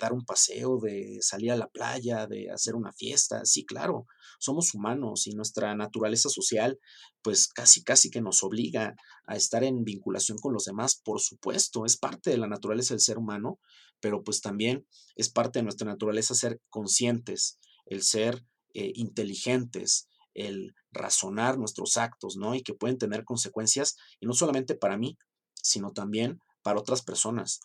dar 0.00 0.14
un 0.14 0.24
paseo, 0.24 0.78
de 0.80 1.18
salir 1.20 1.52
a 1.52 1.56
la 1.56 1.68
playa, 1.68 2.26
de 2.26 2.50
hacer 2.50 2.74
una 2.74 2.94
fiesta. 2.94 3.44
Sí, 3.44 3.66
claro, 3.66 4.06
somos 4.38 4.72
humanos 4.72 5.26
y 5.26 5.34
nuestra 5.34 5.76
naturaleza 5.76 6.30
social, 6.30 6.78
pues 7.20 7.46
casi, 7.46 7.84
casi 7.84 8.10
que 8.10 8.22
nos 8.22 8.42
obliga 8.42 8.94
a 9.26 9.36
estar 9.36 9.64
en 9.64 9.84
vinculación 9.84 10.38
con 10.38 10.54
los 10.54 10.64
demás. 10.64 10.98
Por 11.04 11.20
supuesto, 11.20 11.84
es 11.84 11.98
parte 11.98 12.30
de 12.30 12.38
la 12.38 12.48
naturaleza 12.48 12.94
del 12.94 13.02
ser 13.02 13.18
humano, 13.18 13.60
pero 14.00 14.24
pues 14.24 14.40
también 14.40 14.86
es 15.14 15.28
parte 15.28 15.58
de 15.58 15.64
nuestra 15.64 15.86
naturaleza 15.86 16.34
ser 16.34 16.62
conscientes, 16.70 17.58
el 17.84 18.02
ser 18.02 18.46
eh, 18.72 18.92
inteligentes, 18.94 20.08
el 20.46 20.74
razonar 20.92 21.58
nuestros 21.58 21.96
actos, 21.96 22.36
¿no? 22.36 22.54
Y 22.54 22.62
que 22.62 22.74
pueden 22.74 22.98
tener 22.98 23.24
consecuencias, 23.24 23.96
y 24.20 24.26
no 24.26 24.32
solamente 24.32 24.74
para 24.74 24.96
mí, 24.96 25.18
sino 25.54 25.92
también 25.92 26.40
para 26.62 26.78
otras 26.78 27.02
personas. 27.02 27.60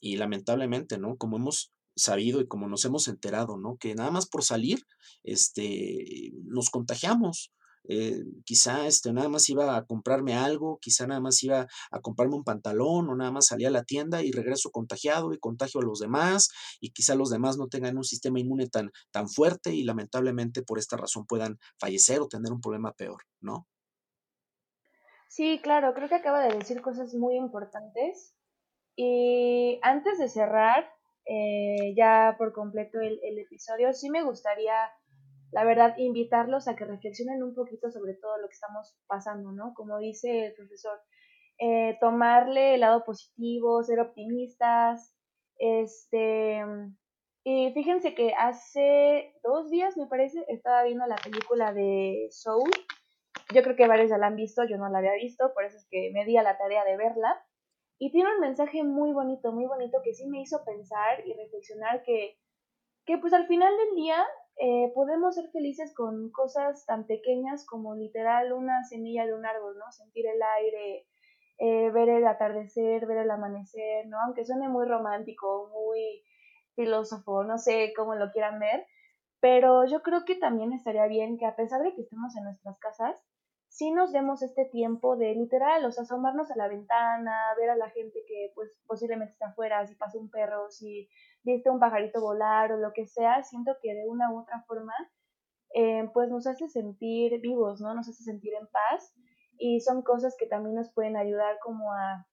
Y 0.00 0.16
lamentablemente, 0.16 0.98
¿no? 0.98 1.16
Como 1.16 1.36
hemos 1.36 1.72
sabido 1.94 2.40
y 2.40 2.46
como 2.46 2.68
nos 2.68 2.84
hemos 2.84 3.08
enterado, 3.08 3.56
¿no? 3.58 3.76
Que 3.76 3.94
nada 3.94 4.10
más 4.10 4.26
por 4.26 4.42
salir, 4.42 4.84
este, 5.22 6.32
nos 6.44 6.70
contagiamos. 6.70 7.52
Eh, 7.88 8.22
quizá 8.44 8.86
este, 8.86 9.12
nada 9.12 9.28
más 9.28 9.48
iba 9.48 9.76
a 9.76 9.84
comprarme 9.84 10.34
algo, 10.34 10.78
quizá 10.80 11.06
nada 11.06 11.20
más 11.20 11.42
iba 11.42 11.66
a 11.90 12.00
comprarme 12.00 12.36
un 12.36 12.44
pantalón 12.44 13.08
o 13.08 13.16
nada 13.16 13.32
más 13.32 13.46
salía 13.46 13.68
a 13.68 13.72
la 13.72 13.84
tienda 13.84 14.22
y 14.22 14.30
regreso 14.30 14.70
contagiado 14.70 15.32
y 15.32 15.38
contagio 15.38 15.80
a 15.80 15.84
los 15.84 15.98
demás 15.98 16.48
y 16.80 16.92
quizá 16.92 17.14
los 17.14 17.30
demás 17.30 17.56
no 17.56 17.68
tengan 17.68 17.96
un 17.96 18.04
sistema 18.04 18.38
inmune 18.38 18.68
tan, 18.68 18.90
tan 19.10 19.28
fuerte 19.28 19.74
y 19.74 19.84
lamentablemente 19.84 20.62
por 20.62 20.78
esta 20.78 20.96
razón 20.96 21.26
puedan 21.26 21.58
fallecer 21.78 22.20
o 22.20 22.28
tener 22.28 22.52
un 22.52 22.60
problema 22.60 22.92
peor, 22.92 23.22
¿no? 23.40 23.66
Sí, 25.28 25.60
claro, 25.62 25.94
creo 25.94 26.10
que 26.10 26.16
acaba 26.16 26.42
de 26.42 26.58
decir 26.58 26.82
cosas 26.82 27.14
muy 27.14 27.36
importantes. 27.36 28.34
Y 28.94 29.78
antes 29.82 30.18
de 30.18 30.28
cerrar 30.28 30.84
eh, 31.24 31.94
ya 31.96 32.34
por 32.36 32.52
completo 32.52 33.00
el, 33.00 33.38
episodio, 33.38 33.92
sí 33.94 34.10
me 34.10 34.22
gustaría, 34.22 34.74
la 35.52 35.64
verdad, 35.64 35.94
invitarlos 35.98 36.66
a 36.66 36.76
que 36.76 36.84
reflexionen 36.84 37.42
un 37.42 37.54
poquito 37.54 37.90
sobre 37.90 38.14
todo 38.14 38.38
lo 38.38 38.48
que 38.48 38.54
estamos 38.54 38.96
pasando, 39.06 39.52
¿no? 39.52 39.74
Como 39.74 39.98
dice 39.98 40.46
el 40.46 40.54
profesor, 40.54 40.98
eh, 41.58 41.96
tomarle 42.00 42.74
el 42.74 42.80
lado 42.80 43.04
positivo, 43.04 43.82
ser 43.82 44.00
optimistas, 44.00 45.14
este... 45.58 46.62
Y 47.44 47.72
fíjense 47.72 48.14
que 48.14 48.34
hace 48.38 49.34
dos 49.42 49.68
días, 49.68 49.96
me 49.96 50.06
parece, 50.06 50.44
estaba 50.46 50.84
viendo 50.84 51.04
la 51.06 51.16
película 51.16 51.72
de 51.72 52.28
Soul 52.30 52.70
yo 53.52 53.62
creo 53.62 53.76
que 53.76 53.86
varios 53.86 54.10
ya 54.10 54.18
la 54.18 54.26
han 54.28 54.36
visto, 54.36 54.64
yo 54.64 54.78
no 54.78 54.88
la 54.88 54.98
había 54.98 55.14
visto, 55.14 55.52
por 55.54 55.64
eso 55.64 55.76
es 55.76 55.86
que 55.90 56.10
me 56.12 56.24
di 56.24 56.36
a 56.36 56.42
la 56.42 56.58
tarea 56.58 56.84
de 56.84 56.96
verla. 56.96 57.44
Y 57.98 58.10
tiene 58.10 58.34
un 58.34 58.40
mensaje 58.40 58.82
muy 58.82 59.12
bonito, 59.12 59.52
muy 59.52 59.66
bonito 59.66 59.98
que 60.02 60.14
sí 60.14 60.26
me 60.26 60.40
hizo 60.40 60.64
pensar 60.64 61.24
y 61.26 61.34
reflexionar 61.34 62.02
que, 62.02 62.36
que 63.06 63.18
pues 63.18 63.32
al 63.32 63.46
final 63.46 63.72
del 63.76 63.94
día 63.94 64.24
eh, 64.56 64.92
podemos 64.94 65.34
ser 65.34 65.50
felices 65.50 65.94
con 65.94 66.30
cosas 66.30 66.84
tan 66.86 67.06
pequeñas 67.06 67.64
como 67.66 67.94
literal 67.94 68.52
una 68.52 68.84
semilla 68.84 69.26
de 69.26 69.34
un 69.34 69.46
árbol, 69.46 69.76
¿no? 69.78 69.90
Sentir 69.92 70.26
el 70.26 70.40
aire, 70.42 71.06
eh, 71.58 71.90
ver 71.90 72.08
el 72.08 72.26
atardecer, 72.26 73.06
ver 73.06 73.18
el 73.18 73.30
amanecer, 73.30 74.06
¿no? 74.06 74.18
Aunque 74.24 74.44
suene 74.44 74.68
muy 74.68 74.86
romántico, 74.86 75.70
muy 75.72 76.22
filósofo, 76.74 77.44
no 77.44 77.58
sé 77.58 77.92
cómo 77.96 78.14
lo 78.14 78.30
quieran 78.30 78.58
ver, 78.58 78.86
pero 79.40 79.84
yo 79.86 80.02
creo 80.02 80.24
que 80.24 80.36
también 80.36 80.72
estaría 80.72 81.06
bien 81.06 81.38
que 81.38 81.46
a 81.46 81.56
pesar 81.56 81.82
de 81.82 81.94
que 81.94 82.02
estemos 82.02 82.36
en 82.36 82.44
nuestras 82.44 82.78
casas, 82.78 83.16
si 83.72 83.90
nos 83.90 84.12
demos 84.12 84.42
este 84.42 84.66
tiempo 84.66 85.16
de 85.16 85.34
literal, 85.34 85.82
o 85.86 85.90
sea, 85.90 86.02
asomarnos 86.02 86.50
a 86.50 86.56
la 86.56 86.68
ventana, 86.68 87.34
ver 87.58 87.70
a 87.70 87.76
la 87.76 87.88
gente 87.88 88.22
que 88.28 88.52
pues 88.54 88.70
posiblemente 88.86 89.32
está 89.32 89.46
afuera, 89.46 89.86
si 89.86 89.94
pasa 89.94 90.18
un 90.18 90.28
perro, 90.28 90.70
si 90.70 91.08
viste 91.42 91.70
un 91.70 91.80
pajarito 91.80 92.20
volar 92.20 92.72
o 92.72 92.76
lo 92.76 92.92
que 92.92 93.06
sea, 93.06 93.42
siento 93.42 93.78
que 93.80 93.94
de 93.94 94.06
una 94.06 94.30
u 94.30 94.40
otra 94.40 94.62
forma 94.66 94.92
eh, 95.74 96.06
pues 96.12 96.28
nos 96.28 96.46
hace 96.46 96.68
sentir 96.68 97.40
vivos, 97.40 97.80
¿no? 97.80 97.94
Nos 97.94 98.10
hace 98.10 98.22
sentir 98.22 98.52
en 98.60 98.66
paz 98.66 99.14
y 99.56 99.80
son 99.80 100.02
cosas 100.02 100.36
que 100.38 100.46
también 100.46 100.76
nos 100.76 100.92
pueden 100.92 101.16
ayudar 101.16 101.56
como 101.62 101.94
a, 101.94 102.28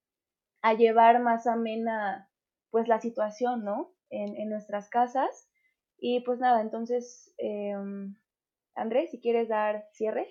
a 0.62 0.74
llevar 0.74 1.22
más 1.22 1.48
amena 1.48 2.30
pues 2.70 2.90
la 2.90 3.00
situación, 3.00 3.64
¿no? 3.64 3.94
En, 4.10 4.36
en 4.36 4.50
nuestras 4.50 4.90
casas. 4.90 5.50
Y 5.98 6.20
pues 6.26 6.40
nada, 6.40 6.60
entonces, 6.60 7.34
eh, 7.38 7.76
Andrés, 8.76 9.12
si 9.12 9.22
quieres 9.22 9.48
dar 9.48 9.86
cierre. 9.94 10.28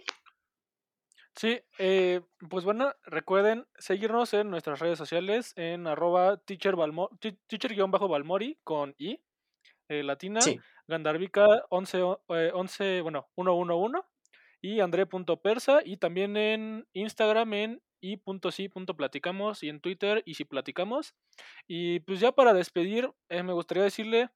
Sí, 1.39 1.61
eh, 1.79 2.21
pues 2.51 2.65
bueno, 2.65 2.93
recuerden 3.05 3.65
seguirnos 3.79 4.35
en 4.35 4.51
nuestras 4.51 4.81
redes 4.81 4.99
sociales 4.99 5.53
en 5.55 5.87
arroba 5.87 6.39
teacher-balmori 6.39 8.59
con 8.65 8.97
i 8.99 9.21
eh, 9.89 10.03
latina, 10.03 10.41
Gandarvica 10.89 11.47
11, 11.71 12.03
11, 12.27 12.99
eh, 12.99 13.03
bueno, 13.03 13.29
111 13.37 14.01
y 14.63 14.81
andre.persa 14.81 15.83
y 15.85 15.99
también 15.99 16.37
en 16.37 16.89
Instagram 16.93 17.55
en 17.55 17.83
i.si.platicamos 18.01 19.63
y 19.63 19.69
en 19.69 19.81
Twitter 19.81 20.25
y 20.27 20.35
si 20.35 20.45
platicamos. 20.45 21.15
Y 21.69 22.01
pues 22.01 22.19
ya 22.19 22.33
para 22.33 22.53
despedir, 22.53 23.13
me 23.31 23.53
gustaría 23.53 23.85
decirle 23.85 24.31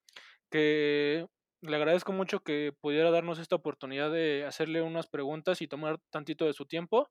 que 0.53 1.27
le 1.63 1.77
agradezco 1.77 2.13
mucho 2.13 2.41
que 2.41 2.73
pudiera 2.81 3.11
darnos 3.11 3.39
esta 3.39 3.57
oportunidad 3.57 4.11
de 4.11 4.45
hacerle 4.47 4.83
unas 4.83 5.07
preguntas 5.07 5.63
y 5.63 5.69
tomar 5.69 5.99
tantito 6.11 6.45
de 6.47 6.53
su 6.53 6.67
tiempo, 6.67 7.11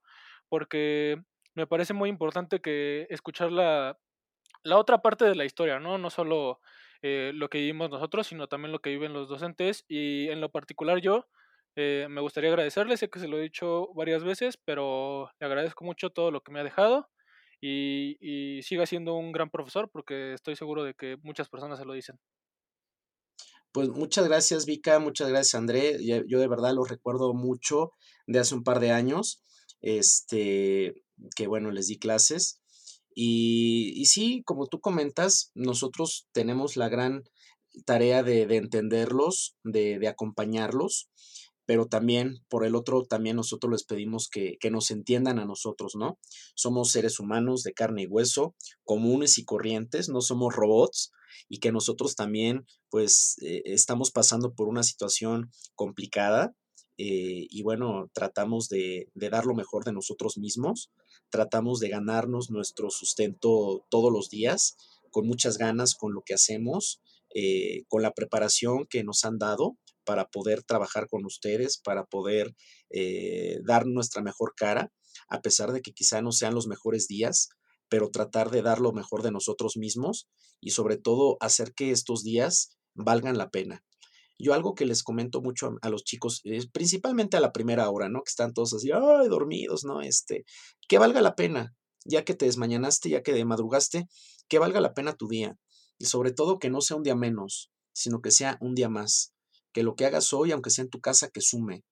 porque 0.49 1.18
me 1.56 1.68
parece 1.68 1.93
muy 1.93 2.10
importante 2.10 2.60
que 2.62 3.08
escuchar 3.10 3.52
la, 3.52 3.97
la 4.64 4.78
otra 4.78 5.02
parte 5.02 5.26
de 5.26 5.36
la 5.36 5.45
historia, 5.45 5.80
¿no? 5.80 5.97
No 5.97 6.10
solo 6.10 6.60
eh, 7.02 7.32
lo 7.34 7.49
que 7.49 7.60
vivimos 7.60 7.89
nosotros, 7.89 8.28
sino 8.28 8.47
también 8.47 8.72
lo 8.72 8.80
que 8.80 8.91
viven 8.91 9.14
los 9.14 9.30
docentes. 9.30 9.86
Y 9.88 10.30
en 10.30 10.41
lo 10.41 10.52
particular 10.52 10.99
yo 10.99 11.28
eh, 11.76 12.08
me 12.10 12.22
gustaría 12.22 12.49
agradecerle, 12.49 12.97
sé 12.97 13.10
que 13.10 13.20
se 13.20 13.28
lo 13.28 13.38
he 13.38 13.41
dicho 13.41 13.93
varias 13.95 14.24
veces, 14.24 14.58
pero 14.58 15.30
le 15.39 15.45
agradezco 15.47 15.86
mucho 15.86 16.10
todo 16.12 16.32
lo 16.32 16.41
que 16.41 16.52
me 16.52 16.60
ha 16.60 16.64
dejado 16.64 17.10
y, 17.62 18.18
y 18.22 18.64
siga 18.64 18.86
siendo 18.86 19.16
un 19.16 19.32
gran 19.32 19.49
profesor 19.49 19.89
porque 19.91 20.34
estoy 20.34 20.56
seguro 20.56 20.84
de 20.84 20.93
que 20.95 21.18
muchas 21.24 21.49
personas 21.49 21.80
se 21.80 21.86
lo 21.86 21.93
dicen. 21.93 22.20
Pues 23.72 23.88
muchas 23.89 24.28
gracias, 24.28 24.65
Vika, 24.65 24.99
muchas 24.99 25.30
gracias, 25.30 25.55
André. 25.55 25.97
Yo 26.03 26.39
de 26.39 26.47
verdad 26.47 26.74
lo 26.74 26.84
recuerdo 26.84 27.34
mucho 27.34 27.93
de 28.28 28.39
hace 28.39 28.53
un 28.53 28.63
par 28.63 28.82
de 28.82 28.91
años, 28.91 29.41
este, 29.82 31.03
que 31.36 31.47
bueno, 31.47 31.72
les 31.72 31.88
di 31.88 31.97
clases. 31.97 32.59
Y, 33.15 33.93
y 33.95 34.05
sí, 34.05 34.43
como 34.45 34.67
tú 34.67 34.82
comentas, 34.82 35.51
nosotros 35.53 36.28
tenemos 36.34 36.76
la 36.76 36.89
gran 36.89 37.24
tarea 37.86 38.24
de, 38.24 38.45
de 38.45 38.57
entenderlos, 38.57 39.55
de, 39.63 39.99
de, 39.99 40.07
acompañarlos, 40.09 41.09
pero 41.72 41.86
también 41.86 42.43
por 42.49 42.65
el 42.65 42.76
otro, 42.76 43.05
también 43.05 43.38
nosotros 43.38 43.72
les 43.72 43.85
pedimos 43.85 44.27
que, 44.27 44.57
que 44.60 44.69
nos 44.69 44.91
entiendan 44.91 45.39
a 45.39 45.45
nosotros, 45.45 45.95
¿no? 45.95 46.19
Somos 46.53 46.91
seres 46.91 47.18
humanos 47.18 47.64
de 47.64 47.72
carne 47.72 48.02
y 48.02 48.07
hueso, 48.07 48.56
comunes 48.84 49.38
y 49.38 49.45
corrientes, 49.45 50.10
no 50.10 50.19
somos 50.19 50.53
robots, 50.53 51.14
y 51.48 51.60
que 51.60 51.72
nosotros 51.72 52.18
también 52.18 52.65
pues 52.89 53.38
eh, 53.41 53.61
estamos 53.64 54.11
pasando 54.11 54.53
por 54.53 54.68
una 54.68 54.84
situación 54.84 55.49
complicada 55.73 56.53
eh, 56.98 57.48
y 57.49 57.64
bueno, 57.64 58.11
tratamos 58.11 58.68
de, 58.68 59.07
dar 59.15 59.45
lo 59.45 59.56
mejor 59.56 59.85
de 59.85 59.93
nosotros 59.93 60.38
mismos, 60.38 60.91
tratamos 61.30 61.80
de 61.80 61.88
ganarnos 61.88 62.52
nuestro 62.52 62.89
sustento 62.89 63.85
todos 63.89 64.11
los 64.11 64.30
días, 64.30 64.76
con 65.10 65.26
muchas 65.26 65.57
ganas 65.57 65.95
con 65.95 66.14
lo 66.14 66.22
que 66.22 66.34
hacemos, 66.34 66.99
eh, 67.34 67.85
con 67.88 68.02
la 68.02 68.11
preparación 68.11 68.88
que 68.89 69.06
nos 69.06 69.23
han 69.23 69.38
dado 69.38 69.77
para 70.03 70.26
poder 70.26 70.64
trabajar 70.64 71.07
con 71.07 71.26
ustedes, 71.26 71.78
para 71.78 72.06
poder 72.06 72.53
dar 73.64 73.86
nuestra 73.86 74.22
mejor 74.22 74.53
cara, 74.56 74.91
a 75.28 75.41
pesar 75.41 75.72
de 75.72 75.82
que 75.82 75.94
quizá 75.94 76.22
no 76.22 76.32
sean 76.32 76.53
los 76.53 76.68
mejores 76.68 77.07
días, 77.07 77.49
pero 77.90 78.10
tratar 78.10 78.52
de 78.52 78.61
dar 78.61 78.80
lo 78.80 78.94
mejor 78.94 79.22
de 79.22 79.32
nosotros 79.32 79.76
mismos 79.76 80.30
y 80.61 80.72
sobre 80.72 80.98
todo 80.98 81.36
hacer 81.41 81.73
que 81.73 81.91
estos 81.91 82.23
días 82.23 82.78
valgan 82.94 83.38
la 83.38 83.49
pena. 83.49 83.84
Yo 84.40 84.53
algo 84.53 84.76
que 84.76 84.86
les 84.86 85.03
comento 85.03 85.41
mucho 85.41 85.76
a, 85.82 85.90
los 85.90 86.03
chicos, 86.03 86.41
principalmente 86.72 87.38
a 87.38 87.41
la 87.41 87.52
primera 87.52 87.90
hora, 87.90 88.10
¿no? 88.10 88.23
Que 88.23 88.30
están 88.30 88.53
todos 88.53 88.73
así, 88.73 88.90
ay, 88.91 89.28
dormidos, 89.28 89.84
¿no? 89.84 90.02
Este, 90.02 90.45
que 90.88 90.98
valga 90.98 91.22
la 91.22 91.36
pena, 91.36 91.76
ya 92.06 92.23
que 92.23 92.34
te 92.34 92.45
desmañanaste, 92.45 93.10
ya 93.10 93.22
que 93.23 93.34
de 93.34 93.45
madrugaste, 93.45 94.07
que 94.48 94.57
valga 94.57 94.82
la 94.82 94.94
pena 94.94 95.14
tu 95.14 95.28
día. 95.28 95.60
Y 95.99 96.06
sobre 96.06 96.32
todo 96.32 96.60
que 96.60 96.69
no 96.69 96.82
sea 96.82 96.98
un 96.98 97.03
día 97.03 97.15
menos, 97.15 97.72
sino 97.94 98.22
que 98.22 98.32
sea 98.32 98.57
un 98.61 98.73
día 98.73 98.90
más. 98.90 99.34
Que 99.73 99.84
lo 99.84 99.95
que 99.95 100.06
hagas 100.06 100.34
hoy, 100.34 100.52
aunque 100.52 100.69
sea 100.69 100.84
en 100.84 100.89
tu 100.89 100.99
casa, 100.99 101.30
que 101.30 101.41
sume. 101.41 101.84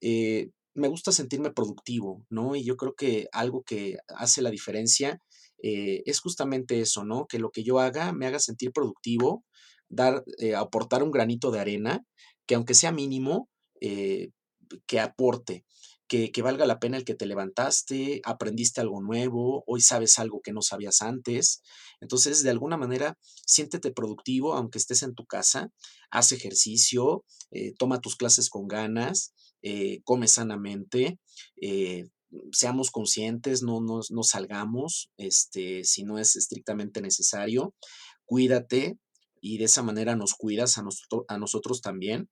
Eh, 0.00 0.50
me 0.74 0.88
gusta 0.88 1.12
sentirme 1.12 1.50
productivo, 1.50 2.24
¿no? 2.30 2.54
Y 2.56 2.64
yo 2.64 2.76
creo 2.76 2.94
que 2.94 3.28
algo 3.32 3.62
que 3.62 3.98
hace 4.08 4.42
la 4.42 4.50
diferencia 4.50 5.20
eh, 5.62 6.02
es 6.06 6.20
justamente 6.20 6.80
eso, 6.80 7.04
¿no? 7.04 7.26
Que 7.26 7.38
lo 7.38 7.50
que 7.50 7.64
yo 7.64 7.80
haga 7.80 8.12
me 8.12 8.26
haga 8.26 8.38
sentir 8.38 8.72
productivo, 8.72 9.44
dar, 9.88 10.24
eh, 10.38 10.54
aportar 10.54 11.02
un 11.02 11.10
granito 11.10 11.50
de 11.50 11.60
arena, 11.60 12.04
que 12.46 12.54
aunque 12.54 12.74
sea 12.74 12.92
mínimo, 12.92 13.48
que 14.86 15.00
aporte, 15.00 15.64
que, 16.08 16.42
valga 16.42 16.66
la 16.66 16.80
pena 16.80 16.96
el 16.96 17.04
que 17.04 17.14
te 17.14 17.26
levantaste, 17.26 18.20
aprendiste 18.24 18.80
algo 18.80 19.02
nuevo, 19.02 19.62
hoy 19.66 19.82
sabes 19.82 20.18
algo 20.18 20.40
que 20.42 20.52
no 20.52 20.62
sabías 20.62 21.02
antes. 21.02 21.62
Entonces, 22.00 22.42
de 22.42 22.50
alguna 22.50 22.76
manera, 22.76 23.18
siéntete 23.46 23.92
productivo, 23.92 24.54
aunque 24.54 24.78
estés 24.78 25.02
en 25.02 25.14
tu 25.14 25.26
casa, 25.26 25.70
haz 26.10 26.32
ejercicio, 26.32 27.24
eh, 27.50 27.74
toma 27.78 28.00
tus 28.00 28.16
clases 28.16 28.48
con 28.48 28.66
ganas, 28.66 29.34
eh, 29.62 30.00
come 30.04 30.28
sanamente, 30.28 31.18
eh, 31.60 32.08
seamos 32.52 32.90
conscientes, 32.90 33.62
no, 33.62 33.80
no, 33.80 34.00
no 34.10 34.22
salgamos 34.22 35.10
este, 35.18 35.84
si 35.84 36.04
no 36.04 36.18
es 36.18 36.36
estrictamente 36.36 37.00
necesario, 37.02 37.74
cuídate 38.24 38.98
y 39.40 39.58
de 39.58 39.64
esa 39.64 39.82
manera 39.82 40.16
nos 40.16 40.34
cuidas 40.34 40.78
a, 40.78 40.82
nosotros, 41.38 41.80
también 41.80 42.28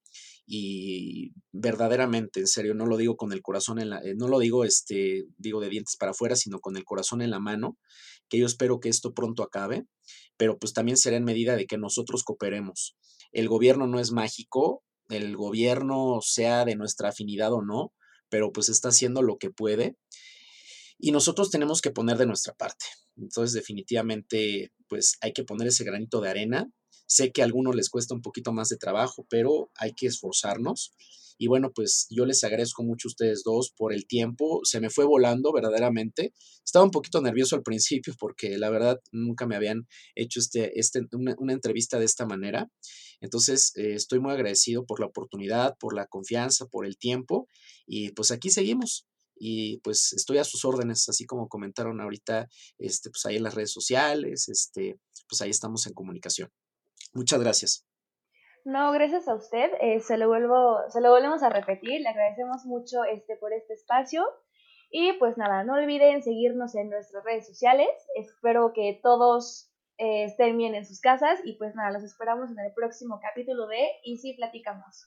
y 0.46 1.32
verdaderamente, 1.52 2.40
en 2.40 2.46
serio, 2.46 2.74
no 2.74 2.86
lo 2.86 2.96
digo 2.96 3.16
con 3.16 3.32
el 3.32 3.42
corazón 3.42 3.80
en 3.80 3.90
la, 3.90 3.98
eh, 4.00 4.14
no 4.16 4.28
lo 4.28 4.38
digo, 4.38 4.64
este, 4.64 5.24
digo 5.38 5.60
de 5.60 5.68
dientes 5.68 5.96
para 5.96 6.12
afuera, 6.12 6.36
sino 6.36 6.60
con 6.60 6.76
el 6.76 6.84
corazón 6.84 7.20
en 7.22 7.30
la 7.30 7.40
mano, 7.40 7.78
que 8.28 8.38
yo 8.38 8.46
espero 8.46 8.78
que 8.78 8.88
esto 8.88 9.12
pronto 9.12 9.42
acabe, 9.42 9.86
pero 10.36 10.58
pues 10.58 10.72
también 10.72 10.96
será 10.96 11.16
en 11.16 11.24
medida 11.24 11.56
de 11.56 11.66
que 11.66 11.78
nosotros 11.78 12.22
cooperemos. 12.22 12.96
El 13.32 13.48
gobierno 13.48 13.86
no 13.86 13.98
es 13.98 14.12
mágico, 14.12 14.84
el 15.08 15.36
gobierno 15.36 16.18
sea 16.22 16.64
de 16.64 16.76
nuestra 16.76 17.08
afinidad 17.08 17.52
o 17.52 17.62
no, 17.62 17.92
pero 18.28 18.52
pues 18.52 18.68
está 18.68 18.88
haciendo 18.88 19.22
lo 19.22 19.38
que 19.38 19.50
puede 19.50 19.96
y 20.98 21.12
nosotros 21.12 21.50
tenemos 21.50 21.80
que 21.80 21.90
poner 21.90 22.16
de 22.16 22.26
nuestra 22.26 22.54
parte. 22.54 22.86
Entonces, 23.16 23.52
definitivamente, 23.52 24.72
pues 24.88 25.16
hay 25.20 25.32
que 25.32 25.44
poner 25.44 25.68
ese 25.68 25.84
granito 25.84 26.20
de 26.20 26.30
arena 26.30 26.70
Sé 27.06 27.32
que 27.32 27.42
a 27.42 27.44
algunos 27.44 27.74
les 27.74 27.90
cuesta 27.90 28.14
un 28.14 28.22
poquito 28.22 28.52
más 28.52 28.68
de 28.68 28.76
trabajo, 28.76 29.26
pero 29.28 29.70
hay 29.76 29.92
que 29.92 30.06
esforzarnos. 30.06 30.92
Y 31.38 31.48
bueno, 31.48 31.70
pues 31.74 32.06
yo 32.10 32.24
les 32.24 32.42
agradezco 32.44 32.82
mucho 32.82 33.08
a 33.08 33.10
ustedes 33.10 33.42
dos 33.44 33.70
por 33.76 33.92
el 33.92 34.06
tiempo. 34.06 34.60
Se 34.64 34.80
me 34.80 34.90
fue 34.90 35.04
volando 35.04 35.52
verdaderamente. 35.52 36.32
Estaba 36.64 36.84
un 36.84 36.90
poquito 36.90 37.20
nervioso 37.20 37.56
al 37.56 37.62
principio 37.62 38.14
porque 38.18 38.56
la 38.56 38.70
verdad 38.70 39.00
nunca 39.12 39.46
me 39.46 39.56
habían 39.56 39.86
hecho 40.14 40.40
este, 40.40 40.78
este, 40.78 41.02
una, 41.12 41.52
entrevista 41.52 41.98
de 41.98 42.06
esta 42.06 42.26
manera. 42.26 42.70
Entonces 43.20 43.72
eh, 43.76 43.94
estoy 43.94 44.18
muy 44.20 44.32
agradecido 44.32 44.86
por 44.86 45.00
la 45.00 45.06
oportunidad, 45.06 45.76
por 45.78 45.94
la 45.94 46.06
confianza, 46.06 46.66
por 46.66 46.86
el 46.86 46.96
tiempo. 46.96 47.48
Y 47.86 48.12
pues 48.12 48.30
aquí 48.30 48.50
seguimos 48.50 49.06
y 49.38 49.78
pues 49.78 50.14
estoy 50.14 50.38
a 50.38 50.44
sus 50.44 50.64
órdenes, 50.64 51.08
así 51.10 51.26
como 51.26 51.48
comentaron 51.48 52.00
ahorita, 52.00 52.48
este, 52.78 53.10
pues 53.10 53.26
ahí 53.26 53.36
en 53.36 53.42
las 53.42 53.54
redes 53.54 53.70
sociales, 53.70 54.48
este, 54.48 54.98
pues 55.28 55.42
ahí 55.42 55.50
estamos 55.50 55.86
en 55.86 55.92
comunicación. 55.92 56.50
Muchas 57.14 57.40
gracias. 57.40 57.86
No, 58.64 58.90
gracias 58.90 59.28
a 59.28 59.34
usted. 59.34 59.70
Eh, 59.80 60.00
se, 60.00 60.18
lo 60.18 60.26
vuelvo, 60.26 60.78
se 60.88 61.00
lo 61.00 61.10
volvemos 61.10 61.42
a 61.42 61.50
repetir. 61.50 62.00
Le 62.00 62.08
agradecemos 62.08 62.64
mucho 62.64 63.04
este, 63.04 63.36
por 63.36 63.52
este 63.52 63.74
espacio. 63.74 64.24
Y 64.90 65.12
pues 65.14 65.36
nada, 65.36 65.62
no 65.64 65.74
olviden 65.74 66.22
seguirnos 66.22 66.74
en 66.74 66.90
nuestras 66.90 67.24
redes 67.24 67.46
sociales. 67.46 67.88
Espero 68.16 68.72
que 68.74 68.98
todos 69.02 69.72
eh, 69.98 70.24
estén 70.24 70.58
bien 70.58 70.74
en 70.74 70.84
sus 70.84 71.00
casas. 71.00 71.38
Y 71.44 71.56
pues 71.58 71.74
nada, 71.74 71.92
los 71.92 72.02
esperamos 72.02 72.50
en 72.50 72.58
el 72.58 72.72
próximo 72.74 73.20
capítulo 73.22 73.68
de 73.68 73.88
Y 74.02 74.18
si 74.18 74.34
platicamos. 74.34 75.06